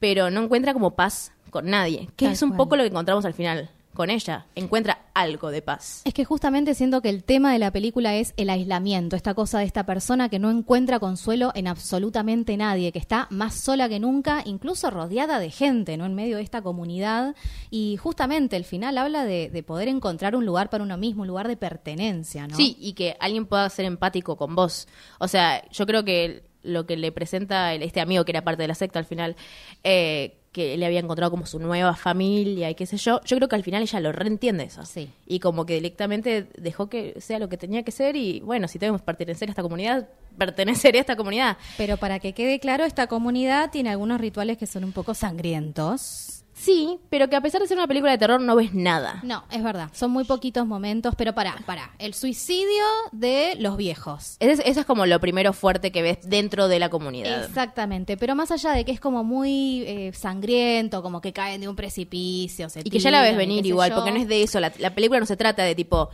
pero 0.00 0.30
no 0.30 0.42
encuentra 0.42 0.72
como 0.72 0.96
paz 0.96 1.32
con 1.50 1.66
nadie, 1.70 2.08
que 2.16 2.24
Tal 2.26 2.34
es 2.34 2.42
un 2.42 2.50
cual. 2.50 2.56
poco 2.58 2.76
lo 2.76 2.82
que 2.82 2.88
encontramos 2.88 3.24
al 3.24 3.32
final, 3.34 3.70
con 3.96 4.10
ella, 4.10 4.46
encuentra 4.54 5.06
algo 5.14 5.50
de 5.50 5.62
paz. 5.62 6.02
Es 6.04 6.14
que 6.14 6.24
justamente 6.24 6.74
siento 6.74 7.00
que 7.02 7.08
el 7.08 7.24
tema 7.24 7.52
de 7.52 7.58
la 7.58 7.72
película 7.72 8.14
es 8.14 8.34
el 8.36 8.50
aislamiento, 8.50 9.16
esta 9.16 9.34
cosa 9.34 9.58
de 9.58 9.64
esta 9.64 9.86
persona 9.86 10.28
que 10.28 10.38
no 10.38 10.50
encuentra 10.50 11.00
consuelo 11.00 11.52
en 11.54 11.66
absolutamente 11.66 12.56
nadie, 12.56 12.92
que 12.92 12.98
está 12.98 13.26
más 13.30 13.54
sola 13.54 13.88
que 13.88 13.98
nunca, 13.98 14.42
incluso 14.44 14.90
rodeada 14.90 15.38
de 15.38 15.50
gente, 15.50 15.96
¿no? 15.96 16.06
En 16.06 16.14
medio 16.14 16.36
de 16.36 16.42
esta 16.42 16.62
comunidad. 16.62 17.34
Y 17.70 17.96
justamente 17.96 18.56
el 18.56 18.64
final 18.64 18.98
habla 18.98 19.24
de, 19.24 19.50
de 19.50 19.62
poder 19.62 19.88
encontrar 19.88 20.36
un 20.36 20.46
lugar 20.46 20.70
para 20.70 20.84
uno 20.84 20.96
mismo, 20.96 21.22
un 21.22 21.28
lugar 21.28 21.48
de 21.48 21.56
pertenencia, 21.56 22.46
¿no? 22.46 22.56
Sí, 22.56 22.76
y 22.78 22.92
que 22.92 23.16
alguien 23.18 23.46
pueda 23.46 23.68
ser 23.70 23.86
empático 23.86 24.36
con 24.36 24.54
vos. 24.54 24.86
O 25.18 25.28
sea, 25.28 25.68
yo 25.70 25.86
creo 25.86 26.04
que 26.04 26.44
lo 26.66 26.86
que 26.86 26.96
le 26.96 27.12
presenta 27.12 27.72
este 27.74 28.00
amigo 28.00 28.24
que 28.24 28.32
era 28.32 28.44
parte 28.44 28.62
de 28.62 28.68
la 28.68 28.74
secta 28.74 28.98
al 28.98 29.04
final, 29.04 29.36
eh, 29.84 30.38
que 30.56 30.74
le 30.78 30.86
había 30.86 31.00
encontrado 31.00 31.30
como 31.30 31.44
su 31.44 31.58
nueva 31.58 31.94
familia 31.94 32.70
y 32.70 32.74
qué 32.74 32.86
sé 32.86 32.96
yo, 32.96 33.20
yo 33.26 33.36
creo 33.36 33.46
que 33.46 33.56
al 33.56 33.62
final 33.62 33.82
ella 33.82 34.00
lo 34.00 34.10
reentiende 34.10 34.64
eso. 34.64 34.86
Sí. 34.86 35.10
Y 35.26 35.38
como 35.38 35.66
que 35.66 35.74
directamente 35.74 36.48
dejó 36.56 36.88
que 36.88 37.20
sea 37.20 37.38
lo 37.38 37.50
que 37.50 37.58
tenía 37.58 37.82
que 37.82 37.90
ser 37.90 38.16
y 38.16 38.40
bueno, 38.40 38.66
si 38.66 38.78
tenemos 38.78 39.02
que 39.02 39.04
pertenecer 39.04 39.50
a 39.50 39.52
esta 39.52 39.60
comunidad, 39.60 40.08
perteneceré 40.38 40.96
a 40.96 41.00
esta 41.02 41.14
comunidad. 41.14 41.58
Pero 41.76 41.98
para 41.98 42.20
que 42.20 42.32
quede 42.32 42.58
claro, 42.58 42.84
esta 42.84 43.06
comunidad 43.06 43.70
tiene 43.70 43.90
algunos 43.90 44.18
rituales 44.18 44.56
que 44.56 44.66
son 44.66 44.84
un 44.84 44.92
poco 44.92 45.12
sangrientos. 45.12 46.45
Sí, 46.66 46.98
pero 47.10 47.30
que 47.30 47.36
a 47.36 47.40
pesar 47.40 47.60
de 47.60 47.68
ser 47.68 47.76
una 47.76 47.86
película 47.86 48.10
de 48.10 48.18
terror 48.18 48.40
no 48.40 48.56
ves 48.56 48.74
nada. 48.74 49.20
No, 49.22 49.44
es 49.52 49.62
verdad, 49.62 49.88
son 49.92 50.10
muy 50.10 50.24
poquitos 50.24 50.66
momentos, 50.66 51.14
pero 51.16 51.32
para, 51.32 51.54
para, 51.64 51.92
el 52.00 52.12
suicidio 52.12 52.82
de 53.12 53.54
los 53.60 53.76
viejos. 53.76 54.36
Eso 54.40 54.50
es, 54.50 54.58
eso 54.66 54.80
es 54.80 54.86
como 54.86 55.06
lo 55.06 55.20
primero 55.20 55.52
fuerte 55.52 55.92
que 55.92 56.02
ves 56.02 56.18
dentro 56.24 56.66
de 56.66 56.80
la 56.80 56.88
comunidad. 56.88 57.44
Exactamente, 57.44 58.16
pero 58.16 58.34
más 58.34 58.50
allá 58.50 58.72
de 58.72 58.84
que 58.84 58.90
es 58.90 58.98
como 58.98 59.22
muy 59.22 59.84
eh, 59.86 60.10
sangriento, 60.12 61.04
como 61.04 61.20
que 61.20 61.32
caen 61.32 61.60
de 61.60 61.68
un 61.68 61.76
precipicio, 61.76 62.68
se 62.68 62.80
Y 62.80 62.90
que 62.90 62.98
ya 62.98 63.12
la 63.12 63.22
ves 63.22 63.36
venir 63.36 63.64
igual, 63.64 63.92
porque 63.94 64.10
no 64.10 64.16
es 64.16 64.26
de 64.26 64.42
eso. 64.42 64.58
La, 64.58 64.72
la 64.78 64.92
película 64.92 65.20
no 65.20 65.26
se 65.26 65.36
trata 65.36 65.62
de 65.62 65.76
tipo 65.76 66.10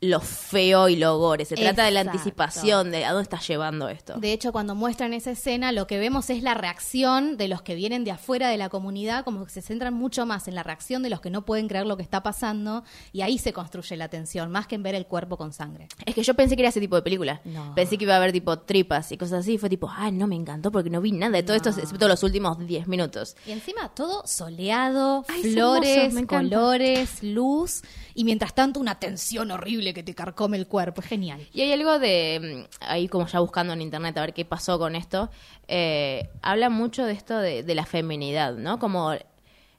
lo 0.00 0.20
feo 0.20 0.88
y 0.88 0.96
lo 0.96 1.18
gore, 1.18 1.44
se 1.46 1.54
trata 1.54 1.84
de 1.84 1.90
la 1.90 2.00
anticipación 2.00 2.90
de 2.90 3.04
a 3.04 3.12
dónde 3.12 3.22
estás 3.22 3.46
llevando 3.48 3.88
esto. 3.88 4.14
De 4.18 4.32
hecho, 4.32 4.52
cuando 4.52 4.74
muestran 4.74 5.14
esa 5.14 5.30
escena, 5.30 5.72
lo 5.72 5.86
que 5.86 5.98
vemos 5.98 6.28
es 6.28 6.42
la 6.42 6.54
reacción 6.54 7.36
de 7.36 7.48
los 7.48 7.62
que 7.62 7.74
vienen 7.74 8.04
de 8.04 8.10
afuera 8.10 8.48
de 8.50 8.58
la 8.58 8.68
comunidad, 8.68 9.24
como 9.24 9.44
que 9.44 9.50
se 9.50 9.62
centran 9.62 9.94
mucho 9.94 10.26
más 10.26 10.48
en 10.48 10.54
la 10.54 10.62
reacción 10.62 11.02
de 11.02 11.08
los 11.08 11.20
que 11.20 11.30
no 11.30 11.44
pueden 11.46 11.66
creer 11.66 11.86
lo 11.86 11.96
que 11.96 12.02
está 12.02 12.22
pasando, 12.22 12.84
y 13.12 13.22
ahí 13.22 13.38
se 13.38 13.54
construye 13.54 13.96
la 13.96 14.08
tensión, 14.08 14.50
más 14.50 14.66
que 14.66 14.74
en 14.74 14.82
ver 14.82 14.94
el 14.94 15.06
cuerpo 15.06 15.38
con 15.38 15.52
sangre. 15.52 15.88
Es 16.04 16.14
que 16.14 16.22
yo 16.22 16.34
pensé 16.34 16.56
que 16.56 16.62
era 16.62 16.68
ese 16.68 16.80
tipo 16.80 16.96
de 16.96 17.02
película. 17.02 17.40
No. 17.44 17.74
Pensé 17.74 17.96
que 17.96 18.04
iba 18.04 18.14
a 18.14 18.18
haber 18.18 18.32
tipo 18.32 18.58
tripas 18.58 19.12
y 19.12 19.16
cosas 19.16 19.40
así. 19.40 19.54
Y 19.54 19.58
fue 19.58 19.70
tipo, 19.70 19.88
ah, 19.90 20.10
no 20.10 20.26
me 20.26 20.36
encantó 20.36 20.70
porque 20.70 20.90
no 20.90 21.00
vi 21.00 21.12
nada 21.12 21.32
de 21.32 21.42
todo 21.42 21.56
esto, 21.56 21.70
excepto 21.70 22.06
los 22.08 22.22
últimos 22.22 22.58
10 22.58 22.86
minutos. 22.86 23.36
Y 23.46 23.52
encima 23.52 23.88
todo 23.94 24.26
soleado, 24.26 25.24
Ay, 25.28 25.42
flores, 25.54 26.14
hermoso, 26.14 26.26
colores, 26.26 27.22
luz, 27.22 27.82
y 28.14 28.24
mientras 28.24 28.54
tanto 28.54 28.80
una 28.80 28.98
tensión 28.98 29.50
horrible 29.50 29.94
que 29.96 30.02
te 30.02 30.14
carcome 30.14 30.58
el 30.58 30.66
cuerpo. 30.66 31.00
Es 31.00 31.06
genial. 31.06 31.48
Y 31.54 31.62
hay 31.62 31.72
algo 31.72 31.98
de, 31.98 32.66
mm, 32.68 32.84
ahí 32.86 33.08
como 33.08 33.26
ya 33.26 33.40
buscando 33.40 33.72
en 33.72 33.80
internet 33.80 34.16
a 34.18 34.20
ver 34.20 34.34
qué 34.34 34.44
pasó 34.44 34.78
con 34.78 34.94
esto, 34.94 35.30
eh, 35.68 36.28
habla 36.42 36.68
mucho 36.68 37.06
de 37.06 37.14
esto 37.14 37.38
de, 37.38 37.62
de 37.62 37.74
la 37.74 37.86
feminidad, 37.86 38.54
¿no? 38.54 38.78
Como 38.78 39.14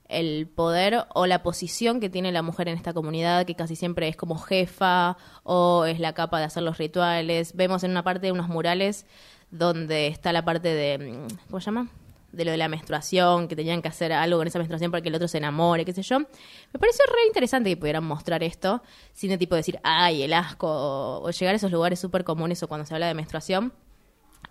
el 0.09 0.47
poder 0.47 1.05
o 1.13 1.27
la 1.27 1.43
posición 1.43 1.99
que 1.99 2.09
tiene 2.09 2.31
la 2.31 2.41
mujer 2.41 2.67
en 2.67 2.77
esta 2.77 2.93
comunidad, 2.93 3.45
que 3.45 3.53
casi 3.53 3.75
siempre 3.75 4.07
es 4.07 4.15
como 4.15 4.39
jefa 4.39 5.17
o 5.43 5.85
es 5.85 5.99
la 5.99 6.13
capa 6.13 6.39
de 6.39 6.45
hacer 6.45 6.63
los 6.63 6.79
rituales. 6.79 7.55
Vemos 7.55 7.83
en 7.83 7.91
una 7.91 8.03
parte 8.03 8.31
unos 8.31 8.47
murales 8.47 9.05
donde 9.51 10.07
está 10.07 10.33
la 10.33 10.43
parte 10.43 10.69
de, 10.73 10.97
mm, 10.97 11.47
¿cómo 11.47 11.59
se 11.59 11.65
llama? 11.65 11.89
De 12.31 12.43
lo 12.43 12.51
de 12.51 12.57
la 12.57 12.67
menstruación, 12.67 13.47
que 13.47 13.55
tenían 13.55 13.81
que 13.81 13.87
hacer 13.87 14.11
algo 14.11 14.37
con 14.37 14.47
esa 14.47 14.59
menstruación 14.59 14.91
para 14.91 15.01
que 15.01 15.09
el 15.09 15.15
otro 15.15 15.27
se 15.27 15.37
enamore, 15.37 15.85
qué 15.85 15.93
sé 15.93 16.01
yo. 16.01 16.19
Me 16.19 16.79
pareció 16.79 17.05
re 17.05 17.25
interesante 17.27 17.69
que 17.69 17.77
pudieran 17.77 18.03
mostrar 18.03 18.43
esto, 18.43 18.83
sin 19.13 19.29
de 19.29 19.37
tipo 19.37 19.55
decir, 19.55 19.79
ay, 19.83 20.23
el 20.23 20.33
asco, 20.33 20.67
o, 20.67 21.23
o 21.23 21.31
llegar 21.31 21.53
a 21.53 21.55
esos 21.55 21.71
lugares 21.71 21.99
súper 21.99 22.23
comunes 22.23 22.61
o 22.63 22.67
cuando 22.67 22.85
se 22.85 22.93
habla 22.93 23.07
de 23.07 23.13
menstruación. 23.13 23.73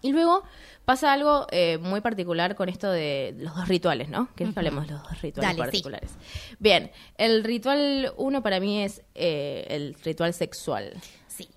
Y 0.02 0.12
luego 0.12 0.42
pasa 0.84 1.12
algo 1.12 1.46
eh, 1.50 1.78
muy 1.78 2.00
particular 2.00 2.54
con 2.54 2.68
esto 2.68 2.90
de 2.90 3.34
los 3.38 3.54
dos 3.54 3.68
rituales, 3.68 4.08
¿no? 4.08 4.28
¿Querés 4.34 4.52
que 4.52 4.60
hablemos 4.60 4.86
de 4.86 4.92
los 4.92 5.02
dos 5.02 5.20
rituales 5.22 5.48
Dale, 5.48 5.54
sí. 5.54 5.60
particulares? 5.60 6.10
Bien, 6.58 6.90
el 7.18 7.44
ritual 7.44 8.12
uno 8.16 8.42
para 8.42 8.60
mí 8.60 8.82
es 8.82 9.02
eh, 9.14 9.66
el 9.68 9.94
ritual 10.04 10.32
sexual. 10.34 10.92
Sí. 11.28 11.48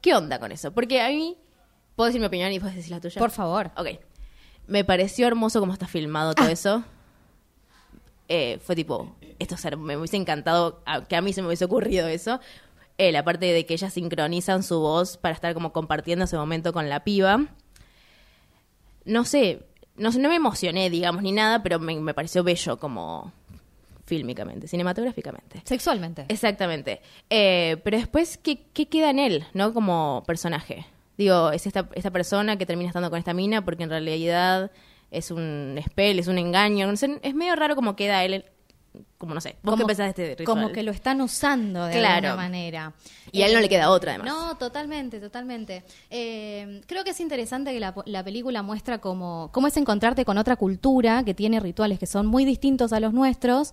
¿Qué 0.00 0.14
onda 0.14 0.38
con 0.38 0.52
eso? 0.52 0.72
Porque 0.72 1.00
a 1.00 1.08
mí, 1.08 1.36
¿puedo 1.96 2.06
decir 2.08 2.20
mi 2.20 2.26
opinión 2.26 2.52
y 2.52 2.60
puedes 2.60 2.76
decir 2.76 2.92
la 2.92 3.00
tuya? 3.00 3.18
Por 3.18 3.30
favor. 3.30 3.70
Ok. 3.76 3.88
Me 4.68 4.84
pareció 4.84 5.26
hermoso 5.26 5.58
cómo 5.60 5.72
está 5.72 5.88
filmado 5.88 6.30
Ah. 6.30 6.34
todo 6.36 6.48
eso. 6.48 6.84
Eh, 8.28 8.58
fue 8.62 8.76
tipo, 8.76 9.16
esto 9.38 9.56
me 9.78 9.96
hubiese 9.96 10.16
encantado 10.16 10.82
que 11.08 11.16
a 11.16 11.22
mí 11.22 11.32
se 11.32 11.40
me 11.40 11.48
hubiese 11.48 11.64
ocurrido 11.64 12.06
eso. 12.06 12.38
Eh, 12.98 13.10
la 13.12 13.24
parte 13.24 13.46
de 13.46 13.64
que 13.64 13.74
ellas 13.74 13.92
sincronizan 13.94 14.62
su 14.62 14.78
voz 14.80 15.16
para 15.16 15.34
estar 15.34 15.54
como 15.54 15.72
compartiendo 15.72 16.26
ese 16.26 16.36
momento 16.36 16.72
con 16.72 16.88
la 16.88 17.04
piba. 17.04 17.46
No 19.04 19.24
sé, 19.24 19.62
no 19.96 20.10
no 20.10 20.28
me 20.28 20.34
emocioné, 20.34 20.90
digamos, 20.90 21.22
ni 21.22 21.32
nada, 21.32 21.62
pero 21.62 21.78
me, 21.78 21.98
me 21.98 22.12
pareció 22.12 22.44
bello 22.44 22.78
como 22.78 23.32
fílmicamente, 24.04 24.68
cinematográficamente. 24.68 25.62
Sexualmente. 25.64 26.26
Exactamente. 26.28 27.00
Eh, 27.30 27.78
pero 27.84 27.96
después, 27.98 28.36
¿qué, 28.36 28.64
¿qué 28.74 28.88
queda 28.88 29.10
en 29.10 29.18
él, 29.18 29.46
no? 29.54 29.72
Como 29.72 30.22
personaje. 30.26 30.86
Digo, 31.18 31.50
es 31.50 31.66
esta, 31.66 31.88
esta 31.94 32.10
persona 32.10 32.56
que 32.56 32.64
termina 32.64 32.88
estando 32.88 33.10
con 33.10 33.18
esta 33.18 33.34
mina 33.34 33.62
porque 33.64 33.82
en 33.82 33.90
realidad 33.90 34.70
es 35.10 35.30
un 35.30 35.78
spell, 35.84 36.18
es 36.20 36.28
un 36.28 36.38
engaño. 36.38 36.86
No 36.86 36.96
sé, 36.96 37.18
es 37.22 37.34
medio 37.34 37.56
raro 37.56 37.74
como 37.74 37.96
queda 37.96 38.24
él, 38.24 38.44
como 39.18 39.34
no 39.34 39.40
sé. 39.40 39.56
¿Vos 39.64 39.76
qué 39.76 39.84
pensás 39.84 40.04
de 40.06 40.10
este 40.10 40.36
ritual? 40.36 40.46
Como 40.46 40.72
que 40.72 40.82
lo 40.84 40.92
están 40.92 41.20
usando 41.20 41.84
de 41.86 41.92
Claro. 41.98 42.28
alguna 42.28 42.36
manera. 42.36 42.92
Y 43.32 43.42
a 43.42 43.46
él 43.46 43.54
no 43.54 43.60
le 43.60 43.68
queda 43.68 43.90
otra, 43.90 44.12
además. 44.14 44.28
No, 44.32 44.56
totalmente, 44.58 45.18
totalmente. 45.18 45.82
Eh, 46.08 46.80
creo 46.86 47.02
que 47.02 47.10
es 47.10 47.20
interesante 47.20 47.72
que 47.72 47.80
la, 47.80 47.94
la 48.06 48.22
película 48.22 48.62
muestra 48.62 48.98
cómo, 48.98 49.50
cómo 49.52 49.66
es 49.66 49.76
encontrarte 49.76 50.24
con 50.24 50.38
otra 50.38 50.54
cultura 50.56 51.24
que 51.24 51.34
tiene 51.34 51.58
rituales 51.58 51.98
que 51.98 52.06
son 52.06 52.26
muy 52.26 52.44
distintos 52.44 52.92
a 52.92 53.00
los 53.00 53.12
nuestros 53.12 53.72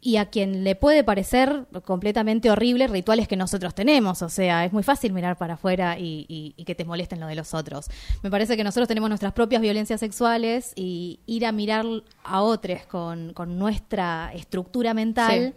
y 0.00 0.18
a 0.18 0.26
quien 0.26 0.62
le 0.62 0.76
puede 0.76 1.02
parecer 1.02 1.66
completamente 1.84 2.50
horrible 2.50 2.86
rituales 2.86 3.26
que 3.26 3.36
nosotros 3.36 3.74
tenemos. 3.74 4.22
O 4.22 4.28
sea, 4.28 4.64
es 4.64 4.72
muy 4.72 4.82
fácil 4.82 5.12
mirar 5.12 5.36
para 5.36 5.54
afuera 5.54 5.98
y, 5.98 6.26
y- 6.28 6.54
y 6.56 6.64
que 6.64 6.74
te 6.74 6.84
molesten 6.84 7.18
lo 7.18 7.26
de 7.26 7.34
los 7.34 7.54
otros. 7.54 7.88
Me 8.22 8.30
parece 8.30 8.56
que 8.56 8.62
nosotros 8.64 8.86
tenemos 8.86 9.08
nuestras 9.08 9.32
propias 9.32 9.60
violencias 9.62 9.98
sexuales 10.00 10.72
y 10.76 11.20
ir 11.26 11.44
a 11.46 11.50
mirar 11.52 11.84
a 12.22 12.42
otros 12.42 12.82
con, 12.86 13.32
con 13.32 13.58
nuestra 13.58 14.30
estructura 14.34 14.94
mental 14.94 15.54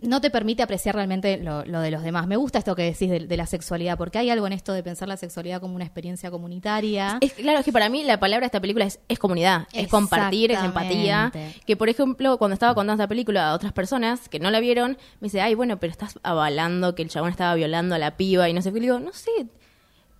no 0.00 0.20
te 0.20 0.30
permite 0.30 0.62
apreciar 0.62 0.94
realmente 0.94 1.38
lo, 1.38 1.64
lo 1.64 1.80
de 1.80 1.90
los 1.90 2.02
demás. 2.02 2.26
Me 2.26 2.36
gusta 2.36 2.58
esto 2.58 2.76
que 2.76 2.82
decís 2.82 3.10
de, 3.10 3.20
de 3.20 3.36
la 3.36 3.46
sexualidad, 3.46 3.98
porque 3.98 4.18
hay 4.18 4.30
algo 4.30 4.46
en 4.46 4.52
esto 4.52 4.72
de 4.72 4.82
pensar 4.82 5.08
la 5.08 5.16
sexualidad 5.16 5.60
como 5.60 5.74
una 5.74 5.84
experiencia 5.84 6.30
comunitaria. 6.30 7.18
Es, 7.20 7.32
claro, 7.32 7.58
es 7.58 7.64
que 7.64 7.72
para 7.72 7.88
mí 7.88 8.04
la 8.04 8.20
palabra 8.20 8.44
de 8.44 8.46
esta 8.46 8.60
película 8.60 8.84
es, 8.84 9.00
es 9.08 9.18
comunidad, 9.18 9.66
es 9.72 9.88
compartir, 9.88 10.52
es 10.52 10.62
empatía. 10.62 11.32
Que, 11.66 11.76
por 11.76 11.88
ejemplo, 11.88 12.38
cuando 12.38 12.54
estaba 12.54 12.74
contando 12.74 13.02
esta 13.02 13.08
película 13.08 13.50
a 13.50 13.54
otras 13.54 13.72
personas 13.72 14.28
que 14.28 14.38
no 14.38 14.50
la 14.50 14.60
vieron, 14.60 14.98
me 15.20 15.26
dice, 15.26 15.40
ay, 15.40 15.54
bueno, 15.54 15.78
pero 15.80 15.90
estás 15.90 16.18
avalando 16.22 16.94
que 16.94 17.02
el 17.02 17.08
chabón 17.08 17.30
estaba 17.30 17.54
violando 17.54 17.94
a 17.94 17.98
la 17.98 18.16
piba 18.16 18.48
y 18.48 18.52
no 18.52 18.62
sé 18.62 18.70
qué. 18.72 18.78
Y 18.78 18.80
le 18.80 18.86
digo, 18.86 19.00
no 19.00 19.12
sé, 19.12 19.30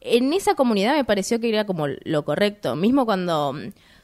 en 0.00 0.32
esa 0.32 0.54
comunidad 0.54 0.96
me 0.96 1.04
pareció 1.04 1.40
que 1.40 1.48
era 1.48 1.66
como 1.66 1.86
lo 1.86 2.24
correcto. 2.24 2.74
Mismo 2.74 3.06
cuando 3.06 3.54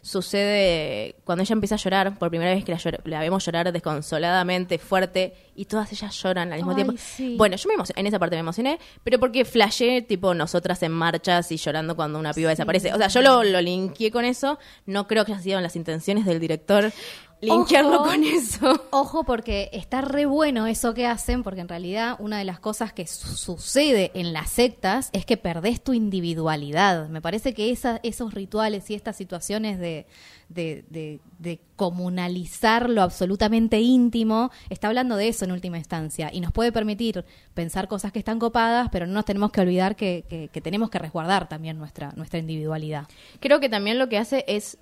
sucede, 0.05 1.17
cuando 1.25 1.43
ella 1.43 1.53
empieza 1.55 1.75
a 1.77 1.79
llorar, 1.79 2.19
por 2.19 2.29
primera 2.31 2.55
vez 2.55 2.65
que 2.65 2.73
la, 2.73 2.79
llor- 2.79 3.01
la 3.05 3.21
vemos 3.21 3.45
llorar 3.45 3.73
desconsoladamente, 3.73 4.79
fuerte, 4.79 5.35
y 5.57 5.65
todas 5.65 5.91
ellas 5.93 6.15
lloran 6.23 6.53
al 6.53 6.59
mismo 6.59 6.73
Ay, 6.73 6.77
tiempo. 6.77 6.95
sí. 6.99 7.35
Bueno, 7.37 7.57
yo 7.57 7.69
me 7.69 7.75
emo- 7.77 7.93
en 7.97 8.07
esa 8.07 8.19
parte 8.19 8.37
me 8.37 8.41
emocioné, 8.41 8.79
pero 9.03 9.19
porque 9.19 9.45
flashé, 9.45 10.03
tipo, 10.03 10.35
nosotras 10.35 10.83
en 10.83 10.93
marchas 10.93 11.51
y 11.53 11.57
llorando 11.57 11.97
cuando 11.97 12.19
una 12.19 12.33
piba 12.33 12.51
desaparece. 12.51 12.93
O 12.93 12.99
sea, 12.99 13.09
yo 13.09 13.23
lo, 13.23 13.43
lo 13.43 13.61
linkeé 13.61 14.11
con 14.11 14.25
eso. 14.25 14.59
No 14.87 15.07
creo 15.07 15.25
que 15.25 15.33
haya 15.33 15.43
sido 15.43 15.61
las 15.61 15.77
intenciones 15.77 16.25
del 16.27 16.39
director 16.41 16.93
linkearlo 17.41 17.97
Ojo. 18.01 18.05
con 18.11 18.25
eso. 18.25 18.87
Ojo, 18.91 19.25
porque 19.25 19.69
está 19.73 20.01
re 20.01 20.25
bueno 20.27 20.67
eso 20.67 20.95
que 20.95 21.07
hacen, 21.07 21.43
porque 21.43 21.61
en 21.61 21.69
realidad 21.69 22.17
una 22.19 22.39
de 22.39 22.45
las 22.45 22.59
cosas 22.61 22.93
que 22.93 23.07
su- 23.07 23.37
sucede 23.37 24.11
en 24.15 24.33
las 24.33 24.51
sectas 24.51 25.11
es 25.13 25.27
que 25.27 25.37
perdés 25.37 25.83
tu 25.83 25.93
individualidad. 25.93 27.09
Me 27.09 27.21
parece 27.21 27.53
que 27.55 27.71
esa- 27.71 28.01
esos 28.03 28.33
rituales 28.35 28.89
y 28.91 28.95
estas 28.95 29.17
situaciones 29.17 29.79
de, 29.79 30.07
de, 30.49 30.85
de- 30.89 31.21
de 31.39 31.61
comunalizar 31.77 32.89
lo 32.89 33.03
absolutamente 33.03 33.81
íntimo, 33.81 34.51
está 34.71 34.89
hablando 34.89 35.17
de 35.17 35.29
eso 35.29 35.45
en 35.45 35.53
última 35.53 35.79
instancia 35.79 36.31
y 36.33 36.41
nos 36.41 36.53
puede 36.53 36.73
permitir 36.73 37.25
pensar 37.55 37.89
cosas 37.89 38.13
que 38.13 38.19
están 38.19 38.39
copadas, 38.39 38.89
pero 38.93 39.07
no 39.07 39.13
nos 39.15 39.25
tenemos 39.25 39.51
que 39.53 39.61
olvidar 39.61 39.97
que, 39.97 40.25
que- 40.29 40.49
que 40.49 40.61
tenemos 40.61 40.91
que 40.91 40.99
resguardar 40.99 41.49
también 41.49 41.79
nuestra, 41.79 42.13
nuestra 42.17 42.39
individualidad. 42.39 43.07
Creo 43.41 43.61
que 43.61 43.69
también 43.69 43.99
lo 43.99 44.09
que 44.09 44.19
hace 44.19 44.45
es. 44.47 44.79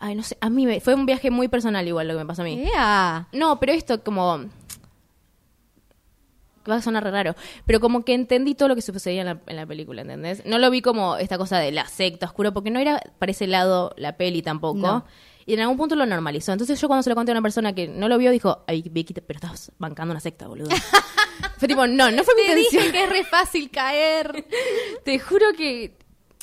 Ay, 0.00 0.14
no 0.14 0.22
sé, 0.22 0.36
a 0.40 0.48
mí 0.48 0.64
me- 0.66 0.80
fue 0.80 0.94
un 0.94 1.06
viaje 1.06 1.30
muy 1.30 1.48
personal 1.48 1.86
igual 1.88 2.06
lo 2.08 2.14
que 2.14 2.20
me 2.20 2.26
pasó 2.26 2.42
a 2.42 2.44
mí. 2.44 2.62
¡Ea! 2.72 3.28
No, 3.32 3.58
pero 3.58 3.72
esto 3.72 4.02
como. 4.04 4.44
va 6.70 6.76
a 6.76 6.82
sonar 6.82 7.02
raro, 7.04 7.34
pero 7.64 7.80
como 7.80 8.04
que 8.04 8.12
entendí 8.14 8.54
todo 8.54 8.68
lo 8.68 8.74
que 8.74 8.82
sucedía 8.82 9.22
en 9.22 9.26
la, 9.26 9.40
en 9.46 9.56
la 9.56 9.64
película, 9.66 10.02
¿entendés? 10.02 10.44
No 10.44 10.58
lo 10.58 10.70
vi 10.70 10.82
como 10.82 11.16
esta 11.16 11.38
cosa 11.38 11.58
de 11.58 11.72
la 11.72 11.86
secta 11.86 12.26
oscuro, 12.26 12.52
porque 12.52 12.70
no 12.70 12.78
era 12.78 13.00
para 13.18 13.32
ese 13.32 13.46
lado 13.46 13.94
la 13.96 14.16
peli 14.18 14.42
tampoco. 14.42 14.78
No. 14.78 15.04
Y 15.46 15.54
en 15.54 15.60
algún 15.60 15.78
punto 15.78 15.96
lo 15.96 16.04
normalizó. 16.04 16.52
Entonces 16.52 16.78
yo 16.78 16.88
cuando 16.88 17.02
se 17.02 17.08
lo 17.08 17.16
conté 17.16 17.32
a 17.32 17.34
una 17.34 17.40
persona 17.42 17.74
que 17.74 17.88
no 17.88 18.06
lo 18.08 18.18
vio, 18.18 18.30
dijo, 18.30 18.64
ay, 18.66 18.82
Vicky, 18.90 19.14
pero 19.14 19.38
estás 19.38 19.72
bancando 19.78 20.12
una 20.12 20.20
secta, 20.20 20.46
boludo. 20.46 20.68
fue 21.58 21.66
tipo, 21.66 21.86
no, 21.86 22.10
no 22.10 22.22
fue 22.22 22.34
mi 22.34 22.42
Te 22.42 22.48
intención. 22.60 22.82
dije 22.82 22.92
que 22.92 23.04
es 23.04 23.08
re 23.10 23.24
fácil 23.24 23.70
caer. 23.70 24.44
Te 25.06 25.18
juro 25.18 25.46
que 25.56 25.96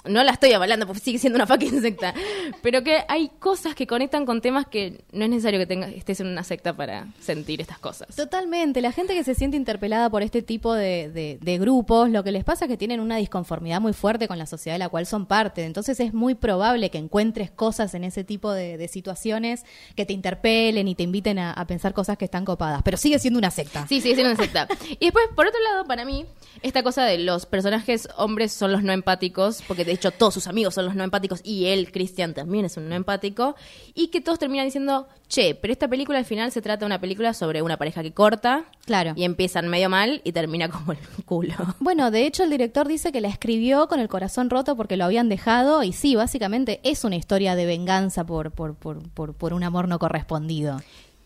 no 0.08 0.24
la 0.24 0.32
estoy 0.32 0.54
avalando 0.54 0.88
porque 0.88 1.02
sigue 1.02 1.20
siendo 1.20 1.38
una 1.38 1.48
fucking 1.48 1.82
secta. 1.82 2.13
Pero 2.62 2.84
que 2.84 3.04
hay 3.08 3.30
cosas 3.39 3.76
que 3.76 3.88
conectan 3.88 4.26
con 4.26 4.41
temas 4.41 4.65
que 4.68 5.04
no 5.12 5.24
es 5.26 5.30
necesario 5.30 5.60
que 5.60 5.65
tengas, 5.65 5.91
estés 5.91 6.20
en 6.20 6.28
una 6.28 6.44
secta 6.44 6.76
para 6.76 7.08
sentir 7.20 7.62
estas 7.62 7.80
cosas. 7.80 8.15
Totalmente. 8.15 8.82
La 8.82 8.91
gente 8.91 9.13
que 9.13 9.24
se 9.24 9.36
siente 9.36 9.58
interpelada 9.58 10.10
por 10.10 10.22
este 10.24 10.41
tipo 10.41 10.74
de, 10.74 11.10
de- 11.10 11.38
de 11.41 11.58
grupos, 11.58 12.10
lo 12.10 12.24
que 12.24 12.32
les 12.32 12.44
pasa 12.44 12.65
es 12.65 12.70
que 12.70 12.78
tienen 12.78 13.00
una 13.00 13.18
disconformidad 13.18 13.82
muy 13.82 13.94
fuerte 13.94 14.28
con 14.28 14.38
la 14.38 14.46
sociedad 14.46 14.76
de 14.76 14.80
la 14.80 14.89
cual 14.89 15.06
son 15.06 15.26
parte. 15.26 15.63
Entonces 15.65 16.00
es 16.00 16.13
muy 16.13 16.36
probable 16.36 16.89
que 16.89 16.98
encuentres 16.98 17.52
cosas 17.52 17.94
en 17.94 18.04
ese 18.04 18.24
tipo 18.24 18.52
de, 18.52 18.78
de 18.78 18.88
situaciones 18.88 19.63
que 19.96 20.06
te 20.06 20.13
interpelen 20.13 20.88
y 20.88 20.96
te 20.96 21.04
inviten 21.04 21.39
a, 21.39 21.52
a 21.52 21.65
pensar 21.68 21.94
cosas 21.94 22.18
que 22.18 22.26
están 22.26 22.46
copadas. 22.46 22.82
Pero 22.84 22.98
sigue 22.98 23.20
siendo 23.20 23.39
una 23.39 23.52
secta. 23.52 23.86
Sí, 23.88 24.02
sigue 24.02 24.15
siendo 24.15 24.34
una 24.34 24.41
secta. 24.41 24.68
Y 25.00 25.06
después, 25.06 25.26
por 25.36 25.48
otro 25.48 25.60
lado, 25.63 25.86
para 25.86 26.06
mí, 26.06 26.26
esta 26.62 26.84
cosa 26.84 27.04
de 27.06 27.18
los 27.20 27.46
personajes 27.46 28.08
hombres 28.18 28.52
son 28.52 28.72
los 28.72 28.84
no 28.84 28.91
empáticos, 28.94 29.62
porque 29.68 29.86
de 29.86 29.91
hecho 29.95 30.12
todos 30.12 30.34
sus 30.34 30.47
amigos 30.47 30.73
son 30.73 30.86
los 30.86 30.95
no 30.95 31.03
empáticos 31.03 31.41
y 31.43 31.65
él, 31.65 31.91
Christian, 31.91 32.34
también 32.34 32.65
es 32.65 32.77
un 32.77 32.88
no 32.89 32.95
empático, 32.95 33.55
y 33.93 34.08
que 34.08 34.21
todos 34.21 34.39
terminan 34.39 34.65
diciendo, 34.65 35.08
che, 35.27 35.55
pero 35.55 35.71
esta 35.73 35.88
película 35.88 36.17
al 36.19 36.25
final 36.25 36.51
se 36.51 36.62
trata 36.62 36.81
de 36.81 36.86
una 36.86 37.01
película 37.01 37.34
sobre 37.34 37.62
una 37.62 37.77
pareja 37.77 38.01
que 38.03 38.13
corta 38.13 38.65
Claro. 38.86 39.13
y 39.15 39.23
empiezan 39.23 39.67
medio 39.67 39.89
mal 39.89 40.21
y 40.23 40.31
termina 40.31 40.69
como 40.69 40.91
el 40.91 40.99
culo. 41.25 41.53
Bueno, 41.79 42.12
de 42.12 42.25
hecho 42.25 42.43
el 42.43 42.49
director 42.49 42.88
dice 42.88 43.12
que 43.12 43.21
la 43.21 43.27
escribió 43.27 43.88
con 43.88 43.99
el 43.99 44.08
corazón 44.08 44.49
roto 44.49 44.75
porque 44.75 44.97
lo 44.97 45.05
habían 45.05 45.29
dejado 45.29 45.84
y 45.84 45.93
sí, 45.93 46.15
básicamente 46.15 46.79
es 46.84 47.03
una 47.03 47.15
historia 47.15 47.55
de 47.55 47.65
venganza 47.65 48.23
por, 48.25 48.51
por, 48.51 48.75
por, 48.75 49.08
por, 49.10 49.34
por 49.34 49.53
un 49.53 49.63
amor 49.63 49.88
no 49.88 49.99
correspondido. 49.99 50.79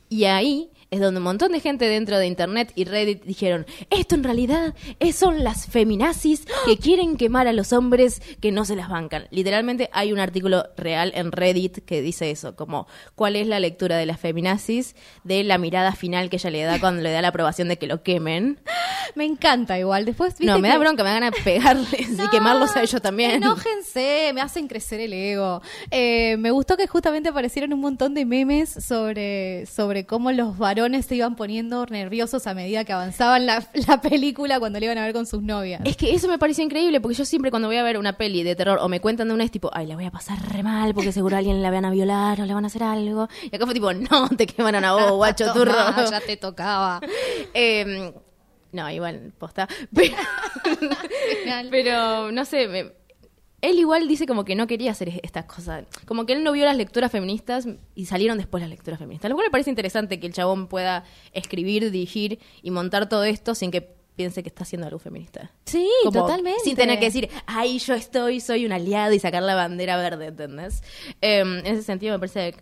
Y 0.10 0.26
ahí 0.26 0.70
es 0.92 1.00
donde 1.00 1.20
un 1.20 1.24
montón 1.24 1.52
de 1.52 1.60
gente 1.60 1.86
dentro 1.86 2.18
de 2.18 2.26
internet 2.26 2.72
y 2.76 2.86
Reddit 2.86 3.24
dijeron, 3.24 3.66
esto 3.92 4.16
en 4.16 4.24
realidad 4.24 4.74
es- 5.00 5.16
son 5.16 5.44
las 5.44 5.68
feminazis 5.68 6.46
que 6.66 6.78
quieren 6.78 7.16
quemar 7.16 7.48
a 7.48 7.54
los 7.54 7.74
hombres 7.74 8.22
que 8.42 8.52
no 8.52 8.66
se 8.66 8.76
las 8.76 8.90
bancan. 8.90 9.28
Literalmente 9.30 9.90
hay 9.94 10.12
un 10.14 10.20
artículo 10.20 10.66
real 10.78 11.12
en 11.14 11.32
Reddit 11.32 11.86
que 11.86 12.02
dice 12.02 12.32
eso, 12.32 12.56
como 12.56 12.88
cuál 13.14 13.36
es 13.36 13.46
la 13.46 13.60
lectura 13.60 13.98
de 13.98 14.08
las 14.08 14.20
feminazis, 14.20 14.96
de 15.24 15.44
la 15.44 15.60
mirada 15.60 15.92
final 15.94 16.30
que 16.32 16.38
ella 16.38 16.50
le 16.50 16.64
da 16.64 16.80
cuando 16.80 17.04
le 17.04 17.12
da 17.12 17.22
la 17.22 17.28
aprobación 17.28 17.68
de 17.68 17.78
que 17.78 17.86
lo 17.86 18.02
quemen. 18.02 18.60
Me 19.16 19.26
encanta 19.26 19.78
igual. 19.80 20.06
Después, 20.06 20.34
¿viste 20.38 20.46
No, 20.46 20.60
me 20.60 20.68
que- 20.70 20.74
da 20.74 20.80
bronca, 20.80 21.04
me 21.04 21.10
da 21.10 21.16
ganas 21.20 21.32
de 21.34 21.42
pegarles 21.42 22.10
y 22.24 22.30
quemarlos 22.30 22.76
a 22.76 22.82
ellos 22.84 23.02
también. 23.02 23.32
Enójense, 23.44 24.32
me 24.36 24.42
hacen 24.42 24.68
crecer 24.68 25.00
el 25.02 25.14
ego. 25.14 25.62
Eh, 25.92 26.38
me 26.38 26.52
gustó 26.52 26.78
que 26.78 26.86
justamente 26.88 27.30
aparecieron 27.30 27.74
un 27.74 27.80
montón 27.80 28.14
de 28.14 28.26
memes 28.26 28.70
sobre, 28.70 29.66
sobre 29.66 30.06
cómo 30.06 30.32
los 30.32 30.58
varones 30.60 30.79
se 31.04 31.16
iban 31.16 31.36
poniendo 31.36 31.86
nerviosos 31.86 32.48
a 32.48 32.54
medida 32.54 32.84
que 32.86 32.94
avanzaban 32.94 33.46
la, 33.46 33.66
la 33.88 34.02
película 34.02 34.60
cuando 34.60 34.80
le 34.80 34.86
iban 34.86 34.98
a 34.98 35.04
ver 35.04 35.14
con 35.14 35.26
sus 35.26 35.42
novias. 35.42 35.82
Es 35.86 35.96
que 35.98 36.14
eso 36.14 36.28
me 36.28 36.38
pareció 36.38 36.64
increíble 36.64 37.00
porque 37.02 37.16
yo 37.16 37.26
siempre 37.26 37.52
cuando 37.52 37.68
voy 37.68 37.78
a 37.78 37.84
ver 37.84 37.98
una 37.98 38.14
peli 38.18 38.44
de 38.44 38.56
terror 38.56 38.80
o 38.82 38.88
me 38.90 39.00
cuentan 39.00 39.28
de 39.28 39.34
una 39.34 39.44
es 39.44 39.52
tipo, 39.52 39.70
ay, 39.74 39.86
la 39.88 39.96
voy 39.96 40.06
a 40.06 40.12
pasar 40.12 40.38
re 40.52 40.64
mal 40.64 40.94
porque 40.94 41.12
seguro 41.12 41.36
a 41.36 41.40
alguien 41.40 41.62
la 41.62 41.72
van 41.72 41.86
a 41.86 41.92
violar 41.92 42.40
o 42.42 42.46
le 42.46 42.54
van 42.54 42.64
a 42.64 42.68
hacer 42.68 42.84
algo. 42.84 43.28
Y 43.52 43.56
acá 43.56 43.66
fue 43.66 43.74
tipo, 43.74 43.92
no, 43.94 44.30
te 44.38 44.46
quemaron 44.48 44.84
a 44.86 44.94
vos, 44.94 45.12
guacho 45.18 45.52
turro. 45.54 45.74
Ya 46.10 46.22
te 46.26 46.38
tocaba. 46.38 47.02
Eh, 47.54 48.14
no, 48.72 48.90
igual, 48.92 49.34
posta. 49.38 49.68
Pero, 49.94 50.16
pero 51.72 52.32
no 52.32 52.46
sé, 52.46 52.68
me- 52.68 52.92
él 53.62 53.80
igual 53.80 54.08
dice 54.08 54.26
como 54.26 54.46
que 54.46 54.56
no 54.56 54.68
quería 54.68 54.92
hacer 54.92 55.20
estas 55.24 55.46
cosas. 55.46 55.86
Como 56.06 56.26
que 56.26 56.34
él 56.34 56.44
no 56.44 56.52
vio 56.52 56.66
las 56.66 56.78
lecturas 56.78 57.12
feministas 57.12 57.68
y 57.96 58.06
salieron 58.06 58.38
después 58.38 58.62
las 58.62 58.70
lecturas 58.70 59.00
feministas. 59.00 59.30
Lo 59.30 59.36
cual 59.36 59.48
me 59.48 59.52
parece 59.52 59.70
interesante 59.70 60.20
que 60.20 60.28
el 60.28 60.34
chabón 60.34 60.68
pueda 60.68 61.04
escribir, 61.34 61.92
dirigir 61.92 62.40
y 62.62 62.72
montar 62.72 63.10
todo 63.10 63.24
esto 63.24 63.56
sin 63.56 63.72
que 63.72 63.82
piense 64.16 64.44
que 64.44 64.50
está 64.50 64.64
haciendo 64.64 64.86
algo 64.88 65.00
feminista. 65.00 65.52
Sí, 65.66 65.90
Como 66.04 66.22
totalmente. 66.22 66.60
Sin 66.64 66.76
tener 66.76 67.00
que 67.00 67.06
decir, 67.06 67.30
ay, 67.46 67.80
yo 67.80 67.94
estoy, 67.94 68.42
soy 68.42 68.66
un 68.66 68.74
aliado 68.74 69.14
y 69.14 69.20
sacar 69.20 69.44
la 69.44 69.56
bandera 69.56 69.96
verde, 69.96 70.28
¿entendés? 70.28 70.84
Eh, 71.22 71.40
en 71.40 71.66
ese 71.66 71.84
sentido 71.84 72.14
me 72.16 72.20
parece 72.20 72.54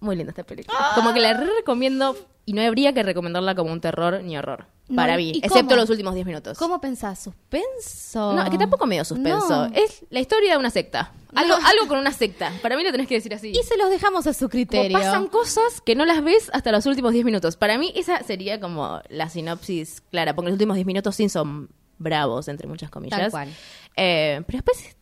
muy 0.00 0.16
linda 0.16 0.30
esta 0.30 0.44
película. 0.44 0.78
Como 0.94 1.14
que 1.14 1.20
la 1.20 1.34
re 1.34 1.46
recomiendo 1.46 2.16
y 2.50 2.52
no 2.52 2.62
habría 2.62 2.92
que 2.92 3.04
recomendarla 3.04 3.54
como 3.54 3.72
un 3.72 3.80
terror 3.80 4.20
ni 4.24 4.36
horror. 4.36 4.66
No, 4.88 4.96
para 4.96 5.20
¿y- 5.20 5.32
mí, 5.34 5.38
excepto 5.40 5.68
cómo? 5.68 5.76
los 5.76 5.90
últimos 5.90 6.14
10 6.14 6.26
minutos. 6.26 6.58
¿Cómo 6.58 6.80
pensás? 6.80 7.20
¿Suspenso? 7.20 8.32
No, 8.32 8.50
que 8.50 8.58
tampoco 8.58 8.86
medio 8.86 9.04
suspenso. 9.04 9.68
No. 9.68 9.74
Es 9.74 10.04
la 10.10 10.18
historia 10.18 10.52
de 10.52 10.58
una 10.58 10.70
secta. 10.70 11.12
Algo, 11.34 11.54
algo 11.54 11.86
con 11.86 11.98
una 11.98 12.12
secta. 12.12 12.52
Para 12.60 12.76
mí 12.76 12.82
lo 12.82 12.90
tenés 12.90 13.06
que 13.06 13.14
decir 13.14 13.32
así. 13.32 13.50
Y 13.50 13.62
se 13.62 13.76
los 13.76 13.88
dejamos 13.88 14.26
a 14.26 14.32
su 14.32 14.40
Como 14.40 14.50
criterio. 14.50 14.98
pasan 14.98 15.28
cosas 15.28 15.80
que 15.80 15.94
no 15.94 16.04
las 16.06 16.24
ves 16.24 16.50
hasta 16.52 16.72
los 16.72 16.86
últimos 16.86 17.12
10 17.12 17.24
minutos. 17.24 17.56
Para 17.56 17.78
mí 17.78 17.92
esa 17.94 18.20
sería 18.24 18.58
como 18.58 19.00
la 19.10 19.28
sinopsis 19.28 20.00
clara, 20.10 20.34
porque 20.34 20.46
los 20.48 20.54
últimos 20.54 20.74
10 20.74 20.86
minutos 20.88 21.14
sí 21.14 21.28
son 21.28 21.68
bravos, 21.98 22.48
entre 22.48 22.66
muchas 22.66 22.90
comillas. 22.90 23.20
Tal 23.20 23.30
cual. 23.30 23.48
Eh, 23.96 24.42
pero 24.46 24.56
después, 24.58 24.96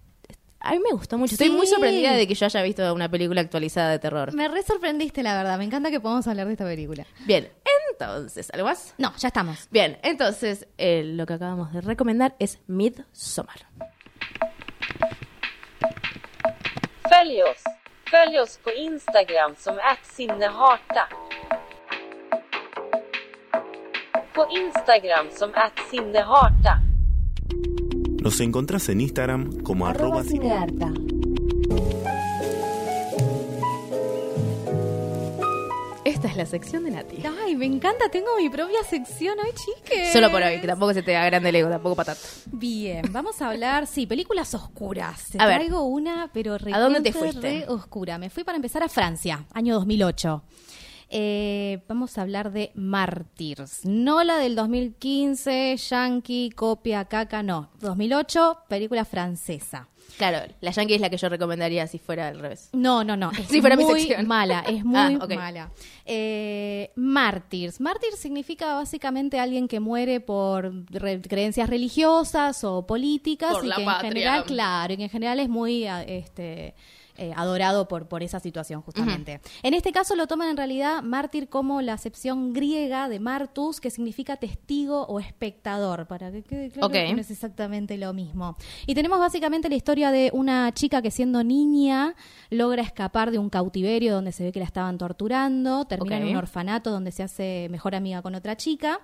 a 0.60 0.72
mí 0.72 0.78
me 0.80 0.90
gustó 0.90 1.18
mucho. 1.18 1.34
Estoy 1.34 1.50
muy 1.50 1.66
sorprendida 1.66 2.12
de 2.12 2.26
que 2.26 2.34
yo 2.34 2.46
haya 2.46 2.62
visto 2.62 2.92
una 2.92 3.08
película 3.08 3.40
actualizada 3.40 3.90
de 3.90 3.98
terror. 3.98 4.32
Me 4.34 4.48
re 4.48 4.62
sorprendiste, 4.62 5.22
la 5.22 5.36
verdad. 5.36 5.56
Me 5.58 5.64
encanta 5.64 5.90
que 5.90 6.00
podamos 6.00 6.26
hablar 6.26 6.46
de 6.46 6.52
esta 6.52 6.64
película. 6.64 7.06
Bien, 7.26 7.48
entonces, 7.92 8.50
¿algo 8.52 8.66
más? 8.66 8.94
No, 8.98 9.14
ya 9.16 9.28
estamos. 9.28 9.68
Bien, 9.70 9.98
entonces 10.02 10.66
eh, 10.76 11.02
lo 11.04 11.26
que 11.26 11.34
acabamos 11.34 11.72
de 11.72 11.80
recomendar 11.80 12.34
es 12.38 12.58
Midsommar. 12.66 13.66
Följ 17.08 17.42
oss! 17.42 17.62
Följ 18.10 18.38
oss 18.38 18.58
på 18.58 18.70
Instagram 18.70 19.54
som 19.56 19.76
@sinneharta. 20.02 21.08
På 24.34 24.46
Instagram 24.50 25.30
som 25.30 25.52
@sinneharta. 25.90 26.87
Nos 28.22 28.40
encontrás 28.40 28.88
en 28.88 29.00
Instagram 29.00 29.62
como 29.62 29.86
arroba 29.86 30.22
cinearta. 30.24 30.92
Esta 36.04 36.26
es 36.28 36.36
la 36.36 36.46
sección 36.46 36.84
de 36.84 36.90
Nati. 36.90 37.18
Ay, 37.44 37.54
me 37.54 37.66
encanta. 37.66 38.08
Tengo 38.10 38.28
mi 38.38 38.48
propia 38.48 38.82
sección 38.88 39.36
hoy, 39.38 39.50
chiques. 39.52 40.10
Solo 40.12 40.30
por 40.30 40.42
hoy, 40.42 40.58
que 40.58 40.66
tampoco 40.66 40.94
se 40.94 41.02
te 41.02 41.14
agrande 41.14 41.50
el 41.50 41.56
ego, 41.56 41.68
tampoco 41.68 41.94
para 41.96 42.14
tanto. 42.14 42.28
Bien, 42.50 43.04
vamos 43.12 43.42
a 43.42 43.50
hablar, 43.50 43.86
sí, 43.86 44.06
películas 44.06 44.54
oscuras. 44.54 45.26
Te 45.30 45.38
A 45.40 45.46
ver. 45.46 45.56
traigo 45.58 45.82
una, 45.82 46.30
pero 46.32 46.56
¿A 46.72 46.78
dónde 46.78 47.02
te 47.02 47.12
fuiste? 47.12 47.40
re 47.40 47.64
oscura. 47.68 48.16
Me 48.16 48.30
fui 48.30 48.42
para 48.42 48.56
empezar 48.56 48.82
a 48.82 48.88
Francia, 48.88 49.44
año 49.52 49.74
2008. 49.74 50.42
Eh, 51.10 51.82
vamos 51.88 52.18
a 52.18 52.22
hablar 52.22 52.52
de 52.52 52.70
Mártires. 52.74 53.80
No 53.84 54.22
la 54.24 54.36
del 54.38 54.54
2015, 54.54 55.76
Yankee, 55.76 56.50
copia, 56.50 57.04
caca, 57.06 57.42
no. 57.42 57.70
2008, 57.80 58.58
película 58.68 59.04
francesa. 59.04 59.88
Claro, 60.16 60.52
la 60.60 60.70
Yankee 60.72 60.94
es 60.94 61.00
la 61.00 61.10
que 61.10 61.16
yo 61.16 61.28
recomendaría 61.28 61.86
si 61.86 61.98
fuera 61.98 62.28
al 62.28 62.38
revés. 62.40 62.70
No, 62.72 63.04
no, 63.04 63.16
no. 63.16 63.30
Es 63.30 63.46
Si 63.48 63.60
fuera 63.60 63.76
mi 63.76 63.84
muy 63.84 64.00
sección. 64.00 64.26
mala, 64.26 64.64
es 64.68 64.84
muy 64.84 64.98
Ah, 64.98 65.18
ok. 65.22 65.34
mala. 65.34 65.70
Eh, 66.04 66.90
mártires. 66.96 67.80
Mártir 67.80 68.12
significa 68.14 68.74
básicamente 68.74 69.38
alguien 69.38 69.68
que 69.68 69.80
muere 69.80 70.20
por 70.20 70.72
re- 70.90 71.20
creencias 71.22 71.68
religiosas 71.70 72.64
o 72.64 72.86
políticas 72.86 73.52
Por 73.52 73.64
y 73.64 73.68
la 73.68 73.76
que 73.76 73.82
en 73.82 73.86
patria. 73.86 74.10
general, 74.10 74.44
claro, 74.44 74.92
y 74.92 74.96
que 74.96 75.02
en 75.04 75.10
general 75.10 75.40
es 75.40 75.48
muy 75.48 75.86
a- 75.86 76.02
este 76.02 76.74
eh, 77.18 77.32
adorado 77.36 77.88
por, 77.88 78.06
por 78.06 78.22
esa 78.22 78.40
situación 78.40 78.80
justamente. 78.82 79.40
En 79.62 79.74
este 79.74 79.92
caso 79.92 80.14
lo 80.14 80.26
toman 80.26 80.50
en 80.50 80.56
realidad 80.56 81.02
mártir 81.02 81.48
como 81.48 81.82
la 81.82 81.94
acepción 81.94 82.52
griega 82.52 83.08
de 83.08 83.18
martus, 83.20 83.80
que 83.80 83.90
significa 83.90 84.36
testigo 84.36 85.02
o 85.06 85.18
espectador, 85.18 86.06
para 86.06 86.30
que 86.30 86.42
quede 86.42 86.70
claro 86.70 86.90
que 86.90 87.12
no 87.12 87.20
es 87.20 87.30
exactamente 87.30 87.98
lo 87.98 88.12
mismo. 88.12 88.56
Y 88.86 88.94
tenemos 88.94 89.18
básicamente 89.18 89.68
la 89.68 89.74
historia 89.74 90.10
de 90.10 90.30
una 90.32 90.72
chica 90.72 91.02
que 91.02 91.10
siendo 91.10 91.42
niña 91.42 92.14
logra 92.50 92.82
escapar 92.82 93.30
de 93.30 93.38
un 93.38 93.50
cautiverio 93.50 94.14
donde 94.14 94.32
se 94.32 94.44
ve 94.44 94.52
que 94.52 94.60
la 94.60 94.66
estaban 94.66 94.96
torturando, 94.96 95.86
termina 95.86 96.18
en 96.18 96.28
un 96.28 96.36
orfanato 96.36 96.90
donde 96.90 97.10
se 97.10 97.22
hace 97.22 97.66
mejor 97.70 97.94
amiga 97.94 98.22
con 98.22 98.34
otra 98.34 98.56
chica 98.56 99.00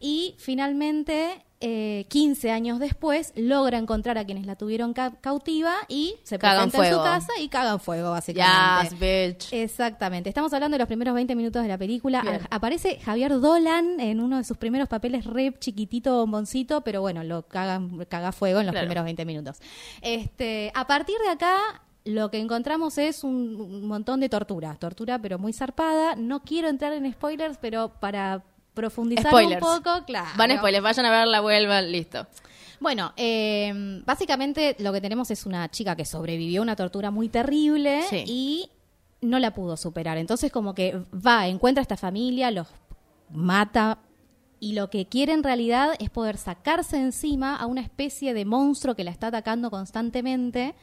y 0.00 0.34
finalmente... 0.38 1.44
eh, 1.60 2.06
15 2.08 2.50
años 2.52 2.78
después 2.78 3.32
logra 3.34 3.78
encontrar 3.78 4.16
a 4.16 4.24
quienes 4.24 4.46
la 4.46 4.54
tuvieron 4.54 4.92
ca- 4.92 5.14
cautiva 5.20 5.74
y 5.88 6.14
se 6.22 6.38
Cagan 6.38 6.70
presenta 6.70 6.86
en 6.88 6.92
su 6.94 7.00
fuego. 7.00 7.04
casa 7.12 7.32
y 7.40 7.48
cagan 7.48 7.80
fuego 7.80 8.10
básicamente. 8.12 8.90
Yes, 8.96 9.00
bitch. 9.00 9.52
Exactamente. 9.52 10.28
Estamos 10.28 10.52
hablando 10.52 10.76
de 10.76 10.78
los 10.78 10.86
primeros 10.86 11.14
20 11.14 11.34
minutos 11.34 11.62
de 11.62 11.68
la 11.68 11.76
película. 11.76 12.22
Bien. 12.22 12.40
Aparece 12.50 13.00
Javier 13.00 13.40
Dolan 13.40 13.98
en 13.98 14.20
uno 14.20 14.36
de 14.36 14.44
sus 14.44 14.56
primeros 14.56 14.88
papeles 14.88 15.24
re 15.24 15.52
chiquitito, 15.58 16.14
bomboncito, 16.18 16.82
pero 16.82 17.00
bueno, 17.00 17.24
lo 17.24 17.42
cagan, 17.48 18.04
caga 18.08 18.30
fuego 18.30 18.60
en 18.60 18.66
los 18.66 18.72
Claro. 18.72 18.86
primeros 18.86 19.04
20 19.04 19.24
minutos. 19.24 19.58
Este, 20.00 20.70
a 20.74 20.86
partir 20.86 21.16
de 21.24 21.30
acá, 21.32 21.58
lo 22.04 22.30
que 22.30 22.38
encontramos 22.38 22.98
es 22.98 23.24
un, 23.24 23.56
un 23.60 23.86
montón 23.88 24.20
de 24.20 24.28
tortura. 24.28 24.76
Tortura, 24.76 25.18
pero 25.20 25.38
muy 25.38 25.52
zarpada. 25.52 26.14
No 26.14 26.40
quiero 26.40 26.68
entrar 26.68 26.92
en 26.92 27.12
spoilers, 27.12 27.58
pero 27.58 27.90
para 28.00 28.44
profundizar 28.78 29.26
Spoilers. 29.26 29.62
un 29.62 29.68
poco, 29.82 30.04
claro. 30.06 30.28
Van 30.36 30.50
spoilers, 30.56 30.82
vayan 30.82 31.06
a 31.06 31.10
verla, 31.10 31.40
vuelvan, 31.40 31.90
listo. 31.92 32.26
Bueno, 32.80 33.12
eh, 33.16 34.00
básicamente 34.06 34.76
lo 34.78 34.92
que 34.92 35.00
tenemos 35.00 35.30
es 35.32 35.44
una 35.46 35.68
chica 35.68 35.96
que 35.96 36.04
sobrevivió 36.04 36.60
a 36.60 36.62
una 36.62 36.76
tortura 36.76 37.10
muy 37.10 37.28
terrible 37.28 38.02
Sí. 38.08 38.22
y 38.26 38.70
no 39.20 39.40
la 39.40 39.52
pudo 39.52 39.76
superar. 39.76 40.16
Entonces 40.16 40.52
como 40.52 40.74
que 40.74 40.96
va, 41.12 41.48
encuentra 41.48 41.80
a 41.80 41.82
esta 41.82 41.96
familia, 41.96 42.50
los 42.52 42.68
mata 43.30 43.98
y 44.60 44.72
lo 44.74 44.90
que 44.90 45.06
quiere 45.06 45.32
en 45.32 45.42
realidad 45.42 45.94
es 45.98 46.10
poder 46.10 46.36
sacarse 46.36 46.96
encima 46.98 47.56
a 47.56 47.66
una 47.66 47.80
especie 47.80 48.32
de 48.34 48.44
monstruo 48.44 48.94
que 48.94 49.04
la 49.04 49.10
está 49.10 49.28
atacando 49.28 49.70
constantemente, 49.70 50.74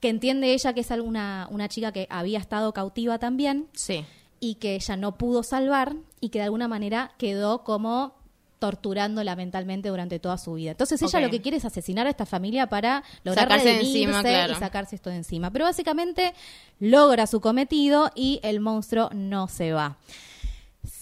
que 0.00 0.08
entiende 0.08 0.52
ella 0.52 0.72
que 0.72 0.80
es 0.80 0.90
alguna, 0.90 1.46
una 1.50 1.68
chica 1.68 1.92
que 1.92 2.06
había 2.10 2.38
estado 2.38 2.72
cautiva 2.72 3.18
también 3.18 3.66
Sí. 3.74 4.04
y 4.40 4.54
que 4.56 4.74
ella 4.76 4.96
no 4.96 5.16
pudo 5.18 5.42
salvar 5.42 5.94
y 6.20 6.28
que 6.28 6.38
de 6.38 6.44
alguna 6.44 6.68
manera 6.68 7.12
quedó 7.18 7.64
como 7.64 8.14
torturándola 8.60 9.34
mentalmente 9.34 9.88
durante 9.88 10.20
toda 10.20 10.38
su 10.38 10.54
vida. 10.54 10.72
Entonces 10.72 11.00
ella 11.02 11.20
lo 11.20 11.30
que 11.30 11.40
quiere 11.40 11.56
es 11.56 11.64
asesinar 11.64 12.06
a 12.06 12.10
esta 12.10 12.26
familia 12.26 12.68
para 12.68 13.02
lograr 13.24 13.44
Sacarse 13.46 13.66
de 13.66 13.72
redimirse 13.78 14.02
encima, 14.02 14.20
claro. 14.20 14.52
y 14.52 14.56
sacarse 14.56 14.96
esto 14.96 15.10
de 15.10 15.16
encima. 15.16 15.50
Pero 15.50 15.64
básicamente 15.64 16.34
logra 16.78 17.26
su 17.26 17.40
cometido 17.40 18.12
y 18.14 18.38
el 18.42 18.60
monstruo 18.60 19.08
no 19.14 19.48
se 19.48 19.72
va. 19.72 19.96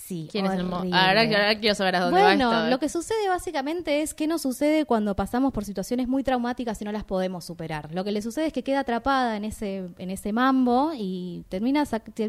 Sí, 0.09 0.27
¿Quién 0.33 0.47
es 0.47 0.53
el 0.53 0.65
mo- 0.65 0.79
horrible. 0.79 0.97
Ahora, 0.99 1.21
ahora 1.21 1.59
quiero 1.61 1.75
saber 1.75 1.97
a 1.97 2.01
dónde 2.01 2.19
Bueno, 2.19 2.49
va 2.49 2.57
esto. 2.61 2.71
lo 2.71 2.79
que 2.79 2.89
sucede 2.89 3.29
básicamente 3.29 4.01
es 4.01 4.15
que 4.15 4.27
no 4.27 4.39
sucede 4.39 4.87
cuando 4.87 5.15
pasamos 5.15 5.53
por 5.53 5.67
situaciones 5.67 6.09
muy 6.09 6.25
traumáticas 6.25 6.81
y 6.81 6.87
no 6.87 6.93
las 6.93 7.05
podemos 7.05 7.45
superar. 7.45 7.93
Lo 7.95 8.05
que 8.05 8.13
le 8.13 8.23
sucede 8.23 8.47
es 8.47 8.53
que 8.55 8.63
queda 8.65 8.81
atrapada 8.81 9.37
en 9.37 9.45
ese, 9.45 9.91
en 9.99 10.09
ese 10.09 10.33
mambo 10.33 10.93
y 10.97 11.45
termina 11.51 11.85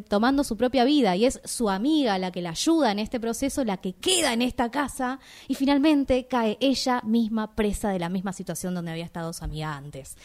tomando 0.09 0.43
su 0.43 0.57
propia 0.57 0.83
vida 0.83 1.15
y 1.15 1.23
es 1.25 1.39
su 1.45 1.69
amiga 1.69 2.17
la 2.17 2.31
que 2.33 2.41
la 2.41 2.49
ayuda 2.49 2.91
en 2.91 2.99
este 2.99 3.17
proceso, 3.17 3.63
la 3.63 3.77
que 3.77 3.93
queda 3.93 4.33
en 4.33 4.41
esta 4.41 4.69
casa 4.69 5.19
y 5.47 5.55
finalmente 5.55 6.27
cae 6.27 6.57
ella 6.59 7.01
misma 7.05 7.55
presa 7.55 7.91
de 7.91 7.99
la 7.99 8.09
misma 8.09 8.33
situación 8.33 8.75
donde 8.75 8.91
había 8.91 9.05
estado 9.05 9.31
su 9.31 9.45
amiga 9.45 9.73
antes. 9.77 10.17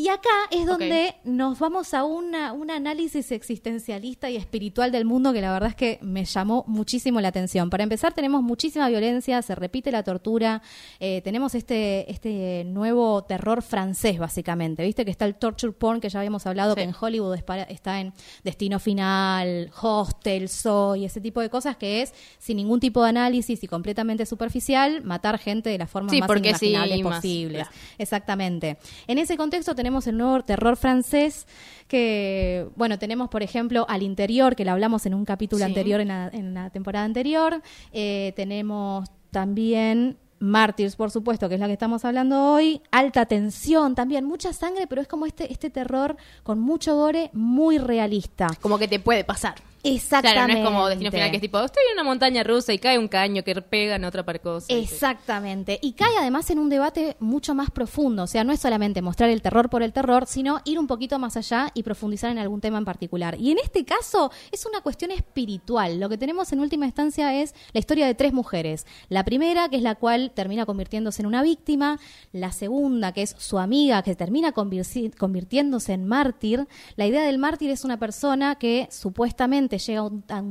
Y 0.00 0.08
acá 0.08 0.30
es 0.50 0.64
donde 0.64 1.14
nos 1.24 1.58
vamos 1.58 1.92
a 1.92 2.04
una, 2.04 2.54
un 2.54 2.70
análisis 2.70 3.32
existencialista 3.32 4.30
y 4.30 4.36
espiritual 4.36 4.90
del 4.92 5.04
mundo 5.04 5.34
que 5.34 5.42
la 5.42 5.52
verdad 5.52 5.68
es 5.68 5.74
que 5.74 5.98
me 6.00 6.24
llamó 6.24 6.64
muchísimo 6.66 7.20
la 7.20 7.28
atención. 7.28 7.68
Para 7.68 7.82
empezar, 7.82 8.14
tenemos 8.14 8.42
muchísima 8.42 8.88
violencia, 8.88 9.42
se 9.42 9.54
repite 9.54 9.92
la 9.92 10.02
tortura, 10.02 10.62
eh, 11.00 11.20
tenemos 11.22 11.54
este, 11.54 12.10
este 12.10 12.64
nuevo 12.64 13.24
terror 13.24 13.60
francés, 13.60 14.18
básicamente. 14.18 14.82
Viste 14.84 15.04
que 15.04 15.10
está 15.10 15.26
el 15.26 15.34
torture 15.34 15.74
porn, 15.74 16.00
que 16.00 16.08
ya 16.08 16.20
habíamos 16.20 16.46
hablado, 16.46 16.74
que 16.76 16.82
en 16.82 16.94
Hollywood 16.98 17.36
está 17.68 18.00
en 18.00 18.14
Destino 18.42 18.78
Final, 18.78 19.70
Hostel, 19.82 20.48
Soy, 20.48 21.04
ese 21.04 21.20
tipo 21.20 21.42
de 21.42 21.50
cosas 21.50 21.76
que 21.76 22.00
es 22.00 22.14
sin 22.38 22.56
ningún 22.56 22.80
tipo 22.80 23.02
de 23.02 23.10
análisis 23.10 23.62
y 23.62 23.66
completamente 23.68 24.24
superficial, 24.24 25.04
matar 25.04 25.38
gente 25.38 25.68
de 25.68 25.76
las 25.76 25.90
formas 25.90 26.12
Sí, 26.12 26.20
más 26.20 26.30
sí, 26.30 26.38
inimaginables 26.38 27.02
más, 27.02 27.16
posibles. 27.16 27.62
claro. 27.68 27.76
Exactamente. 27.98 28.78
En 29.06 29.18
ese 29.18 29.36
contexto 29.36 29.74
tenemos 29.74 29.89
el 30.06 30.16
nuevo 30.18 30.42
terror 30.42 30.76
francés 30.76 31.46
que, 31.88 32.68
bueno, 32.76 32.98
tenemos 32.98 33.28
por 33.28 33.42
ejemplo 33.42 33.84
al 33.88 34.02
interior, 34.02 34.54
que 34.54 34.64
lo 34.64 34.72
hablamos 34.72 35.06
en 35.06 35.14
un 35.14 35.24
capítulo 35.24 35.58
Sí. 35.64 35.70
anterior, 35.70 36.00
en 36.00 36.08
la, 36.08 36.28
en 36.32 36.54
la 36.54 36.70
temporada 36.70 37.04
anterior. 37.04 37.62
Eh, 37.92 38.32
tenemos 38.36 39.08
también... 39.30 40.16
Mártires, 40.42 40.96
por 40.96 41.10
supuesto, 41.10 41.50
que 41.50 41.56
es 41.56 41.60
la 41.60 41.66
que 41.66 41.74
estamos 41.74 42.02
hablando 42.06 42.52
hoy. 42.54 42.80
Alta 42.90 43.26
tensión 43.26 43.94
también, 43.94 44.24
mucha 44.24 44.54
sangre, 44.54 44.86
pero 44.86 45.02
es 45.02 45.06
como 45.06 45.26
este, 45.26 45.52
este 45.52 45.68
terror 45.68 46.16
con 46.44 46.58
mucho 46.58 46.96
gore, 46.96 47.28
muy 47.34 47.76
realista. 47.76 48.48
Como 48.62 48.78
que 48.78 48.88
te 48.88 48.98
puede 49.00 49.22
pasar. 49.22 49.56
Exactamente. 49.82 50.34
Claro, 50.34 50.52
no 50.52 50.58
es 50.58 50.64
como 50.64 50.88
destino 50.88 51.10
final 51.10 51.30
que 51.30 51.36
es 51.36 51.40
tipo, 51.40 51.58
estoy 51.60 51.82
en 51.88 51.94
una 51.94 52.04
montaña 52.04 52.42
rusa 52.42 52.72
y 52.72 52.78
cae 52.78 52.98
un 52.98 53.08
caño 53.08 53.42
que 53.42 53.54
pega 53.62 53.96
en 53.96 54.04
otra 54.04 54.24
par 54.24 54.40
cosa. 54.40 54.66
Exactamente. 54.68 55.78
Y 55.82 55.92
cae 55.92 56.16
además 56.18 56.50
en 56.50 56.58
un 56.58 56.68
debate 56.68 57.16
mucho 57.20 57.54
más 57.54 57.70
profundo. 57.70 58.24
O 58.24 58.26
sea, 58.26 58.44
no 58.44 58.52
es 58.52 58.60
solamente 58.60 59.02
mostrar 59.02 59.30
el 59.30 59.42
terror 59.42 59.70
por 59.70 59.82
el 59.82 59.92
terror, 59.92 60.26
sino 60.26 60.60
ir 60.64 60.78
un 60.78 60.86
poquito 60.86 61.18
más 61.18 61.36
allá 61.36 61.70
y 61.74 61.82
profundizar 61.82 62.30
en 62.30 62.38
algún 62.38 62.60
tema 62.60 62.78
en 62.78 62.84
particular. 62.84 63.36
Y 63.38 63.50
en 63.52 63.58
este 63.58 63.84
caso 63.84 64.30
es 64.52 64.66
una 64.66 64.80
cuestión 64.80 65.10
espiritual. 65.10 65.98
Lo 65.98 66.08
que 66.08 66.18
tenemos 66.18 66.52
en 66.52 66.60
última 66.60 66.86
instancia 66.86 67.40
es 67.40 67.54
la 67.72 67.80
historia 67.80 68.06
de 68.06 68.14
tres 68.14 68.32
mujeres. 68.32 68.86
La 69.08 69.24
primera, 69.24 69.68
que 69.68 69.76
es 69.76 69.82
la 69.82 69.94
cual 69.94 70.32
termina 70.34 70.66
convirtiéndose 70.66 71.22
en 71.22 71.26
una 71.26 71.42
víctima. 71.42 71.98
La 72.32 72.52
segunda, 72.52 73.12
que 73.12 73.22
es 73.22 73.34
su 73.38 73.58
amiga, 73.58 74.02
que 74.02 74.14
termina 74.14 74.52
convirtiéndose 74.52 75.92
en 75.92 76.06
mártir. 76.06 76.66
La 76.96 77.06
idea 77.06 77.22
del 77.22 77.38
mártir 77.38 77.70
es 77.70 77.84
una 77.84 77.98
persona 77.98 78.56
que 78.56 78.88
supuestamente 78.90 79.69
llega 79.78 80.02
a, 80.28 80.42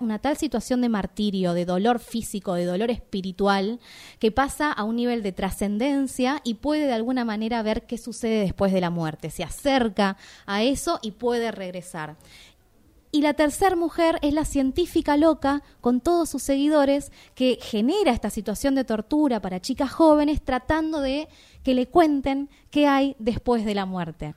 una 0.00 0.18
tal 0.18 0.36
situación 0.36 0.80
de 0.80 0.88
martirio, 0.88 1.54
de 1.54 1.64
dolor 1.64 1.98
físico, 1.98 2.54
de 2.54 2.64
dolor 2.64 2.90
espiritual, 2.90 3.80
que 4.18 4.30
pasa 4.30 4.72
a 4.72 4.84
un 4.84 4.96
nivel 4.96 5.22
de 5.22 5.32
trascendencia 5.32 6.40
y 6.44 6.54
puede 6.54 6.86
de 6.86 6.92
alguna 6.92 7.24
manera 7.24 7.62
ver 7.62 7.86
qué 7.86 7.98
sucede 7.98 8.40
después 8.40 8.72
de 8.72 8.80
la 8.80 8.90
muerte. 8.90 9.30
Se 9.30 9.44
acerca 9.44 10.16
a 10.46 10.62
eso 10.62 10.98
y 11.02 11.12
puede 11.12 11.50
regresar. 11.50 12.16
Y 13.12 13.22
la 13.22 13.34
tercera 13.34 13.76
mujer 13.76 14.18
es 14.20 14.34
la 14.34 14.44
científica 14.44 15.16
loca 15.16 15.62
con 15.80 16.00
todos 16.00 16.28
sus 16.28 16.42
seguidores 16.42 17.12
que 17.34 17.58
genera 17.62 18.12
esta 18.12 18.28
situación 18.28 18.74
de 18.74 18.84
tortura 18.84 19.40
para 19.40 19.60
chicas 19.60 19.90
jóvenes 19.90 20.42
tratando 20.42 21.00
de 21.00 21.28
que 21.62 21.74
le 21.74 21.86
cuenten 21.86 22.50
qué 22.70 22.86
hay 22.86 23.16
después 23.18 23.64
de 23.64 23.74
la 23.74 23.86
muerte. 23.86 24.34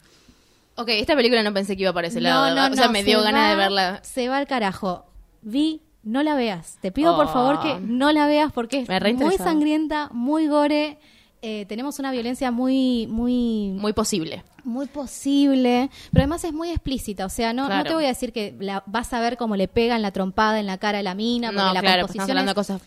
Ok, 0.82 0.90
esta 0.90 1.16
película 1.16 1.44
no 1.44 1.54
pensé 1.54 1.76
que 1.76 1.84
iba 1.84 1.94
para 1.94 2.08
ese 2.08 2.22
lado. 2.22 2.72
o 2.72 2.76
sea, 2.76 2.90
me 2.90 3.00
se 3.00 3.06
dio 3.06 3.22
ganas 3.22 3.50
de 3.50 3.56
verla. 3.56 4.00
Se 4.04 4.28
va 4.30 4.38
al 4.38 4.48
carajo. 4.48 5.06
Vi, 5.42 5.82
no 6.04 6.24
la 6.24 6.36
veas. 6.36 6.78
Te 6.82 6.92
pido 6.92 7.16
por 7.16 7.26
Oh. 7.26 7.30
favor 7.30 7.60
que 7.62 7.80
no 7.82 8.12
la 8.12 8.26
veas 8.28 8.52
porque 8.54 8.86
es 8.88 9.16
muy 9.16 9.38
sangrienta, 9.38 10.10
muy 10.14 10.48
gore. 10.48 11.00
Eh, 11.42 11.66
tenemos 11.70 12.00
una 12.00 12.12
violencia 12.12 12.52
muy, 12.52 13.08
muy, 13.08 13.70
Muy 13.80 13.94
posible. 13.94 14.44
muy 14.66 14.88
posible, 14.88 15.90
pero 16.12 16.24
además 16.24 16.44
es 16.44 16.52
muy 16.54 16.70
explícita. 16.70 17.26
O 17.26 17.30
sea, 17.30 17.54
no, 17.54 17.64
no 17.64 17.68
Claro. 17.70 17.88
te 17.90 17.94
voy 17.96 18.04
a 18.06 18.10
decir 18.10 18.34
que 18.34 18.56
la, 18.60 18.84
vas 18.88 19.14
a 19.14 19.22
ver 19.22 19.38
cómo 19.38 19.56
le 19.56 19.68
pegan 19.70 20.02
la 20.02 20.12
trompada 20.12 20.60
en 20.60 20.66
la 20.68 20.78
cara 20.78 20.98
de 20.98 21.04
la 21.06 21.16
mina, 21.16 21.48
porque 21.50 21.62
No, 21.64 21.74
la 21.74 21.80
claro, 21.80 22.06
pues 22.08 22.12
estamos 22.12 22.28
composición 22.28 22.30
hablando 22.38 22.54
de 22.54 22.62
es- 22.62 22.68
cosas. 22.68 22.82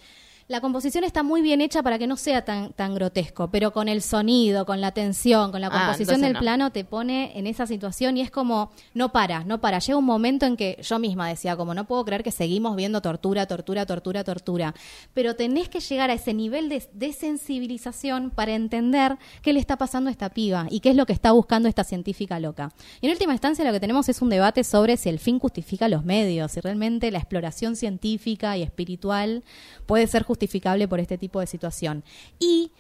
La 0.48 0.61
composición 0.61 1.05
está 1.05 1.22
muy 1.22 1.40
bien 1.42 1.61
hecha 1.61 1.83
para 1.83 1.98
que 1.98 2.07
no 2.07 2.16
sea 2.16 2.44
tan, 2.44 2.72
tan 2.72 2.94
grotesco, 2.94 3.48
pero 3.50 3.72
con 3.72 3.88
el 3.88 4.02
sonido, 4.02 4.66
con 4.66 4.81
la 4.81 4.92
tensión, 4.92 5.50
con 5.52 5.61
la 5.61 5.68
Ah, 5.68 5.70
composición 5.87 6.20
del 6.20 6.35
no. 6.35 6.40
plano 6.40 6.70
te 6.72 6.85
pone 6.85 7.38
en 7.38 7.46
esa 7.46 7.66
situación 7.66 8.16
y 8.16 8.20
es 8.20 8.31
como, 8.31 8.70
no 8.94 9.12
para, 9.12 9.44
no 9.44 9.61
para. 9.61 9.78
Llega 9.78 9.98
un 9.98 10.05
momento 10.05 10.44
en 10.46 10.57
que 10.57 10.78
yo 10.83 10.98
misma 10.98 11.28
decía, 11.28 11.57
como 11.57 11.74
no 11.74 11.87
puedo 11.87 12.05
creer 12.05 12.22
que 12.22 12.31
seguimos 12.31 12.76
viendo 12.76 13.00
tortura, 13.00 13.46
tortura, 13.46 13.87
tortura, 13.87 14.24
tortura. 14.24 14.74
Pero 15.14 15.37
tenés 15.37 15.68
que 15.68 15.81
llegar 15.81 16.11
a 16.11 16.14
ese 16.14 16.35
nivel 16.35 16.68
de, 16.68 16.87
de 16.92 17.12
sensibilización 17.12 18.31
para 18.31 18.55
entender 18.55 19.16
qué 19.42 19.52
le 19.52 19.61
está 19.61 19.76
pasando 19.76 20.09
a 20.09 20.11
esta 20.11 20.31
piba 20.31 20.66
y 20.70 20.81
qué 20.81 20.90
es 20.90 20.96
lo 20.96 21.07
que 21.07 21.12
está 21.12 21.33
buscando 21.33 21.68
esta 21.68 21.85
científica 21.85 22.38
loca. 22.40 22.72
Y 23.00 23.07
en 23.07 23.12
última 23.12 23.33
instancia 23.33 23.64
lo 23.64 23.72
que 23.72 23.81
tenemos 23.81 24.09
es 24.09 24.20
un 24.22 24.28
debate 24.28 24.64
sobre 24.64 24.96
si 24.96 25.09
el 25.09 25.18
fin 25.18 25.38
justifica 25.38 25.88
los 25.88 26.05
medios, 26.05 26.52
si 26.52 26.61
realmente 26.61 27.11
la 27.11 27.18
exploración 27.18 27.76
científica 27.76 28.57
y 28.57 28.62
espiritual 28.62 29.42
puede 29.87 30.07
ser 30.07 30.24
justificable 30.33 30.88
por 30.88 30.99
este 30.99 31.18
tipo 31.18 31.40
de 31.40 31.47
situación. 31.47 32.03
Y 32.38 32.73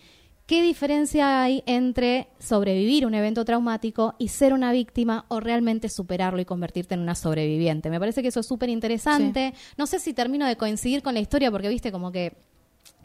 ¿Qué 0.46 0.60
diferencia 0.60 1.40
hay 1.40 1.62
entre 1.66 2.28
sobrevivir 2.40 3.06
un 3.06 3.14
evento 3.14 3.44
traumático 3.44 4.16
y 4.18 4.28
ser 4.28 4.52
una 4.52 4.72
víctima 4.72 5.24
o 5.28 5.38
realmente 5.38 5.88
superarlo 5.88 6.40
y 6.40 6.44
convertirte 6.44 6.94
en 6.94 7.00
una 7.00 7.14
sobreviviente? 7.14 7.90
Me 7.90 8.00
parece 8.00 8.22
que 8.22 8.28
eso 8.28 8.40
es 8.40 8.46
súper 8.46 8.68
interesante. 8.68 9.54
No 9.78 9.86
sé 9.86 10.00
si 10.00 10.12
termino 10.12 10.44
de 10.44 10.56
coincidir 10.56 11.02
con 11.02 11.14
la 11.14 11.20
historia 11.20 11.50
porque, 11.50 11.68
viste, 11.68 11.92
como 11.92 12.10
que 12.10 12.36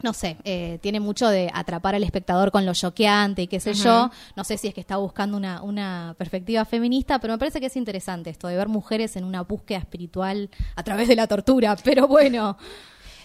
no 0.02 0.12
sé, 0.12 0.36
eh, 0.44 0.78
tiene 0.80 1.00
mucho 1.00 1.28
de 1.28 1.50
atrapar 1.52 1.94
al 1.94 2.04
espectador 2.04 2.50
con 2.52 2.64
lo 2.64 2.72
choqueante 2.72 3.42
y 3.42 3.46
qué 3.46 3.60
sé 3.60 3.74
yo. 3.74 4.10
No 4.36 4.44
sé 4.44 4.56
si 4.56 4.68
es 4.68 4.74
que 4.74 4.80
está 4.80 4.96
buscando 4.96 5.36
una, 5.36 5.62
una 5.62 6.14
perspectiva 6.18 6.64
feminista, 6.64 7.18
pero 7.18 7.34
me 7.34 7.38
parece 7.38 7.60
que 7.60 7.66
es 7.66 7.76
interesante 7.76 8.30
esto 8.30 8.46
de 8.46 8.56
ver 8.56 8.68
mujeres 8.68 9.16
en 9.16 9.24
una 9.24 9.42
búsqueda 9.42 9.78
espiritual 9.78 10.50
a 10.76 10.82
través 10.82 11.08
de 11.08 11.16
la 11.16 11.26
tortura. 11.26 11.76
Pero 11.84 12.06
bueno, 12.06 12.58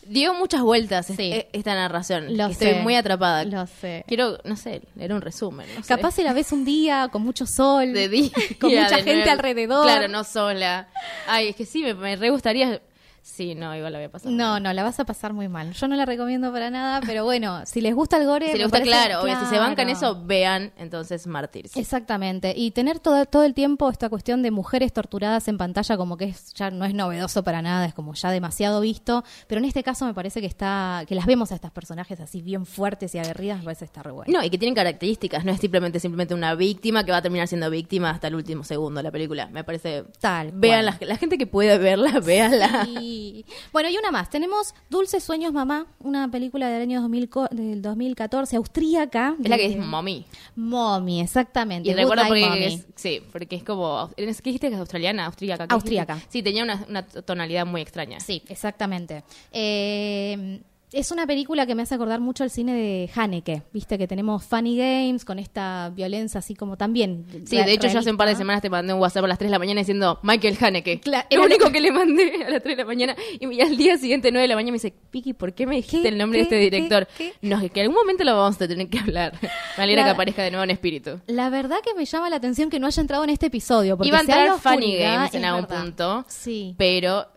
Dio 0.07 0.33
muchas 0.33 0.61
vueltas 0.61 1.07
Sí. 1.07 1.13
este- 1.31 1.49
esta 1.53 1.73
narración. 1.75 2.37
Lo 2.37 2.47
Estoy 2.47 2.67
sé, 2.73 2.79
muy 2.81 2.95
atrapada. 2.95 3.43
lo 3.45 3.65
sé. 3.67 4.03
Quiero, 4.07 4.37
no 4.43 4.55
sé, 4.55 4.81
leer 4.95 5.13
un 5.13 5.21
resumen. 5.21 5.67
no 5.75 5.81
sé. 5.83 5.87
capaz 5.87 6.11
si 6.11 6.23
la 6.23 6.33
ves 6.33 6.51
un 6.51 6.65
día 6.65 7.09
con 7.11 7.21
mucho 7.23 7.45
sol, 7.45 7.93
de 7.93 8.09
día. 8.09 8.31
con 8.59 8.71
mucha 8.71 8.89
de 8.97 9.03
gente 9.03 9.13
nuevo. 9.15 9.31
alrededor. 9.31 9.83
Claro, 9.85 10.07
no 10.07 10.23
sola. 10.23 10.87
Ay, 11.27 11.49
es 11.49 11.55
que 11.55 11.65
sí, 11.65 11.81
me, 11.83 11.93
me 11.93 12.15
re 12.15 12.29
gustaría. 12.29 12.81
Sí, 13.23 13.55
no, 13.55 13.73
igual 13.73 13.93
la 13.93 13.99
voy 13.99 14.05
a 14.05 14.11
pasar. 14.11 14.31
No, 14.33 14.59
no, 14.59 14.73
la 14.73 14.83
vas 14.83 14.99
a 14.99 15.05
pasar 15.05 15.31
muy 15.31 15.47
mal. 15.47 15.71
Yo 15.71 15.87
no 15.87 15.95
la 15.95 16.05
recomiendo 16.05 16.51
para 16.51 16.69
nada, 16.69 17.01
pero 17.05 17.23
bueno, 17.23 17.65
si 17.65 17.79
les 17.79 17.95
gusta 17.95 18.17
el 18.17 18.25
gore... 18.25 18.47
Si 18.51 18.57
les 18.57 18.63
gusta, 18.67 18.79
parece- 18.79 18.89
claro, 18.91 19.21
obvio, 19.23 19.39
si 19.39 19.45
se 19.45 19.57
bancan 19.57 19.85
claro. 19.87 19.91
eso, 19.97 20.23
vean 20.25 20.73
entonces 20.77 21.25
Mártires. 21.25 21.75
Exactamente. 21.77 22.53
Y 22.55 22.71
tener 22.71 22.99
todo, 22.99 23.25
todo 23.25 23.43
el 23.45 23.53
tiempo 23.53 23.89
esta 23.89 24.09
cuestión 24.09 24.43
de 24.43 24.51
mujeres 24.51 24.91
torturadas 24.91 25.47
en 25.47 25.57
pantalla 25.57 25.95
como 25.95 26.17
que 26.17 26.25
es, 26.25 26.53
ya 26.53 26.69
no 26.69 26.83
es 26.83 26.93
novedoso 26.93 27.43
para 27.43 27.61
nada, 27.61 27.85
es 27.85 27.93
como 27.93 28.13
ya 28.13 28.29
demasiado 28.29 28.81
visto. 28.81 29.23
Pero 29.47 29.59
en 29.59 29.65
este 29.65 29.83
caso 29.83 30.05
me 30.05 30.13
parece 30.13 30.41
que 30.41 30.47
está, 30.47 31.05
que 31.07 31.15
las 31.15 31.25
vemos 31.25 31.53
a 31.53 31.55
estas 31.55 31.71
personajes 31.71 32.19
así 32.19 32.41
bien 32.41 32.65
fuertes 32.65 33.15
y 33.15 33.19
aguerridas, 33.19 33.59
me 33.59 33.63
parece 33.63 33.85
está 33.85 34.03
re 34.03 34.11
bueno. 34.11 34.33
No, 34.37 34.43
y 34.43 34.49
que 34.49 34.57
tienen 34.57 34.75
características, 34.75 35.45
no 35.45 35.53
es 35.53 35.61
simplemente 35.61 35.99
simplemente 36.01 36.33
una 36.33 36.55
víctima 36.55 37.05
que 37.05 37.11
va 37.13 37.19
a 37.19 37.21
terminar 37.21 37.47
siendo 37.47 37.69
víctima 37.69 38.09
hasta 38.09 38.27
el 38.27 38.35
último 38.35 38.65
segundo 38.65 38.99
de 38.99 39.03
la 39.03 39.11
película. 39.11 39.47
Me 39.47 39.63
parece. 39.63 40.03
Tal 40.19 40.51
Vean 40.51 40.85
la, 40.85 40.97
la 40.99 41.15
gente 41.15 41.37
que 41.37 41.47
puede 41.47 41.77
verla, 41.77 42.19
véanla. 42.25 42.85
Y. 43.13 43.45
Bueno, 43.71 43.89
y 43.89 43.97
una 43.97 44.11
más. 44.11 44.29
Tenemos 44.29 44.73
Dulces 44.89 45.23
Sueños 45.23 45.53
Mamá, 45.53 45.87
una 45.99 46.29
película 46.31 46.67
del 46.69 46.81
año 46.81 47.01
2000 47.01 47.29
co- 47.29 47.47
del 47.51 47.81
2014, 47.81 48.55
austríaca. 48.57 49.35
Es 49.41 49.49
la 49.49 49.57
que 49.57 49.69
de- 49.69 49.73
es 49.75 49.79
mommy. 49.79 50.25
Mommy, 50.55 51.21
exactamente. 51.21 51.89
Y 51.89 51.93
Good 51.93 51.99
recuerdo 51.99 52.23
porque 52.27 52.65
es, 52.67 52.85
sí, 52.95 53.21
porque 53.31 53.55
es 53.55 53.63
como 53.63 54.09
¿qué 54.15 54.25
dijiste 54.25 54.67
que 54.69 54.73
es 54.75 54.79
australiana, 54.79 55.25
austríaca? 55.25 55.67
¿Qué 55.67 55.73
Austríaca. 55.75 56.19
Sí, 56.29 56.41
tenía 56.43 56.63
una, 56.63 56.85
una 56.89 57.05
tonalidad 57.07 57.65
muy 57.65 57.81
extraña. 57.81 58.19
Sí, 58.19 58.41
exactamente. 58.47 59.23
Eh, 59.51 60.61
es 60.93 61.11
una 61.11 61.25
película 61.27 61.65
que 61.65 61.75
me 61.75 61.81
hace 61.83 61.95
acordar 61.95 62.19
mucho 62.19 62.43
al 62.43 62.49
cine 62.49 62.73
de 62.73 63.09
Haneke. 63.15 63.63
Viste 63.73 63.97
que 63.97 64.07
tenemos 64.07 64.43
Funny 64.43 64.77
Games 64.77 65.25
con 65.25 65.39
esta 65.39 65.89
violencia 65.95 66.39
así 66.39 66.55
como 66.55 66.77
también. 66.77 67.25
Sí, 67.45 67.57
de 67.57 67.73
hecho 67.73 67.87
yo 67.87 67.99
hace 67.99 68.11
un 68.11 68.17
par 68.17 68.27
de 68.29 68.35
semanas 68.35 68.61
te 68.61 68.69
mandé 68.69 68.93
un 68.93 68.99
WhatsApp 68.99 69.25
a 69.25 69.27
las 69.27 69.37
3 69.37 69.49
de 69.49 69.51
la 69.51 69.59
mañana 69.59 69.79
diciendo 69.81 70.19
Michael 70.23 70.57
Haneke. 70.59 71.01
Cla- 71.01 71.25
Lo 71.31 71.37
era 71.37 71.41
único 71.45 71.71
que 71.71 71.81
le 71.81 71.91
mandé 71.91 72.43
a 72.45 72.49
las 72.49 72.63
3 72.63 72.77
de 72.77 72.83
la 72.83 72.87
mañana 72.87 73.15
y, 73.39 73.61
al 73.61 73.75
día 73.77 73.97
siguiente, 73.97 74.31
9 74.31 74.43
de 74.43 74.47
la 74.47 74.55
mañana, 74.55 74.71
me 74.71 74.75
dice, 74.77 74.93
Piki, 75.11 75.33
¿por 75.33 75.53
qué 75.53 75.65
me 75.67 75.75
dijiste 75.75 76.03
¿Qué? 76.03 76.07
el 76.09 76.17
nombre 76.17 76.39
de 76.39 76.43
este 76.43 76.55
director? 76.57 77.07
¿Qué? 77.17 77.33
No, 77.41 77.59
es 77.59 77.71
que 77.71 77.79
en 77.81 77.85
algún 77.87 77.95
momento 78.01 78.23
lo 78.23 78.35
vamos 78.37 78.61
a 78.61 78.67
tener 78.67 78.87
que 78.89 78.99
hablar. 78.99 79.37
Me 79.77 79.83
alegra 79.83 80.03
La- 80.03 80.07
que 80.09 80.13
aparezca 80.13 80.43
de 80.43 80.51
nuevo 80.51 80.63
en 80.63 80.71
espíritu. 80.71 81.19
La 81.27 81.49
verdad 81.49 81.77
que 81.83 81.93
me 81.95 82.05
llama 82.05 82.29
la 82.29 82.35
atención 82.37 82.69
que 82.69 82.79
no 82.79 82.87
haya 82.87 83.01
entrado 83.01 83.23
en 83.23 83.29
este 83.31 83.47
episodio. 83.47 83.97
Porque 83.97 84.09
Iba 84.09 84.19
a 84.19 84.21
entrar 84.21 84.47
Funny 84.59 84.75
oscuridad, 84.85 85.13
Games 85.15 85.33
en 85.35 85.45
algún 85.45 85.65
punto, 85.65 86.25
Sí. 86.27 86.75
pero 86.77 87.27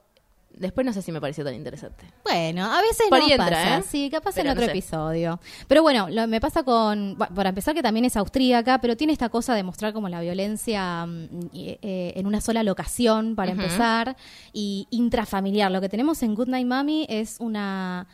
después 0.57 0.85
no 0.85 0.93
sé 0.93 1.03
si 1.03 1.13
me 1.13 1.21
pareció 1.21 1.45
tan 1.45 1.55
interesante. 1.55 2.05
Bueno, 2.25 2.65
a 2.65 2.81
veces 2.81 3.07
Por 3.09 3.21
no 3.21 3.29
entra, 3.29 3.47
pasa. 3.47 3.79
¿eh? 3.79 3.83
Sí, 3.89 4.11
capaz 4.11 4.35
Pero 4.35 4.49
en 4.49 4.53
otro 4.53 4.63
no 4.63 4.67
sé. 4.67 4.73
episodio. 4.73 5.41
Pero 5.69 5.83
bueno, 5.83 6.09
lo, 6.11 6.27
me 6.27 6.41
pasa 6.41 6.63
con. 6.63 7.17
bueno, 7.17 7.35
para 7.35 7.51
empezar, 7.51 7.75
que 7.75 7.83
también 7.83 8.05
es 8.05 8.17
austríaca, 8.17 8.81
pero 8.81 8.97
tiene 8.97 9.13
esta 9.13 9.29
cosa 9.29 9.55
de 9.55 9.63
mostrar 9.63 9.93
como 9.93 10.09
la 10.09 10.21
violencia 10.21 11.07
mm, 11.07 11.29
eh, 11.55 12.13
en 12.17 12.27
una 12.27 12.41
sola 12.41 12.63
locación, 12.63 13.37
para 13.37 13.53
empezar, 13.53 14.17
y 14.53 14.89
intrafamiliar. 14.91 15.71
Lo 15.71 15.81
que 15.81 15.89
tenemos 15.89 16.23
en 16.23 16.35
Good 16.35 16.49
Night 16.49 16.67
Mommy 16.67 17.07
es 17.09 17.37
una. 17.39 18.07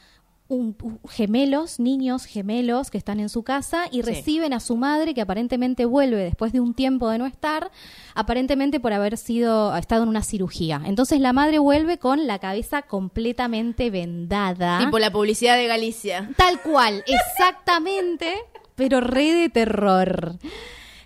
Un- 0.49 0.77
gemelos, 1.09 1.81
niños 1.81 2.27
gemelos 2.27 2.91
que 2.91 2.99
están 2.99 3.21
en 3.21 3.29
su 3.31 3.43
casa 3.43 3.85
y 3.91 3.97
Sí. 3.97 4.03
reciben 4.03 4.53
a 4.53 4.61
su 4.61 4.77
madre 4.77 5.15
que 5.15 5.23
aparentemente 5.23 5.87
vuelve 5.87 6.17
después 6.25 6.53
de 6.53 6.61
un 6.61 6.75
tiempo 6.75 7.09
de 7.09 7.17
no 7.19 7.27
estar, 7.27 7.71
aparentemente 8.15 8.79
por 8.79 8.93
haber 8.93 9.17
sido 9.17 9.75
estado 9.77 10.03
en 10.03 10.11
una 10.11 10.23
cirugía. 10.23 10.83
Entonces 10.85 11.21
la 11.21 11.33
madre 11.33 11.59
vuelve 11.59 11.97
con 11.99 12.27
la 12.27 12.39
cabeza 12.39 12.83
completamente 12.83 13.89
vendada. 13.91 14.79
Tipo 14.81 14.99
la 14.99 15.11
publicidad 15.11 15.57
de 15.57 15.67
Galicia. 15.69 16.31
Tal 16.37 16.61
cual, 16.61 17.03
exactamente, 17.07 18.35
pero 18.75 19.01
re 19.01 19.33
de 19.33 19.49
terror. 19.49 20.37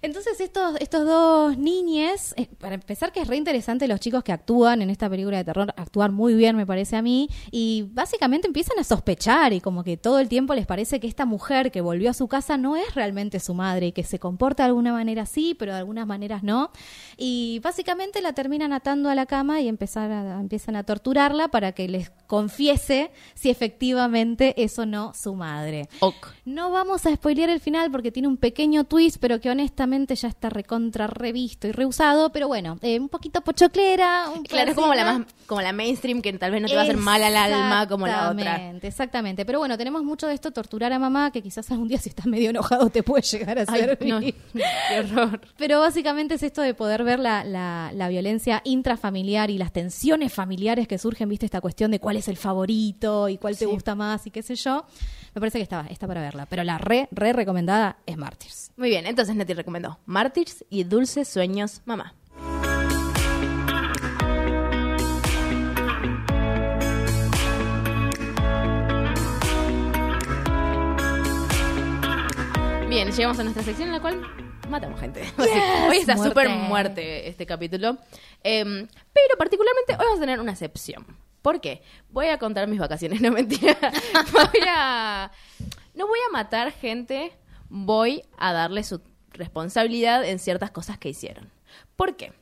Entonces 0.06 0.40
estos, 0.40 0.76
estos 0.78 1.04
dos 1.04 1.58
niñes, 1.58 2.32
eh, 2.36 2.46
para 2.60 2.76
empezar 2.76 3.10
que 3.10 3.20
es 3.20 3.26
re 3.26 3.36
interesante 3.36 3.88
los 3.88 3.98
chicos 3.98 4.22
que 4.22 4.30
actúan 4.30 4.80
en 4.80 4.88
esta 4.88 5.10
película 5.10 5.38
de 5.38 5.44
terror, 5.44 5.74
actúan 5.76 6.14
muy 6.14 6.34
bien 6.34 6.54
me 6.56 6.64
parece 6.64 6.94
a 6.94 7.02
mí, 7.02 7.28
y 7.50 7.88
básicamente 7.92 8.46
empiezan 8.46 8.78
a 8.78 8.84
sospechar 8.84 9.52
y 9.52 9.60
como 9.60 9.82
que 9.82 9.96
todo 9.96 10.20
el 10.20 10.28
tiempo 10.28 10.54
les 10.54 10.64
parece 10.64 11.00
que 11.00 11.08
esta 11.08 11.26
mujer 11.26 11.72
que 11.72 11.80
volvió 11.80 12.10
a 12.10 12.14
su 12.14 12.28
casa 12.28 12.56
no 12.56 12.76
es 12.76 12.94
realmente 12.94 13.40
su 13.40 13.52
madre 13.52 13.88
y 13.88 13.92
que 13.92 14.04
se 14.04 14.20
comporta 14.20 14.62
de 14.62 14.68
alguna 14.68 14.92
manera 14.92 15.26
sí, 15.26 15.54
pero 15.58 15.72
de 15.72 15.78
algunas 15.78 16.06
maneras 16.06 16.44
no, 16.44 16.70
y 17.16 17.58
básicamente 17.64 18.22
la 18.22 18.32
terminan 18.32 18.72
atando 18.72 19.10
a 19.10 19.16
la 19.16 19.26
cama 19.26 19.60
y 19.60 19.66
empezar 19.66 20.12
a- 20.12 20.38
empiezan 20.40 20.76
a 20.76 20.84
torturarla 20.84 21.48
para 21.48 21.72
que 21.72 21.88
les 21.88 22.10
confiese 22.28 23.10
si 23.34 23.50
efectivamente 23.50 24.62
es 24.62 24.78
o 24.78 24.86
no 24.86 25.14
su 25.14 25.34
madre. 25.34 25.88
Ok. 25.98 26.28
No 26.44 26.70
vamos 26.70 27.06
a 27.06 27.14
spoilear 27.16 27.50
el 27.50 27.58
final 27.58 27.90
porque 27.90 28.12
tiene 28.12 28.28
un 28.28 28.36
pequeño 28.36 28.84
twist, 28.84 29.16
pero 29.20 29.40
que 29.40 29.50
honestamente 29.50 29.95
ya 30.04 30.28
está 30.28 30.50
recontra 30.50 31.06
revisto 31.06 31.66
y 31.66 31.72
reusado. 31.72 32.30
Pero 32.30 32.48
bueno, 32.48 32.78
eh, 32.82 33.00
un 33.00 33.08
poquito 33.08 33.40
pochoclera. 33.40 34.30
Un 34.34 34.44
Claro, 34.44 34.70
es 34.70 34.76
como 34.76 34.94
la 34.94 35.04
más 35.04 35.26
como 35.46 35.62
la 35.62 35.72
mainstream 35.72 36.22
que 36.22 36.32
tal 36.34 36.50
vez 36.50 36.60
no 36.60 36.68
te 36.68 36.74
va 36.74 36.80
a 36.80 36.84
hacer 36.84 36.96
mal 36.96 37.22
al 37.22 37.36
alma 37.36 37.86
como 37.88 38.06
la 38.06 38.30
otra. 38.30 38.56
Exactamente, 38.56 38.86
Exactamente, 38.88 39.46
pero 39.46 39.58
bueno, 39.60 39.78
tenemos 39.78 40.02
mucho 40.02 40.26
de 40.26 40.34
esto, 40.34 40.50
torturar 40.50 40.92
a 40.92 40.98
mamá, 40.98 41.30
que 41.30 41.42
quizás 41.42 41.70
algún 41.70 41.88
día 41.88 41.98
si 41.98 42.08
estás 42.08 42.26
medio 42.26 42.50
enojado 42.50 42.90
te 42.90 43.02
puede 43.02 43.22
llegar 43.22 43.58
a 43.58 43.62
hacer. 43.62 43.98
no, 44.06 44.20
qué 44.20 44.34
horror. 44.98 45.40
Pero 45.56 45.80
básicamente 45.80 46.34
es 46.34 46.42
esto 46.42 46.62
de 46.62 46.74
poder 46.74 47.04
ver 47.04 47.20
la, 47.20 47.44
la, 47.44 47.90
la 47.94 48.08
violencia 48.08 48.60
intrafamiliar 48.64 49.50
y 49.50 49.58
las 49.58 49.72
tensiones 49.72 50.32
familiares 50.32 50.88
que 50.88 50.98
surgen, 50.98 51.28
viste, 51.28 51.46
esta 51.46 51.60
cuestión 51.60 51.90
de 51.90 52.00
cuál 52.00 52.16
es 52.16 52.28
el 52.28 52.36
favorito 52.36 53.28
y 53.28 53.38
cuál 53.38 53.56
te 53.56 53.66
gusta 53.66 53.94
más 53.94 54.26
y 54.26 54.30
qué 54.30 54.42
sé 54.42 54.56
yo. 54.56 54.84
Me 55.34 55.40
parece 55.40 55.58
que 55.58 55.62
está, 55.62 55.86
está 55.90 56.06
para 56.06 56.22
verla. 56.22 56.46
Pero 56.46 56.64
la 56.64 56.78
re, 56.78 57.08
re 57.10 57.32
recomendada 57.32 57.98
es 58.06 58.16
Martyrs. 58.16 58.72
Muy 58.76 58.88
bien, 58.88 59.06
entonces 59.06 59.36
Nati 59.36 59.54
recomendó 59.76 59.98
Mártires 60.06 60.64
y 60.70 60.84
Dulces 60.84 61.28
Sueños 61.28 61.82
Mamá. 61.84 62.14
Bien, 72.88 73.12
llegamos 73.12 73.38
a 73.38 73.42
nuestra 73.42 73.62
sección 73.62 73.88
en 73.88 73.92
la 73.92 74.00
cual 74.00 74.22
matamos 74.70 74.98
gente. 74.98 75.22
hoy 75.88 75.98
está 75.98 76.16
súper 76.16 76.48
muerte 76.48 77.28
este 77.28 77.44
capítulo. 77.44 77.98
Em, 78.42 78.88
pero 79.12 79.36
particularmente 79.36 79.92
hoy 79.92 79.98
vamos 79.98 80.18
a 80.18 80.20
tener 80.20 80.40
una 80.40 80.52
excepción. 80.52 81.04
¿Por 81.42 81.60
qué? 81.60 81.82
Voy 82.08 82.28
a 82.28 82.38
contar 82.38 82.66
mis 82.66 82.80
vacaciones, 82.80 83.20
no 83.22 83.30
mentira. 83.32 83.76
Voy 84.32 84.62
a... 84.66 85.30
No 85.94 86.06
voy 86.06 86.18
a 86.28 86.32
matar 86.32 86.72
gente, 86.72 87.32
voy 87.68 88.22
a 88.38 88.52
darle 88.52 88.84
su 88.84 89.00
responsabilidad 89.36 90.24
en 90.24 90.38
ciertas 90.38 90.70
cosas 90.70 90.98
que 90.98 91.08
hicieron. 91.08 91.50
¿Por 91.96 92.16
qué? 92.16 92.32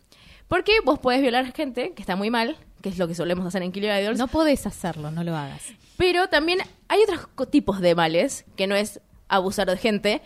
Porque 0.48 0.72
vos 0.84 0.98
podés 0.98 1.20
violar 1.20 1.52
gente, 1.52 1.92
que 1.94 2.02
está 2.02 2.16
muy 2.16 2.30
mal, 2.30 2.56
que 2.82 2.88
es 2.90 2.98
lo 2.98 3.08
que 3.08 3.14
solemos 3.14 3.46
hacer 3.46 3.62
en 3.62 3.72
Killer 3.72 4.02
Idols, 4.02 4.18
No 4.18 4.28
podés 4.28 4.66
hacerlo, 4.66 5.10
no 5.10 5.24
lo 5.24 5.36
hagas. 5.36 5.62
pero 5.96 6.28
también 6.28 6.58
hay 6.88 7.00
otros 7.02 7.28
tipos 7.50 7.80
de 7.80 7.94
males, 7.94 8.44
que 8.56 8.66
no 8.66 8.74
es 8.74 9.00
abusar 9.28 9.68
de 9.70 9.76
gente, 9.76 10.22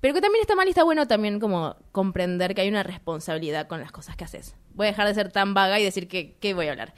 pero 0.00 0.14
que 0.14 0.20
también 0.20 0.42
está 0.42 0.54
mal 0.54 0.66
y 0.66 0.70
está 0.70 0.84
bueno 0.84 1.06
también 1.06 1.40
como 1.40 1.76
comprender 1.92 2.54
que 2.54 2.60
hay 2.62 2.68
una 2.68 2.82
responsabilidad 2.82 3.66
con 3.66 3.80
las 3.80 3.92
cosas 3.92 4.16
que 4.16 4.24
haces. 4.24 4.54
Voy 4.74 4.86
a 4.86 4.90
dejar 4.90 5.06
de 5.06 5.14
ser 5.14 5.32
tan 5.32 5.52
vaga 5.54 5.78
y 5.80 5.84
decir 5.84 6.06
que, 6.08 6.34
que 6.40 6.54
voy 6.54 6.68
a 6.68 6.72
hablar. 6.72 6.94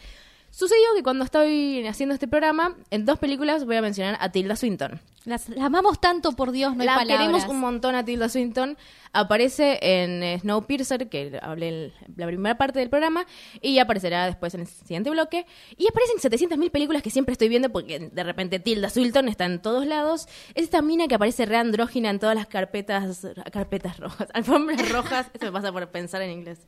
Sucedió 0.52 0.84
que 0.94 1.02
cuando 1.02 1.24
estoy 1.24 1.86
haciendo 1.86 2.12
este 2.12 2.28
programa, 2.28 2.76
en 2.90 3.06
dos 3.06 3.18
películas 3.18 3.64
voy 3.64 3.76
a 3.76 3.80
mencionar 3.80 4.18
a 4.20 4.30
Tilda 4.30 4.54
Swinton. 4.54 5.00
Las, 5.24 5.48
la 5.48 5.64
amamos 5.64 5.98
tanto, 5.98 6.32
por 6.32 6.52
Dios, 6.52 6.76
no 6.76 6.82
hay 6.82 6.88
la 6.88 6.96
palabras. 6.96 7.18
queremos 7.26 7.48
un 7.48 7.58
montón 7.58 7.94
a 7.94 8.04
Tilda 8.04 8.28
Swinton. 8.28 8.76
Aparece 9.14 9.78
en 9.80 10.38
Snowpiercer, 10.40 11.08
que 11.08 11.40
hablé 11.40 11.68
en 11.68 11.92
la 12.16 12.26
primera 12.26 12.58
parte 12.58 12.80
del 12.80 12.90
programa, 12.90 13.24
y 13.62 13.78
aparecerá 13.78 14.26
después 14.26 14.52
en 14.52 14.60
el 14.60 14.66
siguiente 14.66 15.08
bloque. 15.08 15.46
Y 15.78 15.86
aparecen 15.88 16.18
700.000 16.18 16.70
películas 16.70 17.02
que 17.02 17.08
siempre 17.08 17.32
estoy 17.32 17.48
viendo 17.48 17.70
porque 17.70 17.98
de 17.98 18.22
repente 18.22 18.60
Tilda 18.60 18.90
Swinton 18.90 19.28
está 19.30 19.46
en 19.46 19.62
todos 19.62 19.86
lados. 19.86 20.26
Es 20.54 20.64
esta 20.64 20.82
mina 20.82 21.08
que 21.08 21.14
aparece 21.14 21.46
re 21.46 21.56
andrógina 21.56 22.10
en 22.10 22.18
todas 22.18 22.36
las 22.36 22.46
carpetas, 22.46 23.26
carpetas 23.50 23.98
rojas, 23.98 24.28
alfombras 24.34 24.86
rojas. 24.92 25.30
Eso 25.32 25.46
me 25.46 25.52
pasa 25.52 25.72
por 25.72 25.90
pensar 25.90 26.20
en 26.20 26.30
inglés. 26.30 26.58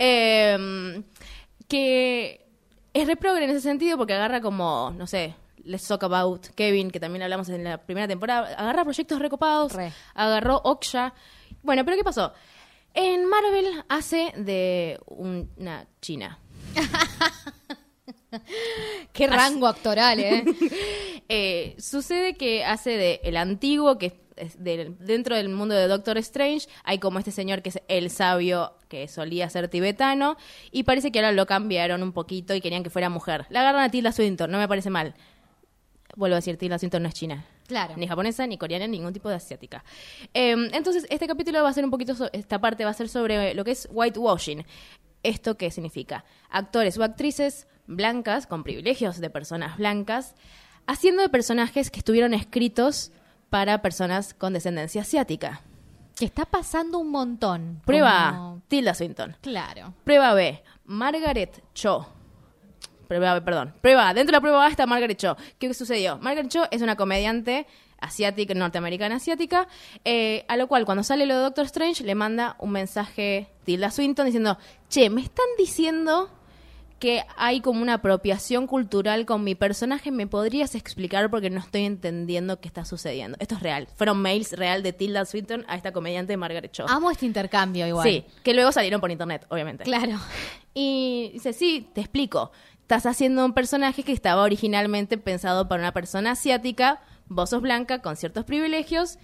Eh, 0.00 1.04
que 1.68 2.42
es 2.94 3.06
re 3.06 3.16
progre 3.16 3.44
en 3.44 3.50
ese 3.50 3.60
sentido 3.60 3.98
porque 3.98 4.14
agarra 4.14 4.40
como, 4.40 4.92
no 4.96 5.06
sé, 5.06 5.34
Let's 5.64 5.86
Talk 5.86 6.02
About 6.04 6.48
Kevin, 6.54 6.90
que 6.90 7.00
también 7.00 7.22
hablamos 7.22 7.48
en 7.48 7.64
la 7.64 7.78
primera 7.78 8.08
temporada, 8.08 8.54
agarra 8.56 8.84
proyectos 8.84 9.18
recopados, 9.20 9.72
Re. 9.72 9.92
agarró 10.14 10.60
Oksha. 10.64 11.14
Bueno, 11.62 11.84
pero 11.84 11.96
¿qué 11.96 12.04
pasó? 12.04 12.32
En 12.94 13.24
Marvel 13.26 13.66
hace 13.88 14.32
de 14.36 14.98
un- 15.06 15.50
una 15.56 15.86
china. 16.00 16.38
Qué 19.12 19.26
rango 19.26 19.66
actoral, 19.66 20.20
¿eh? 20.20 20.44
Eh, 21.34 21.76
sucede 21.78 22.34
que 22.34 22.62
hace 22.62 22.90
de 22.90 23.20
el 23.24 23.38
antiguo, 23.38 23.96
que 23.96 24.12
es 24.36 24.56
dentro 24.62 25.36
del 25.36 25.48
mundo 25.48 25.74
de 25.74 25.86
Doctor 25.88 26.18
Strange, 26.18 26.68
hay 26.84 26.98
como 26.98 27.18
este 27.18 27.30
señor 27.30 27.62
que 27.62 27.68
es 27.70 27.80
el 27.88 28.10
sabio 28.10 28.74
que 28.88 29.08
solía 29.08 29.48
ser 29.50 29.68
tibetano, 29.68 30.36
y 30.70 30.82
parece 30.84 31.10
que 31.12 31.18
ahora 31.18 31.32
lo 31.32 31.46
cambiaron 31.46 32.02
un 32.02 32.12
poquito 32.12 32.54
y 32.54 32.60
querían 32.60 32.82
que 32.82 32.90
fuera 32.90 33.08
mujer. 33.08 33.46
La 33.50 33.60
agarran 33.60 33.84
a 33.84 33.90
Tilda 33.90 34.12
Swinton, 34.12 34.50
no 34.50 34.58
me 34.58 34.68
parece 34.68 34.90
mal. 34.90 35.14
Vuelvo 36.14 36.34
a 36.34 36.38
decir, 36.38 36.58
Tilda 36.58 36.78
Swinton 36.78 37.02
no 37.02 37.08
es 37.08 37.14
china. 37.14 37.46
Claro. 37.66 37.94
Ni 37.96 38.06
japonesa, 38.06 38.46
ni 38.46 38.58
coreana, 38.58 38.86
ni 38.86 38.98
ningún 38.98 39.14
tipo 39.14 39.30
de 39.30 39.36
asiática. 39.36 39.82
Eh, 40.34 40.50
entonces, 40.72 41.06
este 41.08 41.26
capítulo 41.26 41.62
va 41.62 41.70
a 41.70 41.72
ser 41.72 41.84
un 41.84 41.90
poquito, 41.90 42.14
so- 42.14 42.28
esta 42.34 42.60
parte 42.60 42.84
va 42.84 42.90
a 42.90 42.94
ser 42.94 43.08
sobre 43.08 43.54
lo 43.54 43.64
que 43.64 43.70
es 43.70 43.88
whitewashing. 43.90 44.66
¿Esto 45.22 45.56
qué 45.56 45.70
significa? 45.70 46.24
Actores 46.50 46.98
o 46.98 47.04
actrices 47.04 47.66
blancas, 47.86 48.46
con 48.46 48.62
privilegios 48.62 49.20
de 49.20 49.30
personas 49.30 49.78
blancas, 49.78 50.34
haciendo 50.86 51.22
de 51.22 51.28
personajes 51.30 51.90
que 51.90 52.00
estuvieron 52.00 52.34
escritos 52.34 53.10
para 53.52 53.82
personas 53.82 54.32
con 54.32 54.54
descendencia 54.54 55.02
asiática. 55.02 55.60
que 56.16 56.24
está 56.24 56.46
pasando 56.46 56.98
un 56.98 57.10
montón. 57.10 57.82
Prueba 57.84 58.28
A, 58.28 58.56
Tilda 58.68 58.94
Swinton. 58.94 59.36
Claro. 59.42 59.92
Prueba 60.04 60.32
B, 60.32 60.62
Margaret 60.86 61.62
Cho. 61.74 62.06
Prueba 63.08 63.34
B, 63.34 63.42
perdón. 63.42 63.74
Prueba 63.82 64.08
A, 64.08 64.14
dentro 64.14 64.32
de 64.32 64.36
la 64.38 64.40
prueba 64.40 64.64
A 64.64 64.68
está 64.68 64.86
Margaret 64.86 65.18
Cho. 65.18 65.36
¿Qué 65.58 65.74
sucedió? 65.74 66.16
Margaret 66.18 66.48
Cho 66.48 66.64
es 66.70 66.80
una 66.80 66.96
comediante 66.96 67.66
asiática, 68.00 68.54
norteamericana 68.54 69.16
asiática, 69.16 69.68
eh, 70.06 70.46
a 70.48 70.56
lo 70.56 70.66
cual 70.66 70.86
cuando 70.86 71.02
sale 71.02 71.26
lo 71.26 71.34
de 71.36 71.42
Doctor 71.42 71.66
Strange 71.66 72.04
le 72.04 72.14
manda 72.14 72.56
un 72.58 72.70
mensaje 72.70 73.48
Tilda 73.64 73.90
Swinton 73.90 74.24
diciendo, 74.24 74.56
che, 74.88 75.10
me 75.10 75.20
están 75.20 75.46
diciendo 75.58 76.30
que 77.02 77.24
hay 77.36 77.60
como 77.60 77.82
una 77.82 77.94
apropiación 77.94 78.68
cultural 78.68 79.26
con 79.26 79.42
mi 79.42 79.56
personaje. 79.56 80.12
¿Me 80.12 80.28
podrías 80.28 80.76
explicar 80.76 81.30
porque 81.30 81.50
no 81.50 81.58
estoy 81.58 81.84
entendiendo 81.84 82.60
qué 82.60 82.68
está 82.68 82.84
sucediendo? 82.84 83.36
Esto 83.40 83.56
es 83.56 83.60
real. 83.60 83.88
Fueron 83.96 84.22
mails 84.22 84.52
real 84.52 84.84
de 84.84 84.92
Tilda 84.92 85.24
Swinton 85.24 85.64
a 85.66 85.74
esta 85.74 85.90
comediante 85.90 86.36
Margaret 86.36 86.70
Cho. 86.70 86.88
Amo 86.88 87.10
este 87.10 87.26
intercambio 87.26 87.88
igual. 87.88 88.08
Sí, 88.08 88.24
que 88.44 88.54
luego 88.54 88.70
salieron 88.70 89.00
por 89.00 89.10
internet, 89.10 89.44
obviamente. 89.48 89.82
Claro. 89.82 90.12
Y 90.74 91.30
dice, 91.32 91.52
sí, 91.52 91.88
te 91.92 92.02
explico. 92.02 92.52
Estás 92.82 93.04
haciendo 93.06 93.44
un 93.44 93.52
personaje 93.52 94.04
que 94.04 94.12
estaba 94.12 94.44
originalmente 94.44 95.18
pensado 95.18 95.66
para 95.66 95.82
una 95.82 95.92
persona 95.92 96.30
asiática, 96.30 97.00
vos 97.26 97.50
sos 97.50 97.62
blanca, 97.62 98.00
con 98.00 98.14
ciertos 98.14 98.44
privilegios. 98.44 99.18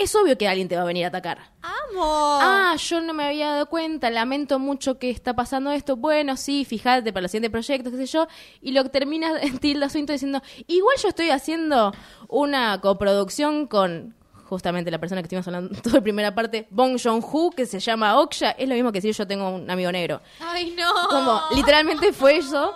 Es 0.00 0.14
obvio 0.14 0.38
que 0.38 0.48
alguien 0.48 0.66
te 0.66 0.76
va 0.76 0.82
a 0.82 0.86
venir 0.86 1.04
a 1.04 1.08
atacar. 1.08 1.50
¡Amo! 1.60 2.38
Ah, 2.40 2.74
yo 2.78 3.02
no 3.02 3.12
me 3.12 3.24
había 3.24 3.50
dado 3.50 3.66
cuenta, 3.66 4.08
lamento 4.08 4.58
mucho 4.58 4.98
que 4.98 5.10
está 5.10 5.36
pasando 5.36 5.70
esto. 5.72 5.94
Bueno, 5.94 6.38
sí, 6.38 6.64
fíjate 6.64 7.12
para 7.12 7.20
los 7.20 7.30
siguientes 7.30 7.50
proyectos, 7.50 7.92
qué 7.92 7.98
sé 7.98 8.06
yo. 8.06 8.26
Y 8.62 8.72
lo 8.72 8.82
que 8.82 8.88
termina 8.88 9.32
Tilda 9.60 9.90
Swinton 9.90 10.14
diciendo, 10.14 10.40
igual 10.68 10.96
yo 11.02 11.08
estoy 11.10 11.28
haciendo 11.28 11.92
una 12.28 12.80
coproducción 12.80 13.66
con 13.66 14.14
justamente 14.44 14.90
la 14.90 14.98
persona 14.98 15.20
que 15.20 15.26
estuvimos 15.26 15.46
hablando 15.48 15.78
toda 15.82 15.96
la 15.96 16.02
primera 16.02 16.34
parte, 16.34 16.66
Bong 16.70 16.98
Joon-ho, 16.98 17.50
que 17.50 17.66
se 17.66 17.78
llama 17.78 18.18
Oksha. 18.20 18.52
Es 18.52 18.70
lo 18.70 18.74
mismo 18.74 18.92
que 18.92 19.02
si 19.02 19.12
yo 19.12 19.26
tengo 19.26 19.50
un 19.50 19.70
amigo 19.70 19.92
negro. 19.92 20.22
¡Ay, 20.40 20.74
no! 20.78 21.08
Como, 21.10 21.42
literalmente 21.54 22.14
fue 22.14 22.38
eso. 22.38 22.72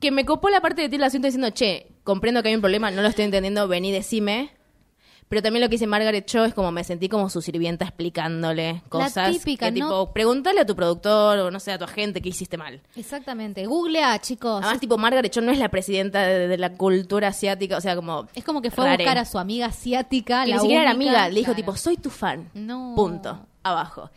Que 0.00 0.10
me 0.10 0.26
copó 0.26 0.50
la 0.50 0.60
parte 0.60 0.82
de 0.82 0.90
Tilda 0.90 1.08
Swinton 1.08 1.28
diciendo, 1.28 1.48
che, 1.48 1.92
comprendo 2.04 2.42
que 2.42 2.50
hay 2.50 2.54
un 2.54 2.60
problema, 2.60 2.90
no 2.90 3.00
lo 3.00 3.08
estoy 3.08 3.24
entendiendo, 3.24 3.66
vení, 3.68 3.90
decime. 3.90 4.57
Pero 5.28 5.42
también 5.42 5.60
lo 5.62 5.68
que 5.68 5.74
dice 5.74 5.86
Margaret 5.86 6.24
Cho 6.26 6.44
es 6.44 6.54
como 6.54 6.72
me 6.72 6.84
sentí 6.84 7.08
como 7.08 7.28
su 7.28 7.42
sirvienta 7.42 7.84
explicándole 7.84 8.82
cosas. 8.88 9.30
típica, 9.32 9.66
que, 9.66 9.80
¿no? 9.80 9.86
tipo, 9.86 10.12
pregúntale 10.12 10.60
a 10.60 10.66
tu 10.66 10.74
productor 10.74 11.38
o 11.38 11.50
no 11.50 11.60
sé, 11.60 11.72
a 11.72 11.78
tu 11.78 11.84
agente 11.84 12.22
qué 12.22 12.30
hiciste 12.30 12.56
mal. 12.56 12.80
Exactamente. 12.96 13.66
Googlea, 13.66 14.18
chicos. 14.20 14.62
Además, 14.62 14.80
tipo, 14.80 14.96
Margaret 14.96 15.30
Cho 15.30 15.42
no 15.42 15.52
es 15.52 15.58
la 15.58 15.68
presidenta 15.68 16.22
de, 16.22 16.48
de 16.48 16.56
la 16.56 16.72
cultura 16.72 17.28
asiática, 17.28 17.76
o 17.76 17.80
sea, 17.80 17.94
como... 17.94 18.26
es 18.34 18.44
como 18.44 18.62
que 18.62 18.70
fue 18.70 18.88
a 18.88 18.96
buscar 18.96 19.18
a 19.18 19.24
su 19.24 19.38
amiga 19.38 19.66
asiática. 19.66 20.44
Que 20.44 20.50
la 20.50 20.56
ni 20.56 20.62
siquiera 20.62 20.82
era 20.82 20.90
amiga, 20.92 21.28
le 21.28 21.40
dijo 21.40 21.54
tipo, 21.54 21.76
soy 21.76 21.98
tu 21.98 22.10
fan. 22.10 22.50
No. 22.54 22.94
Punto. 22.96 23.38
Abajo. 23.62 24.10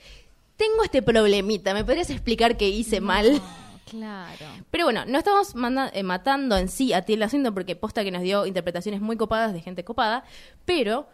Tengo 0.55 0.83
este 0.83 1.01
problemita, 1.01 1.73
¿me 1.73 1.83
podrías 1.83 2.09
explicar 2.09 2.55
qué 2.55 2.69
hice 2.69 3.01
mal? 3.01 3.41
Claro. 3.89 4.45
Pero 4.69 4.85
bueno, 4.85 5.05
no 5.05 5.17
estamos 5.17 5.55
manda- 5.55 5.89
eh, 5.93 6.03
matando 6.03 6.57
en 6.57 6.69
sí 6.69 6.93
a 6.93 7.01
Tilda 7.01 7.27
Swinton 7.29 7.53
porque 7.53 7.75
posta 7.75 8.03
que 8.03 8.11
nos 8.11 8.21
dio 8.21 8.45
interpretaciones 8.45 9.01
muy 9.01 9.17
copadas 9.17 9.53
de 9.53 9.61
gente 9.61 9.83
copada, 9.83 10.23
pero 10.65 11.07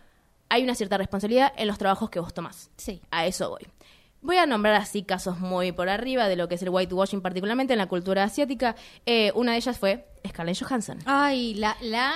hay 0.49 0.63
una 0.63 0.75
cierta 0.75 0.97
responsabilidad 0.97 1.51
en 1.57 1.67
los 1.67 1.77
trabajos 1.77 2.09
que 2.09 2.19
vos 2.19 2.33
tomás. 2.33 2.69
Sí. 2.77 3.01
A 3.11 3.25
eso 3.25 3.49
voy. 3.49 3.67
Voy 4.21 4.37
a 4.37 4.45
nombrar 4.45 4.73
así 4.75 5.03
casos 5.03 5.39
muy 5.39 5.71
por 5.71 5.89
arriba 5.89 6.27
de 6.27 6.35
lo 6.35 6.47
que 6.47 6.55
es 6.55 6.61
el 6.63 6.69
whitewashing, 6.69 7.21
particularmente 7.21 7.73
en 7.73 7.79
la 7.79 7.87
cultura 7.87 8.23
asiática. 8.23 8.75
Eh, 9.05 9.31
una 9.35 9.51
de 9.51 9.57
ellas 9.59 9.77
fue 9.77 10.07
Scarlett 10.27 10.57
Johansson. 10.61 10.99
Ay, 11.05 11.53
la, 11.53 11.77
la, 11.81 12.13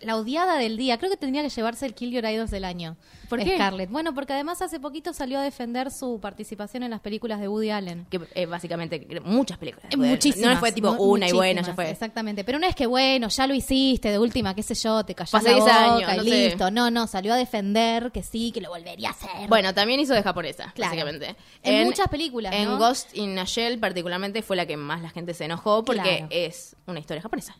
la 0.00 0.16
odiada 0.16 0.56
del 0.58 0.76
día. 0.76 0.98
Creo 0.98 1.10
que 1.10 1.16
tendría 1.16 1.42
que 1.42 1.48
llevarse 1.48 1.86
el 1.86 1.94
Kill 1.94 2.10
Your 2.10 2.24
Idols 2.24 2.50
del 2.50 2.64
año. 2.64 2.96
¿Por 3.28 3.42
qué? 3.42 3.54
Scarlett. 3.54 3.90
Bueno, 3.90 4.12
porque 4.14 4.32
además 4.34 4.60
hace 4.60 4.78
poquito 4.80 5.12
salió 5.14 5.38
a 5.38 5.42
defender 5.42 5.90
su 5.90 6.20
participación 6.20 6.82
en 6.82 6.90
las 6.90 7.00
películas 7.00 7.40
de 7.40 7.48
Woody 7.48 7.70
Allen. 7.70 8.06
Que 8.10 8.20
eh, 8.34 8.46
básicamente 8.46 9.06
muchas 9.24 9.56
películas. 9.56 9.86
Eh, 9.92 9.96
Muchísimas. 9.96 10.54
No 10.54 10.60
fue 10.60 10.72
tipo 10.72 10.90
una 10.92 11.28
y 11.28 11.32
bueno, 11.32 11.62
ya 11.62 11.74
fue. 11.74 11.90
Exactamente. 11.90 12.44
Pero 12.44 12.58
no 12.58 12.66
es 12.66 12.74
que, 12.74 12.86
bueno, 12.86 13.28
ya 13.28 13.46
lo 13.46 13.54
hiciste, 13.54 14.10
de 14.10 14.18
última, 14.18 14.54
qué 14.54 14.62
sé 14.62 14.74
yo, 14.74 15.04
te 15.04 15.14
callás 15.14 15.30
Pasé 15.30 15.48
la 15.50 15.54
10 15.54 15.64
boca 15.64 15.94
años, 16.10 16.26
y 16.26 16.30
sé. 16.30 16.44
listo. 16.48 16.70
No, 16.70 16.90
no, 16.90 17.06
salió 17.06 17.32
a 17.32 17.36
defender 17.36 18.10
que 18.12 18.22
sí, 18.22 18.52
que 18.52 18.60
lo 18.60 18.68
volvería 18.70 19.08
a 19.08 19.12
hacer. 19.12 19.48
Bueno, 19.48 19.72
también 19.74 20.00
hizo 20.00 20.12
de 20.12 20.22
japonesa, 20.22 20.72
Claro. 20.74 20.90
básicamente. 20.90 21.36
En 21.62 21.86
muchas 21.86 22.08
películas, 22.08 22.52
En 22.54 22.64
¿no? 22.68 22.78
Ghost 22.78 23.16
in 23.16 23.38
a 23.38 23.44
Shell, 23.44 23.78
particularmente, 23.78 24.42
fue 24.42 24.56
la 24.56 24.66
que 24.66 24.76
más 24.76 25.00
la 25.02 25.10
gente 25.10 25.32
se 25.34 25.44
enojó 25.46 25.82
porque 25.84 26.02
Claro. 26.02 26.26
es 26.30 26.76
una 26.86 26.98
historia 27.00 27.22
japonesa. 27.22 27.56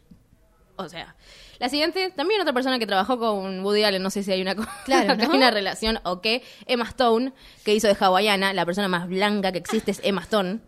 O 0.77 0.89
sea, 0.89 1.15
la 1.65 1.71
siguiente, 1.71 2.13
también 2.15 2.41
otra 2.41 2.53
persona 2.53 2.79
que 2.79 2.87
trabajó 2.87 3.19
con 3.19 3.65
Woody 3.65 3.85
Allen, 3.85 4.03
no 4.03 4.11
sé 4.11 4.23
si 4.23 4.31
hay 4.33 4.43
una, 4.43 4.55
Claro, 4.85 5.15
una 5.33 5.51
relación 5.51 5.99
o 6.05 6.21
qué, 6.21 6.43
Emma 6.67 6.85
Stone, 6.85 7.33
que 7.65 7.75
hizo 7.75 7.87
de 7.89 7.97
hawaiana, 7.99 8.53
la 8.53 8.65
persona 8.67 8.89
más 8.89 9.09
blanca 9.09 9.51
que 9.53 9.59
existe 9.59 9.91
es 9.91 10.01
Emma 10.05 10.23
Stone, 10.23 10.61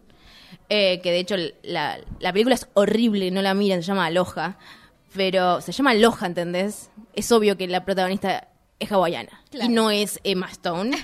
eh, 0.69 1.01
que 1.03 1.11
de 1.13 1.19
hecho 1.19 1.37
la, 1.63 1.99
la 2.21 2.33
película 2.33 2.55
es 2.55 2.67
horrible, 2.75 3.31
no 3.31 3.43
la 3.43 3.55
miren, 3.55 3.83
se 3.83 3.89
llama 3.89 4.07
Aloha, 4.07 4.59
pero 5.15 5.61
se 5.61 5.73
llama 5.73 5.91
Aloha, 5.93 6.27
¿entendés? 6.27 6.91
Es 7.15 7.31
obvio 7.33 7.57
que 7.57 7.67
la 7.69 7.85
protagonista 7.85 8.49
es 8.79 8.91
hawaiana 8.91 9.43
Claro. 9.51 9.71
y 9.71 9.73
no 9.75 9.91
es 9.91 10.21
Emma 10.25 10.49
Stone. 10.51 10.97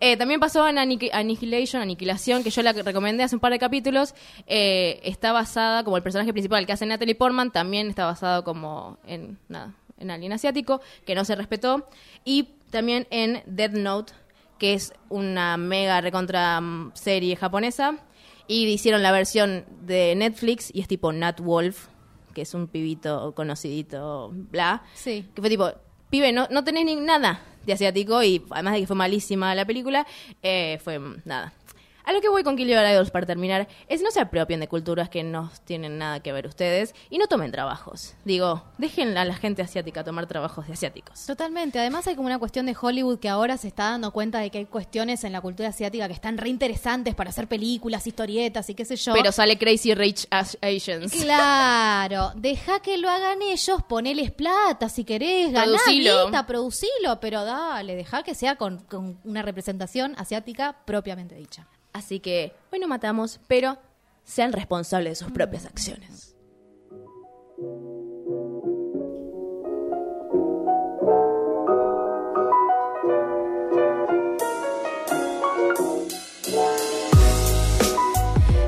Eh, 0.00 0.16
también 0.16 0.40
pasó 0.40 0.66
en 0.66 0.76
Aniqui- 0.76 1.10
Annihilation, 1.12 1.82
Aniquilación, 1.82 2.42
que 2.42 2.50
yo 2.50 2.62
la 2.62 2.72
recomendé 2.72 3.22
hace 3.22 3.36
un 3.36 3.40
par 3.40 3.52
de 3.52 3.58
capítulos. 3.58 4.14
Eh, 4.46 4.98
está 5.04 5.32
basada, 5.32 5.84
como 5.84 5.96
el 5.98 6.02
personaje 6.02 6.32
principal 6.32 6.64
que 6.66 6.72
hace 6.72 6.86
Natalie 6.86 7.14
Portman, 7.14 7.50
también 7.50 7.88
está 7.90 8.06
basado 8.06 8.42
como 8.42 8.98
en, 9.06 9.38
nada, 9.48 9.74
en 9.98 10.10
Alien 10.10 10.32
Asiático, 10.32 10.80
que 11.04 11.14
no 11.14 11.24
se 11.26 11.34
respetó. 11.36 11.86
Y 12.24 12.48
también 12.70 13.06
en 13.10 13.42
Dead 13.46 13.72
Note, 13.72 14.14
que 14.58 14.72
es 14.74 14.92
una 15.10 15.56
mega 15.58 16.00
recontra 16.00 16.60
mm, 16.60 16.92
serie 16.94 17.36
japonesa. 17.36 17.98
Y 18.46 18.66
hicieron 18.66 19.02
la 19.02 19.12
versión 19.12 19.64
de 19.82 20.14
Netflix 20.16 20.70
y 20.74 20.80
es 20.80 20.88
tipo 20.88 21.12
Nat 21.12 21.40
Wolf, 21.40 21.88
que 22.34 22.42
es 22.42 22.54
un 22.54 22.66
pibito 22.68 23.32
conocidito, 23.34 24.30
bla. 24.32 24.82
Sí. 24.94 25.28
Que 25.34 25.42
fue 25.42 25.50
tipo, 25.50 25.70
pibe, 26.08 26.32
no, 26.32 26.48
no 26.50 26.64
tenés 26.64 26.84
ni 26.84 26.96
nada 26.96 27.42
de 27.66 27.72
asiático 27.72 28.22
y 28.22 28.42
además 28.50 28.74
de 28.74 28.80
que 28.80 28.86
fue 28.86 28.96
malísima 28.96 29.54
la 29.54 29.64
película, 29.64 30.06
eh, 30.42 30.78
fue 30.82 31.00
nada. 31.24 31.52
A 32.10 32.12
lo 32.12 32.20
que 32.20 32.28
voy 32.28 32.42
con 32.42 32.56
Kill 32.56 32.66
Your 32.66 32.84
Idols 32.84 33.12
para 33.12 33.24
terminar 33.24 33.68
es 33.86 34.02
no 34.02 34.10
se 34.10 34.18
apropien 34.18 34.58
de 34.58 34.66
culturas 34.66 35.08
que 35.08 35.22
no 35.22 35.48
tienen 35.64 35.96
nada 35.96 36.18
que 36.18 36.32
ver 36.32 36.44
ustedes 36.48 36.92
y 37.08 37.18
no 37.18 37.28
tomen 37.28 37.52
trabajos. 37.52 38.14
Digo, 38.24 38.64
dejen 38.78 39.16
a 39.16 39.24
la 39.24 39.36
gente 39.36 39.62
asiática 39.62 40.02
tomar 40.02 40.26
trabajos 40.26 40.66
de 40.66 40.72
asiáticos. 40.72 41.24
Totalmente. 41.24 41.78
Además 41.78 42.08
hay 42.08 42.16
como 42.16 42.26
una 42.26 42.40
cuestión 42.40 42.66
de 42.66 42.74
Hollywood 42.78 43.20
que 43.20 43.28
ahora 43.28 43.56
se 43.58 43.68
está 43.68 43.90
dando 43.90 44.10
cuenta 44.10 44.40
de 44.40 44.50
que 44.50 44.58
hay 44.58 44.64
cuestiones 44.66 45.22
en 45.22 45.30
la 45.30 45.40
cultura 45.40 45.68
asiática 45.68 46.08
que 46.08 46.14
están 46.14 46.36
re 46.36 46.48
interesantes 46.48 47.14
para 47.14 47.30
hacer 47.30 47.46
películas, 47.46 48.04
historietas 48.08 48.68
y 48.70 48.74
qué 48.74 48.84
sé 48.84 48.96
yo. 48.96 49.12
Pero 49.12 49.30
sale 49.30 49.56
Crazy 49.56 49.94
Rich 49.94 50.26
As- 50.32 50.58
Asians. 50.62 51.12
Claro, 51.12 52.32
deja 52.34 52.80
que 52.80 52.98
lo 52.98 53.08
hagan 53.08 53.40
ellos, 53.40 53.84
poneles 53.88 54.32
plata 54.32 54.88
si 54.88 55.04
querés, 55.04 55.52
ganá 55.52 55.78
Producilo. 55.78 56.26
guita, 56.26 56.44
producilo, 56.44 57.20
pero 57.20 57.44
dale, 57.44 57.94
deja 57.94 58.24
que 58.24 58.34
sea 58.34 58.56
con, 58.56 58.78
con 58.80 59.20
una 59.22 59.42
representación 59.42 60.16
asiática 60.18 60.74
propiamente 60.84 61.36
dicha. 61.36 61.68
Así 61.92 62.20
que 62.20 62.54
hoy 62.72 62.78
no 62.78 62.88
matamos, 62.88 63.40
pero 63.48 63.78
sean 64.24 64.52
responsables 64.52 65.18
de 65.18 65.24
sus 65.24 65.32
propias 65.32 65.66
acciones. 65.66 66.36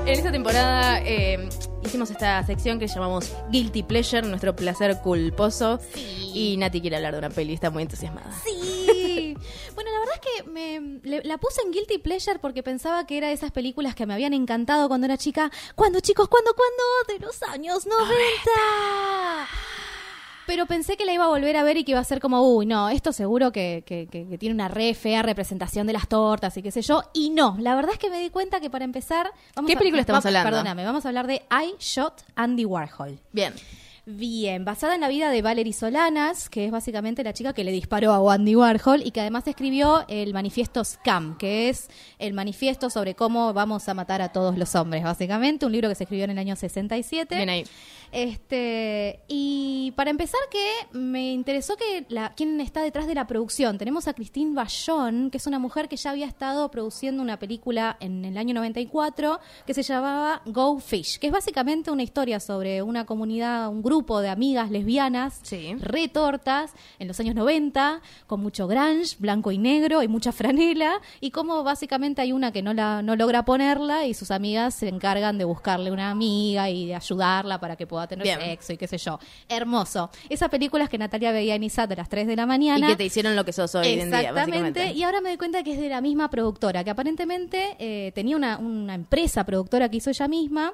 En 0.05 0.19
esta 0.19 0.33
temporada 0.33 1.01
eh, 1.05 1.49
hicimos 1.85 2.11
esta 2.11 2.45
sección 2.45 2.79
que 2.79 2.87
llamamos 2.87 3.33
Guilty 3.51 3.83
Pleasure, 3.83 4.27
nuestro 4.27 4.55
placer 4.57 4.99
culposo. 5.01 5.81
Y 6.35 6.57
Nati 6.59 6.81
quiere 6.81 6.97
hablar 6.97 7.13
de 7.13 7.19
una 7.19 7.31
peli, 7.31 7.55
está 7.55 7.71
muy 7.71 7.83
entusiasmada. 7.83 8.31
Sí. 8.45 8.82
Bueno, 9.75 9.91
la 9.91 9.99
verdad 10.01 10.15
es 10.15 10.21
que 10.45 10.51
me, 10.51 11.01
le- 11.03 11.23
la 11.25 11.39
puse 11.39 11.63
en 11.63 11.73
Guilty 11.73 11.99
Pleasure 11.99 12.39
porque 12.39 12.63
pensaba 12.63 13.07
que 13.07 13.19
era 13.19 13.29
de 13.29 13.35
esas 13.35 13.53
películas 13.53 13.95
que 13.95 14.07
me 14.07 14.15
habían 14.15 14.33
encantado 14.35 14.89
cuando 14.89 15.05
era 15.07 15.17
chica. 15.19 15.51
¿Cuándo, 15.75 16.01
chicos? 16.01 16.29
¿Cuándo? 16.29 16.53
¿Cuándo? 16.55 16.83
De 17.09 17.25
los 17.27 17.43
años 17.45 17.87
90. 17.87 19.49
Pero 20.45 20.67
pensé 20.67 20.97
que 20.97 21.05
la 21.05 21.13
iba 21.15 21.25
a 21.25 21.29
volver 21.29 21.57
a 21.57 21.63
ver 21.63 21.77
y 21.77 21.85
que 21.85 21.93
iba 21.93 22.01
a 22.01 22.05
ser 22.05 22.21
como, 22.21 22.43
uy, 22.43 22.67
no, 22.67 22.89
esto 22.89 23.13
seguro 23.13 23.53
que, 23.53 23.85
que- 23.87 24.09
que- 24.11 24.27
que 24.27 24.39
tiene 24.39 24.55
una 24.55 24.67
re 24.69 24.93
fea 24.95 25.23
representación 25.23 25.87
de 25.87 25.93
las 25.93 26.09
tortas 26.09 26.57
y 26.57 26.63
qué 26.63 26.73
sé 26.73 26.83
yo. 26.83 27.03
Y 27.13 27.31
no, 27.31 27.57
la 27.61 27.77
verdad 27.77 27.93
es 27.93 27.99
que 27.99 28.11
me 28.11 28.19
di 28.21 28.29
cuenta 28.29 28.61
que 28.61 28.69
para 28.69 28.85
empezar... 28.85 29.31
Vamos 29.55 29.69
¿Qué 29.69 29.77
a- 29.77 29.79
película 29.79 30.01
estamos 30.01 30.25
va- 30.25 30.29
hablando? 30.29 30.51
Perdóname, 30.51 30.85
vamos 30.85 31.05
a 31.05 31.09
hablar 31.09 31.29
de 31.29 31.37
I 31.51 31.77
Shot 31.79 32.25
Andy 32.35 32.65
Warhol. 32.65 33.19
Bien. 33.31 33.55
Bien, 34.05 34.65
basada 34.65 34.97
en 34.97 35.01
la 35.01 35.09
vida 35.09 35.31
de 35.31 35.43
Valerie 35.43 35.73
Solanas, 35.73 36.49
que 36.49 36.65
es 36.65 36.73
básicamente 36.73 37.23
la 37.23 37.33
chica 37.33 37.53
que 37.53 37.63
le 37.63 37.71
disparó 37.71 38.13
a 38.13 38.35
Andy 38.35 38.57
Warhol 38.57 39.01
y 39.05 39.13
que 39.13 39.21
además 39.21 39.47
escribió 39.47 40.05
el 40.09 40.35
manifiesto 40.35 40.83
Scam, 40.83 41.39
que 41.39 41.69
es 41.69 41.89
el 42.19 42.35
manifiesto 42.35 42.91
sobre 42.91 43.15
cómo 43.15 43.53
vamos 43.53 43.89
a 43.89 43.95
matar 43.95 44.21
a 44.21 44.31
todos 44.31 44.59
los 44.59 44.75
hombres, 44.75 45.05
básicamente, 45.05 45.67
un 45.67 45.73
libro 45.73 45.89
que 45.89 45.95
se 45.95 46.03
escribió 46.03 46.25
en 46.25 46.31
el 46.31 46.39
año 46.39 46.57
67. 46.57 47.37
Bien 47.37 47.49
ahí. 47.49 47.65
Este, 48.11 49.21
y 49.29 49.93
para 49.97 50.11
empezar 50.11 50.41
que 50.51 50.99
me 50.99 51.33
interesó 51.33 51.77
que 51.77 52.05
la, 52.09 52.35
quién 52.35 52.61
está 52.61 52.83
detrás 52.83 53.07
de 53.07 53.15
la 53.15 53.27
producción. 53.27 53.79
Tenemos 53.79 54.09
a 54.09 54.15
Christine 54.15 54.53
Vachon, 54.53 55.31
que 55.31 55.39
es 55.39 55.47
una 55.47 55.59
mujer 55.59 55.89
que 55.89 55.97
ya 55.97 56.11
había 56.11 56.27
estado 56.27 56.71
produciendo 56.71 57.23
una 57.23 57.39
película 57.39 57.97
en 58.01 58.25
el 58.25 58.37
año 58.37 58.53
94 58.53 59.41
que 59.65 59.73
se 59.73 59.83
llamaba 59.83 60.43
Go 60.45 60.79
Fish, 60.81 61.21
que 61.21 61.29
es 61.29 61.33
básicamente 61.33 61.91
una 61.91 62.03
historia 62.03 62.39
sobre 62.39 62.83
una 62.83 63.07
comunidad, 63.07 63.71
un 63.71 63.81
grupo 63.81 63.92
grupo 63.93 64.23
de 64.23 64.31
amigas 64.31 64.71
lesbianas 64.71 65.41
Sí. 65.43 65.75
retortas 65.81 66.73
en 66.99 67.09
los 67.09 67.21
años 67.21 67.35
90, 67.35 68.01
con 68.27 68.41
mucho 68.41 68.67
grunge, 68.67 69.17
blanco 69.19 69.53
y 69.53 69.59
negro 69.59 70.03
y 70.03 70.09
mucha 70.09 70.33
franela, 70.33 70.95
y 71.21 71.31
como 71.31 71.63
básicamente 71.63 72.23
hay 72.23 72.33
una 72.33 72.53
que 72.53 72.63
no, 72.63 72.73
la, 72.73 73.03
no 73.03 73.17
logra 73.17 73.45
ponerla 73.45 74.07
y 74.07 74.15
sus 74.15 74.31
amigas 74.31 74.75
se 74.75 74.89
encargan 74.89 75.37
de 75.37 75.45
buscarle 75.45 75.91
una 75.91 76.11
amiga 76.11 76.71
y 76.71 76.87
de 76.87 76.95
ayudarla 76.95 77.61
para 77.61 77.77
que 77.77 77.87
pueda 77.87 78.07
tener 78.07 78.25
Bien. 78.25 78.41
sexo 78.41 78.73
y 78.73 78.79
qué 78.79 78.87
sé 78.89 78.97
yo. 78.97 79.19
Hermoso. 79.47 80.09
Esa 80.31 80.49
película 80.49 80.85
es 80.85 80.91
que 80.91 80.97
Natalia 80.97 81.31
veía 81.33 81.55
en 81.55 81.65
ISAT 81.65 81.93
a 81.93 81.97
las 81.97 82.09
3 82.09 82.27
de 82.27 82.37
la 82.37 82.47
mañana. 82.47 82.87
Y 82.87 82.91
que 82.93 82.97
te 82.97 83.05
hicieron 83.05 83.37
lo 83.37 83.45
que 83.45 83.53
sos 83.53 83.75
hoy 83.75 83.89
en 83.89 84.11
día, 84.11 84.21
Exactamente, 84.21 84.93
y 84.93 85.03
ahora 85.03 85.21
me 85.21 85.29
doy 85.29 85.37
cuenta 85.37 85.63
que 85.63 85.73
es 85.75 85.79
de 85.81 85.91
la 85.91 86.01
misma 86.01 86.31
productora, 86.31 86.83
que 86.83 86.91
aparentemente 86.91 87.77
eh, 87.79 88.11
tenía 88.15 88.37
una, 88.37 88.57
una 88.57 88.95
empresa 88.95 89.45
productora 89.45 89.91
que 89.91 89.99
hizo 89.99 90.09
ella 90.09 90.29
misma, 90.29 90.73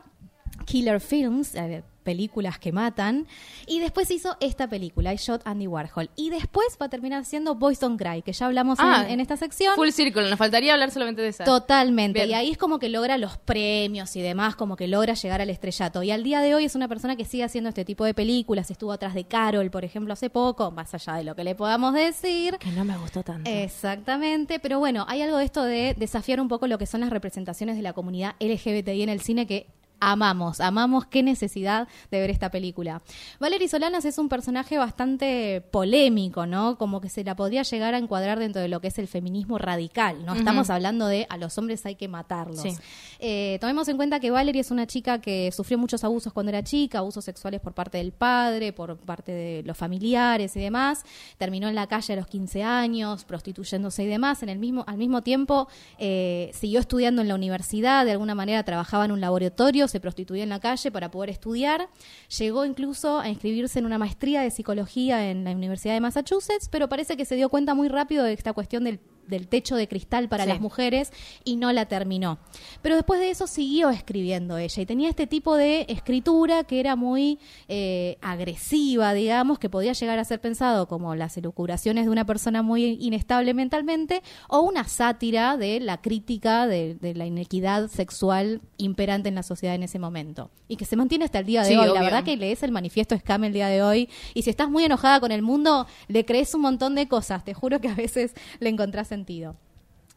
Killer 0.69 1.01
Films, 1.01 1.55
eh, 1.55 1.83
películas 2.03 2.59
que 2.59 2.73
matan, 2.73 3.27
y 3.67 3.81
después 3.81 4.11
hizo 4.11 4.37
esta 4.41 4.69
película, 4.69 5.13
I 5.13 5.17
Shot 5.17 5.43
Andy 5.47 5.67
Warhol, 5.67 6.11
y 6.15 6.29
después 6.31 6.77
va 6.81 6.87
a 6.87 6.89
terminar 6.91 7.25
siendo 7.25 7.55
Boys 7.55 7.81
Don't 7.81 7.99
Cry, 8.01 8.21
que 8.23 8.33
ya 8.35 8.47
hablamos 8.47 8.79
Ah, 8.81 9.05
en, 9.07 9.13
en 9.13 9.21
esta 9.21 9.37
sección. 9.39 9.75
Full 9.77 9.91
Circle, 9.91 10.29
nos 10.29 10.39
faltaría 10.39 10.73
hablar 10.75 10.91
solamente 10.91 11.23
de 11.23 11.29
esa. 11.29 11.45
Totalmente. 11.45 12.19
Bien. 12.21 12.31
Y 12.31 12.35
ahí 12.35 12.51
es 12.51 12.59
como 12.59 12.79
que 12.79 12.89
logra 12.91 13.17
los 13.19 13.39
premios 13.39 14.15
y 14.17 14.21
demás, 14.23 14.57
como 14.57 14.77
que 14.77 14.89
logra 14.89 15.15
llegar 15.15 15.41
al 15.41 15.49
estrellato. 15.51 16.03
Y 16.03 16.11
al 16.11 16.23
día 16.23 16.41
de 16.41 16.55
hoy 16.55 16.65
es 16.67 16.75
una 16.75 16.87
persona 16.89 17.17
que 17.17 17.25
sigue 17.25 17.45
haciendo 17.45 17.69
este 17.71 17.85
tipo 17.87 18.05
de 18.05 18.13
películas. 18.15 18.71
Estuvo 18.71 18.93
atrás 18.93 19.15
de 19.15 19.25
Carol, 19.25 19.71
por 19.71 19.85
ejemplo, 19.85 20.13
hace 20.13 20.29
poco, 20.31 20.71
más 20.71 20.93
allá 20.95 21.15
de 21.15 21.25
lo 21.25 21.35
que 21.35 21.45
le 21.45 21.55
podamos 21.55 21.93
decir. 21.95 22.57
Que 22.59 22.71
no 22.73 22.85
me 22.85 22.97
gustó 22.99 23.23
tanto. 23.23 23.49
Exactamente, 23.51 24.61
pero 24.61 24.79
bueno, 24.79 25.05
hay 25.09 25.23
algo 25.23 25.39
de 25.39 25.45
esto 25.45 25.63
de 25.65 25.95
desafiar 25.99 26.41
un 26.41 26.49
poco 26.49 26.67
lo 26.67 26.79
que 26.79 26.87
son 26.87 27.01
las 27.01 27.11
representaciones 27.11 27.77
de 27.77 27.83
la 27.83 27.93
comunidad 27.95 28.35
LGBTI 28.41 29.03
en 29.03 29.09
el 29.09 29.21
cine 29.21 29.47
que 29.47 29.67
amamos, 30.01 30.61
amamos 30.61 31.07
qué 31.07 31.23
necesidad 31.23 31.89
de 32.11 32.21
ver 32.21 32.31
esta 32.31 32.51
película. 32.51 33.03
Valerie 33.41 33.69
Solanas 33.69 34.05
es 34.05 34.19
un 34.19 34.29
personaje 34.29 34.79
bastante 34.79 35.61
polémico, 35.71 36.47
¿no? 36.47 36.79
Como 36.79 37.01
que 37.01 37.09
se 37.09 37.25
la 37.25 37.37
podría 37.37 37.63
llegar 37.63 37.95
a 37.95 37.99
encuadrar 37.99 38.39
dentro 38.39 38.63
de 38.63 38.69
lo 38.69 38.81
que 38.81 38.89
es 38.89 38.99
el 38.99 39.09
feminismo 39.09 39.59
radical, 39.59 40.25
¿no? 40.25 40.35
Estamos 40.35 40.71
hablando 40.71 41.07
de 41.07 41.27
a 41.29 41.37
los 41.37 41.57
hombres 41.59 41.85
hay 41.87 41.97
que 41.97 42.09
matarlos. 42.09 42.61
Sí. 42.61 42.71
Eh, 43.19 43.59
tomemos 43.61 43.89
en 43.89 43.97
cuenta 43.97 44.21
que 44.21 44.31
Valerie 44.31 44.61
es 44.61 44.71
una 44.71 44.87
chica 44.87 45.21
que 45.21 45.51
sufrió 45.53 45.79
muchos 45.79 46.05
abusos 46.05 46.33
cuando 46.33 46.51
era 46.51 46.63
chica, 46.63 46.99
abusos 46.99 47.25
sexuales 47.25 47.61
por 47.61 47.75
parte 47.75 47.99
del 47.99 48.13
padre, 48.13 48.73
por 48.73 48.97
parte 48.97 49.33
de 49.33 49.63
los 49.65 49.77
familiares 49.77 50.57
y 50.57 50.61
demás. 50.61 51.05
Terminó 51.37 51.69
en 51.69 51.75
la 51.75 51.87
calle 51.87 52.13
a 52.13 52.17
los 52.17 52.27
15 52.27 52.63
años, 52.63 53.25
prostituyéndose 53.25 54.05
y 54.05 54.07
demás. 54.07 54.43
En 54.43 54.49
el 54.49 54.59
mismo, 54.59 54.85
al 54.87 54.99
mismo 54.99 55.23
tiempo, 55.23 55.69
eh, 55.99 56.51
siguió 56.55 56.81
estudiando 56.81 57.23
en 57.23 57.29
la 57.29 57.35
universidad, 57.35 58.05
de 58.05 58.13
alguna 58.13 58.35
manera 58.35 58.63
trabajaba 58.63 59.05
en 59.05 59.13
un 59.13 59.21
laboratorio, 59.21 59.88
se 59.89 60.01
prostituía 60.01 60.43
en 60.43 60.49
la 60.49 60.61
calle 60.61 60.91
para 60.91 61.11
poder 61.11 61.31
estudiar. 61.31 61.89
Llegó 62.39 62.65
incluso 62.65 63.19
a 63.19 63.29
inscribirse 63.29 63.79
en 63.79 63.87
una 63.87 63.99
maestría 63.99 64.43
de 64.43 64.51
psicología 64.51 65.31
en 65.31 65.45
la 65.45 65.51
Universidad 65.51 65.95
de 65.95 66.01
Massachusetts, 66.01 66.69
pero 66.71 66.89
parece 66.89 67.17
que 67.17 67.25
se 67.25 67.37
dio 67.37 67.49
cuenta 67.49 67.75
muy 67.75 67.89
rápido 67.89 68.25
de 68.25 68.33
esta 68.33 68.53
cuestión 68.53 68.85
del 68.85 69.01
del 69.29 69.49
techo 69.49 69.77
de 69.77 69.87
cristal 69.89 70.29
para 70.29 70.45
Sí. 70.45 70.49
las 70.51 70.61
mujeres 70.61 71.13
y 71.45 71.57
no 71.57 71.73
la 71.73 71.87
terminó. 71.87 72.39
Pero 72.83 72.97
después 72.97 73.21
de 73.21 73.31
eso 73.31 73.47
siguió 73.47 73.91
escribiendo 73.91 74.59
ella 74.59 74.83
y 74.83 74.87
tenía 74.87 75.09
este 75.09 75.27
tipo 75.27 75.57
de 75.57 75.87
escritura 75.89 76.65
que 76.65 76.81
era 76.81 76.97
muy 76.97 77.39
eh, 77.69 78.17
agresiva, 78.23 79.13
digamos, 79.15 79.59
que 79.59 79.69
podía 79.69 79.93
llegar 79.93 80.19
a 80.19 80.25
ser 80.25 80.41
pensado 80.41 80.89
como 80.89 81.15
las 81.15 81.37
elucubraciones 81.37 82.05
de 82.07 82.11
una 82.11 82.25
persona 82.25 82.63
muy 82.63 82.97
inestable 83.01 83.53
mentalmente 83.55 84.23
o 84.49 84.61
una 84.61 84.85
sátira 84.85 85.57
de 85.57 85.81
la 85.81 86.01
crítica 86.01 86.67
de, 86.67 86.95
de 86.95 87.15
la 87.15 87.27
inequidad 87.27 87.89
sexual 87.89 88.61
imperante 88.79 89.29
en 89.29 89.35
la 89.35 89.43
sociedad 89.43 89.75
en 89.75 89.83
ese 89.83 89.99
momento. 89.99 90.51
Y 90.69 90.77
que 90.77 90.85
se 90.85 90.97
mantiene 90.97 91.25
hasta 91.25 91.41
el 91.41 91.47
día 91.47 91.63
de 91.63 91.69
Sí, 91.69 91.77
hoy. 91.77 91.93
La 91.93 92.01
verdad 92.03 92.25
que 92.25 92.37
lees 92.37 92.63
el 92.63 92.73
manifiesto 92.73 93.17
Scam 93.19 93.45
el 93.45 93.53
día 93.53 93.69
de 93.69 93.83
hoy 93.83 94.09
y 94.35 94.43
si 94.43 94.51
estás 94.51 94.71
muy 94.71 94.85
enojada 94.85 95.21
con 95.21 95.33
el 95.33 95.43
mundo, 95.43 95.87
le 96.09 96.25
crees 96.25 96.55
un 96.55 96.63
montón 96.63 96.95
de 96.95 97.09
cosas. 97.09 97.45
Te 97.45 97.55
juro 97.55 97.81
que 97.81 97.89
a 97.89 97.95
veces 97.95 98.35
le 98.61 98.69
encontrás 98.71 99.13
sentido. 99.19 99.57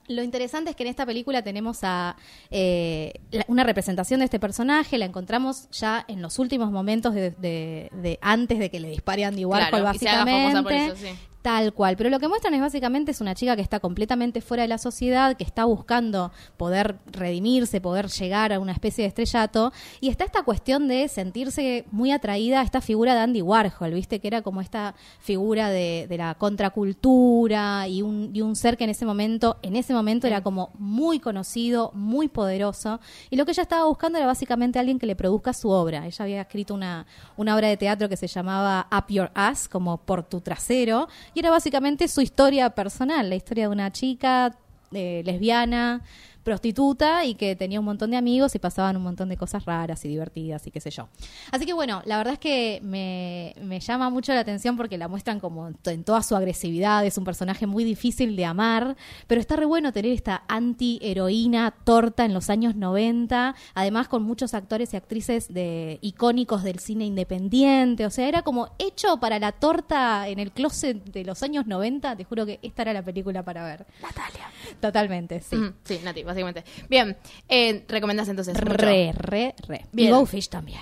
Lo 0.07 0.23
interesante 0.23 0.71
es 0.71 0.75
que 0.75 0.83
en 0.83 0.89
esta 0.89 1.05
película 1.05 1.41
tenemos 1.41 1.79
a 1.83 2.17
eh, 2.49 3.13
la- 3.31 3.45
una 3.47 3.63
representación 3.63 4.19
de 4.19 4.25
este 4.25 4.39
personaje, 4.39 4.97
la 4.97 5.05
encontramos 5.05 5.69
ya 5.71 6.03
en 6.07 6.21
los 6.21 6.37
últimos 6.39 6.71
momentos 6.71 7.13
de, 7.13 7.31
de- 7.31 7.89
de- 7.93 8.19
antes 8.21 8.59
de 8.59 8.69
que 8.69 8.79
le 8.79 8.89
dispare 8.89 9.23
Andy 9.25 9.45
Warhol, 9.45 9.69
Claro, 9.69 9.95
y 9.95 9.99
se 9.99 10.09
haga 10.09 10.25
famosa 10.25 10.61
básicamente. 10.61 10.93
por 10.93 10.97
eso, 10.97 11.15
sí. 11.15 11.19
Tal 11.41 11.73
cual, 11.73 11.97
pero 11.97 12.11
lo 12.11 12.19
que 12.19 12.27
muestran 12.27 12.53
es 12.53 12.61
básicamente 12.61 13.09
es 13.09 13.19
una 13.19 13.33
chica 13.33 13.55
que 13.55 13.63
está 13.63 13.79
completamente 13.79 14.41
fuera 14.41 14.61
de 14.61 14.69
la 14.69 14.77
sociedad, 14.77 15.35
que 15.35 15.43
está 15.43 15.65
buscando 15.65 16.31
poder 16.55 16.99
redimirse, 17.11 17.81
poder 17.81 18.09
llegar 18.09 18.53
a 18.53 18.59
una 18.59 18.73
especie 18.73 19.03
de 19.03 19.07
estrellato, 19.07 19.73
y 20.01 20.09
está 20.09 20.23
esta 20.23 20.43
cuestión 20.43 20.87
de 20.87 21.07
sentirse 21.07 21.85
muy 21.89 22.11
atraída 22.11 22.61
a 22.61 22.63
esta 22.63 22.79
figura 22.79 23.15
de 23.15 23.21
Andy 23.21 23.41
Warhol, 23.41 23.91
viste, 23.91 24.19
que 24.19 24.27
era 24.27 24.43
como 24.43 24.61
esta 24.61 24.93
figura 25.19 25.71
de, 25.71 26.05
de 26.07 26.17
la 26.17 26.35
contracultura 26.35 27.87
y 27.87 28.03
un, 28.03 28.29
y 28.33 28.41
un 28.41 28.55
ser 28.55 28.77
que 28.77 28.83
en 28.83 28.91
ese 28.91 29.07
momento, 29.07 29.57
en 29.63 29.75
ese 29.75 29.95
momento 29.95 30.27
era 30.27 30.43
como 30.43 30.69
muy 30.77 31.19
conocido, 31.19 31.89
muy 31.95 32.27
poderoso, 32.27 32.99
y 33.31 33.35
lo 33.35 33.45
que 33.45 33.51
ella 33.53 33.63
estaba 33.63 33.85
buscando 33.85 34.19
era 34.19 34.27
básicamente 34.27 34.77
alguien 34.77 34.99
que 34.99 35.07
le 35.07 35.15
produzca 35.15 35.53
su 35.53 35.69
obra. 35.69 36.05
Ella 36.05 36.23
había 36.23 36.41
escrito 36.41 36.75
una, 36.75 37.07
una 37.35 37.55
obra 37.55 37.67
de 37.67 37.77
teatro 37.77 38.07
que 38.09 38.17
se 38.17 38.27
llamaba 38.27 38.87
Up 38.95 39.05
Your 39.09 39.31
Ass, 39.33 39.67
como 39.67 39.97
por 39.97 40.21
tu 40.23 40.41
trasero, 40.41 41.07
y 41.33 41.39
era 41.39 41.49
básicamente 41.49 42.07
su 42.07 42.21
historia 42.21 42.69
personal, 42.71 43.29
la 43.29 43.35
historia 43.35 43.65
de 43.65 43.73
una 43.73 43.91
chica 43.91 44.55
eh, 44.91 45.21
lesbiana, 45.25 46.01
prostituta 46.43 47.25
y 47.25 47.35
que 47.35 47.55
tenía 47.55 47.79
un 47.79 47.85
montón 47.85 48.11
de 48.11 48.17
amigos 48.17 48.55
y 48.55 48.59
pasaban 48.59 48.97
un 48.97 49.03
montón 49.03 49.29
de 49.29 49.37
cosas 49.37 49.65
raras 49.65 50.03
y 50.05 50.07
divertidas 50.07 50.65
y 50.67 50.71
qué 50.71 50.79
sé 50.81 50.89
yo. 50.91 51.07
Así 51.51 51.65
que 51.65 51.73
bueno, 51.73 52.01
la 52.05 52.17
verdad 52.17 52.33
es 52.33 52.39
que 52.39 52.79
me, 52.83 53.53
me 53.61 53.79
llama 53.79 54.09
mucho 54.09 54.33
la 54.33 54.39
atención 54.41 54.77
porque 54.77 54.97
la 54.97 55.07
muestran 55.07 55.39
como 55.39 55.67
en 55.67 55.73
to- 55.75 55.89
en 55.91 56.03
toda 56.03 56.21
su 56.23 56.35
agresividad, 56.35 57.05
es 57.05 57.17
un 57.17 57.23
personaje 57.23 57.65
muy 57.67 57.83
difícil 57.83 58.35
de 58.35 58.45
amar, 58.45 58.95
pero 59.27 59.39
está 59.41 59.55
re 59.55 59.65
bueno 59.65 59.91
tener 59.93 60.11
esta 60.11 60.43
anti-heroína 60.47 61.71
torta 61.83 62.25
en 62.25 62.33
los 62.33 62.49
años 62.49 62.75
90, 62.75 63.55
además 63.73 64.07
con 64.07 64.23
muchos 64.23 64.53
actores 64.53 64.93
y 64.93 64.97
actrices 64.97 65.53
de 65.53 65.99
icónicos 66.01 66.63
del 66.63 66.79
cine 66.79 67.05
independiente, 67.05 68.05
o 68.05 68.09
sea, 68.09 68.27
era 68.27 68.41
como 68.41 68.69
hecho 68.79 69.17
para 69.19 69.39
la 69.39 69.51
torta 69.51 70.27
en 70.27 70.39
el 70.39 70.51
closet 70.51 71.03
de 71.05 71.23
los 71.23 71.43
años 71.43 71.67
90, 71.67 72.15
te 72.15 72.23
juro 72.23 72.45
que 72.45 72.59
esta 72.61 72.81
era 72.83 72.93
la 72.93 73.03
película 73.03 73.43
para 73.43 73.63
ver. 73.63 73.85
Natalia. 74.01 74.49
Totalmente, 74.79 75.41
sí. 75.41 75.55
Mm, 75.55 75.73
Sí, 75.83 75.99
Nati, 76.03 76.23
básicamente. 76.31 76.63
Bien, 76.89 77.17
eh, 77.47 77.85
recomendás 77.87 78.27
entonces. 78.29 78.55
mucho. 78.55 78.73
Re, 78.73 79.13
re, 79.13 79.55
re. 79.67 79.85
Bien. 79.91 80.09
Y 80.09 80.11
Go 80.11 80.25
Fish 80.25 80.49
también. 80.49 80.81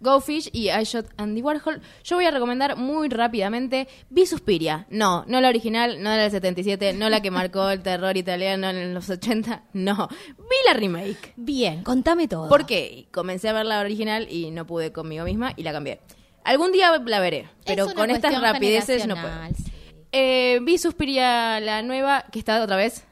Go 0.00 0.20
Fish 0.20 0.48
y 0.52 0.70
I 0.70 0.84
Shot 0.84 1.06
Andy 1.16 1.42
Warhol. 1.42 1.80
Yo 2.04 2.16
voy 2.16 2.26
a 2.26 2.30
recomendar 2.30 2.76
muy 2.76 3.08
rápidamente 3.08 3.88
Vi 4.10 4.26
Suspiria. 4.26 4.86
No, 4.90 5.24
no 5.26 5.40
la 5.40 5.48
original, 5.48 6.02
no 6.02 6.10
la 6.10 6.22
del 6.22 6.30
77, 6.30 6.92
no 6.92 7.10
la 7.10 7.20
que 7.20 7.30
marcó 7.30 7.68
el 7.70 7.82
terror 7.82 8.16
italiano 8.16 8.70
en 8.70 8.94
los 8.94 9.10
80, 9.10 9.64
no. 9.72 10.08
Vi 10.38 10.56
la 10.66 10.74
remake. 10.74 11.32
Bien, 11.36 11.82
contame 11.82 12.28
todo. 12.28 12.48
¿Por 12.48 12.66
qué? 12.66 13.08
Comencé 13.10 13.48
a 13.48 13.52
ver 13.52 13.66
la 13.66 13.80
original 13.80 14.30
y 14.30 14.50
no 14.50 14.66
pude 14.66 14.92
conmigo 14.92 15.24
misma 15.24 15.52
y 15.56 15.62
la 15.62 15.72
cambié. 15.72 16.00
Algún 16.44 16.72
día 16.72 16.96
la 17.04 17.20
veré, 17.20 17.48
pero 17.66 17.86
una 17.86 17.94
con 17.94 18.10
estas 18.10 18.40
rapideces 18.40 19.06
no 19.06 19.16
puedo. 19.16 19.34
sí. 19.56 19.64
Eh, 20.12 20.60
vi 20.62 20.78
Suspiria 20.78 21.60
la 21.60 21.82
nueva, 21.82 22.24
que 22.32 22.38
está 22.38 22.62
otra 22.62 22.76
vez, 22.76 23.04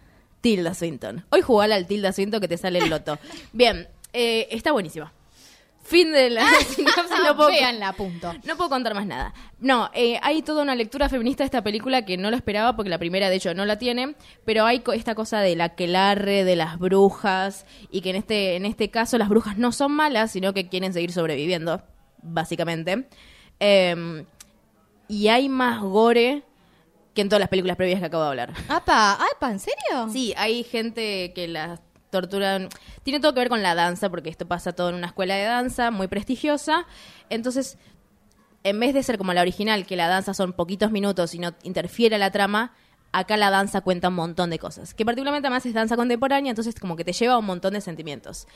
Tilda 0.47 0.75
Swinton. 0.75 1.25
Hoy 1.31 1.43
jugala 1.43 1.75
al 1.75 1.87
Tilda 1.89 2.13
Swinton 2.13 2.41
que 2.41 2.47
te 2.47 2.57
sale 2.57 2.79
el 2.79 2.89
loto. 2.89 3.19
Bien, 3.53 3.89
eh, 4.13 4.47
está 4.53 4.71
buenísima. 4.71 5.13
Fin 5.83 6.13
de 6.13 6.31
la 6.31 6.47
sinopsis, 6.69 7.19
no 7.25 7.35
puedo- 7.37 7.49
Véanla, 7.49 7.93
punto. 7.95 8.33
no 8.45 8.57
puedo 8.57 8.71
contar 8.71 8.95
más 8.95 9.07
nada. 9.07 9.35
No, 9.59 9.91
eh, 9.93 10.19
hay 10.23 10.43
toda 10.43 10.63
una 10.63 10.77
lectura 10.77 11.09
feminista 11.09 11.43
de 11.43 11.47
esta 11.47 11.63
película 11.65 12.05
que 12.05 12.17
no 12.17 12.31
lo 12.31 12.37
esperaba 12.37 12.77
porque 12.77 12.91
la 12.91 12.99
primera, 12.99 13.29
de 13.29 13.37
hecho, 13.37 13.55
no 13.55 13.65
la 13.65 13.77
tiene, 13.79 14.15
pero 14.45 14.65
hay 14.67 14.81
co- 14.81 14.93
esta 14.93 15.17
cosa 15.17 15.41
de 15.41 15.57
la 15.57 15.71
quelarre, 15.77 16.45
de 16.45 16.55
las 16.57 16.79
brujas, 16.79 17.67
y 17.91 18.01
que 18.03 18.11
en 18.11 18.17
este, 18.17 18.55
en 18.55 18.67
este 18.67 18.89
caso 18.91 19.19
las 19.19 19.29
brujas 19.29 19.59
no 19.59 19.73
son 19.73 19.93
malas, 19.93 20.31
sino 20.31 20.53
que 20.55 20.69
quieren 20.69 20.93
seguir 20.93 21.11
sobreviviendo, 21.13 21.83
básicamente. 22.23 23.09
Eh, 23.59 24.25
y 25.09 25.29
hay 25.29 25.49
más 25.49 25.81
gore 25.83 26.43
que 27.17 27.23
en 27.23 27.29
todas 27.29 27.41
las 27.41 27.49
películas 27.49 27.77
previas 27.77 27.99
que 27.99 28.07
acabo 28.07 28.23
de 28.23 28.29
hablar. 28.29 28.53
Apa, 28.69 29.19
apa, 29.35 29.51
¿en 29.51 29.59
serio? 29.59 30.09
Sí, 30.13 30.35
hay 30.37 30.63
gente 30.63 31.33
que 31.35 31.49
las 31.49 31.81
torturan. 32.11 32.69
Tiene 33.03 33.19
todo 33.21 33.33
que 33.33 33.41
ver 33.41 33.49
con 33.49 33.63
la 33.63 33.75
danza, 33.75 34.11
porque 34.11 34.29
esto 34.29 34.47
pasa 34.47 34.73
todo 34.73 34.91
en 34.91 34.97
una 34.97 35.09
escuela 35.09 35.35
de 35.35 35.45
danza 35.45 35.91
muy 35.91 36.09
prestigiosa. 36.09 36.87
Entonces, 37.31 37.79
en 38.65 38.79
vez 38.79 38.93
de 38.93 39.03
ser 39.03 39.17
como 39.17 39.33
la 39.33 39.41
original, 39.41 39.87
que 39.87 39.97
la 39.97 40.09
danza 40.09 40.35
son 40.35 40.53
poquitos 40.53 40.93
minutos 40.93 41.35
y 41.35 41.39
no 41.39 41.55
interfiere 41.63 42.17
a 42.17 42.19
la 42.19 42.31
trama, 42.31 42.75
acá 43.13 43.39
la 43.39 43.51
danza 43.51 43.81
cuenta 43.81 44.09
un 44.09 44.15
montón 44.15 44.51
de 44.51 44.59
cosas. 44.59 44.93
Que 44.93 45.07
particularmente 45.07 45.49
además 45.49 45.65
es 45.65 45.73
danza 45.73 45.97
contemporánea, 45.97 46.51
entonces 46.51 46.79
como 46.79 46.97
que 46.97 47.05
te 47.05 47.13
lleva 47.13 47.35
a 47.35 47.39
un 47.39 47.47
montón 47.47 47.73
de 47.73 47.81
sentimientos. 47.81 48.47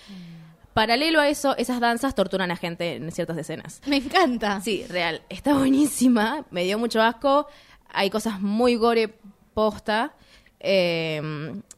Paralelo 0.75 1.19
a 1.21 1.29
eso, 1.29 1.57
esas 1.57 1.81
danzas 1.81 2.15
torturan 2.15 2.51
a 2.51 2.57
gente 2.57 2.95
en 2.95 3.11
ciertas 3.11 3.37
escenas. 3.39 3.81
Me 3.87 3.97
encanta. 3.97 4.61
Sí, 4.61 4.85
real. 4.89 5.23
Está 5.29 5.55
buenísima. 5.55 6.45
Me 6.51 6.63
dio 6.65 6.79
mucho 6.79 7.03
asco. 7.03 7.49
Hay 7.93 8.11
cosas 8.11 8.41
muy 8.41 8.77
gore 8.77 9.15
posta. 9.55 10.15
Eh, 10.59 11.23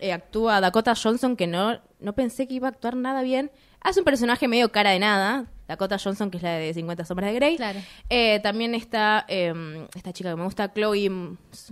eh, 0.00 0.12
actúa 0.12 0.60
Dakota 0.60 0.94
Johnson, 1.00 1.36
que 1.36 1.46
no, 1.46 1.80
no 2.00 2.12
pensé 2.14 2.46
que 2.48 2.54
iba 2.54 2.68
a 2.68 2.70
actuar 2.70 2.96
nada 2.96 3.22
bien. 3.22 3.50
Hace 3.80 4.00
un 4.00 4.04
personaje 4.04 4.48
medio 4.48 4.70
cara 4.70 4.90
de 4.90 4.98
nada. 4.98 5.46
Dakota 5.68 5.96
Johnson, 5.98 6.30
que 6.30 6.36
es 6.36 6.42
la 6.42 6.50
de 6.54 6.74
50 6.74 7.04
sombras 7.04 7.30
de 7.30 7.34
Grey. 7.36 7.56
Claro. 7.56 7.80
Eh, 8.10 8.40
también 8.42 8.74
está 8.74 9.24
eh, 9.28 9.86
esta 9.94 10.12
chica 10.12 10.30
que 10.30 10.36
me 10.36 10.44
gusta, 10.44 10.72
Chloe... 10.72 11.08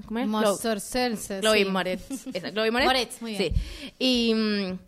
¿Cómo 0.07 0.19
es? 0.21 0.27
Chloe- 0.27 0.57
Chloe 1.41 1.65
sí. 1.65 1.71
Moretz. 1.71 2.27
Esa, 2.33 2.51
Chloe 2.53 2.71
Moretz. 2.71 2.87
Moretz, 2.87 3.21
muy 3.23 3.37
bien. 3.37 3.55
Sí. 3.55 3.93
Y 3.99 4.35
mm, 4.35 4.79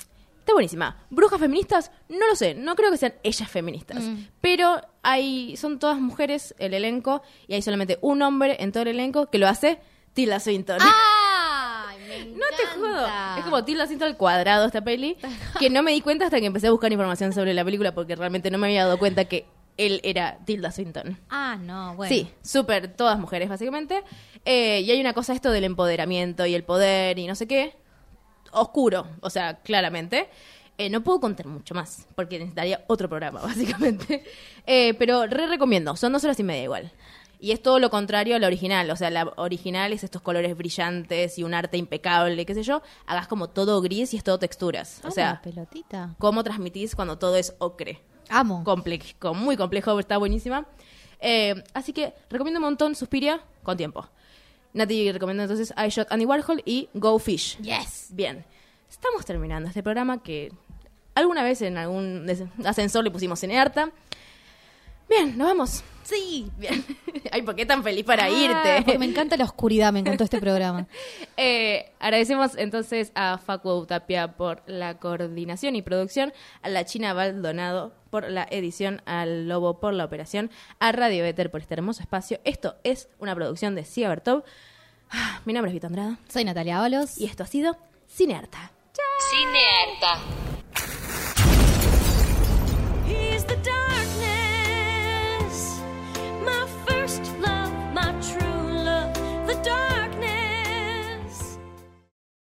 está 0.53 0.55
buenísima. 0.55 0.96
¿Brujas 1.11 1.40
feministas? 1.40 1.90
No 2.09 2.26
lo 2.28 2.36
sé. 2.36 2.55
No 2.55 2.74
creo 2.76 2.90
que 2.90 2.98
sean 2.98 3.14
ellas 3.22 3.50
feministas. 3.50 4.03
Mm. 4.03 4.26
Pero 4.40 4.80
hay 5.03 5.57
son 5.57 5.78
todas 5.78 5.98
mujeres 5.98 6.55
el 6.59 6.74
elenco 6.74 7.22
y 7.48 7.55
hay 7.55 7.62
solamente 7.62 7.98
un 8.03 8.22
hombre 8.22 8.57
en 8.61 8.70
todo 8.70 8.82
el 8.82 8.90
elenco 8.90 9.30
que 9.30 9.38
lo 9.38 9.48
hace 9.48 9.80
Tilda 10.12 10.40
Swinton. 10.40 10.78
¡Ay, 10.80 11.98
me 12.26 12.36
No 12.36 12.46
te 12.57 12.78
jodo. 12.78 13.07
Es 13.38 13.44
como 13.44 13.64
Tilda 13.64 13.86
Swinton 13.86 14.09
al 14.09 14.16
cuadrado 14.16 14.66
esta 14.66 14.82
peli. 14.82 15.16
Que 15.59 15.70
no 15.70 15.82
me 15.82 15.92
di 15.92 16.00
cuenta 16.00 16.26
hasta 16.26 16.40
que 16.40 16.46
empecé 16.46 16.66
a 16.66 16.70
buscar 16.70 16.92
información 16.92 17.32
sobre 17.32 17.55
la 17.55 17.64
película 17.64 17.94
porque 17.94 18.16
realmente 18.16 18.50
no 18.50 18.59
me 18.59 18.66
había 18.66 18.84
dado 18.84 18.98
cuenta 18.98 19.24
que 19.24 19.46
él 19.78 20.00
era 20.05 20.38
Tilda 20.44 20.70
Swinton. 20.70 21.18
Ah, 21.30 21.57
no, 21.59 21.94
bueno. 21.94 22.14
Sí, 22.14 22.28
súper, 22.42 22.94
todas 22.94 23.18
mujeres 23.18 23.48
básicamente. 23.48 24.03
Eh, 24.44 24.80
y 24.80 24.90
hay 24.90 25.00
una 25.00 25.14
cosa 25.14 25.32
esto 25.32 25.50
del 25.50 25.64
empoderamiento 25.64 26.44
y 26.44 26.55
el 26.55 26.64
poder 26.64 27.18
y 27.18 27.26
no 27.26 27.34
sé 27.34 27.46
qué. 27.46 27.74
Oscuro, 28.53 29.07
o 29.20 29.30
sea, 29.30 29.59
claramente. 29.62 30.28
Eh, 30.78 30.88
no 30.88 31.03
puedo 31.03 31.20
contar 31.20 31.46
mucho 31.46 31.74
más, 31.74 32.07
porque 32.14 32.38
necesitaría 32.38 32.82
otro 32.88 33.09
programa, 33.09 33.40
básicamente. 33.42 34.24
Eh, 34.66 34.94
pero 34.94 35.26
re 35.26 35.46
recomiendo, 35.46 35.94
son 35.96 36.12
dos 36.12 36.24
horas 36.24 36.38
y 36.40 36.42
media 36.44 36.62
igual. 36.64 36.92
Y 37.38 37.50
es 37.50 37.61
todo 37.62 37.78
lo 37.80 37.90
contrario 37.90 38.36
a 38.36 38.38
la 38.38 38.46
original. 38.46 38.88
O 38.90 38.96
sea, 38.96 39.11
la 39.11 39.32
original 39.36 39.92
es 39.92 40.05
estos 40.05 40.22
colores 40.22 40.57
brillantes 40.57 41.38
y 41.38 41.42
un 41.42 41.55
arte 41.55 41.76
impecable, 41.76 42.46
qué 42.46 42.55
sé 42.55 42.62
yo. 42.62 42.82
Hagas 43.07 43.26
como 43.26 43.48
todo 43.50 43.80
gris 43.82 44.14
y 44.14 44.16
es 44.16 44.22
todo 44.24 44.38
texturas. 44.38 45.00
Ah, 45.03 45.09
O 45.09 45.11
sea, 45.11 45.40
pelotita. 45.42 46.14
cómo 46.18 46.44
transmitís 46.44 46.94
cuando 46.94 47.18
todo 47.18 47.34
es 47.36 47.55
ocre 47.59 48.00
Amo. 48.28 48.62
complejo, 48.62 49.34
muy 49.34 49.57
complejo, 49.57 49.98
está 49.98 50.18
buenísima. 50.18 50.66
Eh, 51.18 51.62
así 51.74 51.92
que 51.92 52.14
recomiendo 52.30 52.59
un 52.61 52.64
montón 52.64 52.94
Suspiria 52.94 53.40
con 53.64 53.76
tiempo. 53.76 54.07
Nati 54.73 55.12
recomienda 55.12 55.45
entonces 55.45 55.73
I 55.77 55.89
Shot 55.89 56.09
Andy 56.11 56.25
Warhol 56.25 56.62
y 56.64 56.89
Go 56.95 57.18
Fish. 57.18 57.59
Yes. 57.59 58.09
Bien, 58.11 58.45
estamos 58.91 59.25
terminando 59.25 59.68
este 59.68 59.83
programa 59.83 60.23
que 60.23 60.53
alguna 61.14 61.43
vez 61.43 61.62
en 61.62 61.77
algún 61.77 62.27
ascensor 62.64 63.05
le 63.05 63.11
pusimos 63.11 63.41
cinearta. 63.41 63.91
Bien, 65.12 65.36
nos 65.38 65.46
vamos. 65.48 65.84
Sí. 66.04 66.50
Bien. 66.58 66.84
Ay, 67.32 67.42
¿por 67.42 67.54
qué 67.54 67.64
tan 67.64 67.82
feliz 67.82 68.04
para 68.04 68.24
Ah, 68.24 68.30
irte? 68.30 68.82
porque 68.84 68.98
me 68.98 69.06
encanta 69.06 69.36
la 69.36 69.44
oscuridad, 69.44 69.92
me 69.92 70.00
encantó 70.00 70.24
este 70.24 70.40
programa. 70.40 70.86
Eh, 71.38 71.90
agradecemos 71.98 72.56
entonces 72.56 73.10
a 73.14 73.38
Facu 73.38 73.84
Tapia 73.86 74.32
por 74.36 74.62
la 74.66 74.98
coordinación 74.98 75.74
y 75.76 75.82
producción, 75.82 76.32
a 76.62 76.68
la 76.68 76.84
China 76.84 77.14
Baldonado 77.14 77.94
por 78.10 78.28
la 78.30 78.46
edición, 78.50 79.00
al 79.06 79.48
Lobo 79.48 79.80
por 79.80 79.92
la 79.94 80.04
operación, 80.04 80.50
a 80.78 80.92
Radio 80.92 81.22
Better 81.24 81.50
por 81.50 81.62
este 81.62 81.74
hermoso 81.74 82.02
espacio. 82.02 82.38
Esto 82.44 82.76
es 82.84 83.08
una 83.18 83.34
producción 83.34 83.74
de 83.74 83.84
Cia 83.84 84.08
Bertov. 84.08 84.44
Ah, 85.10 85.40
Mi 85.46 85.52
nombre 85.52 85.70
es 85.70 85.74
Vito 85.74 85.86
Andrada 85.88 86.18
Soy 86.28 86.44
Natalia 86.44 86.78
Ábalos. 86.78 87.18
y 87.18 87.24
esto 87.26 87.42
ha 87.42 87.46
sido 87.46 87.76
Cinearta. 88.08 88.70
Cinearta. 89.30 90.20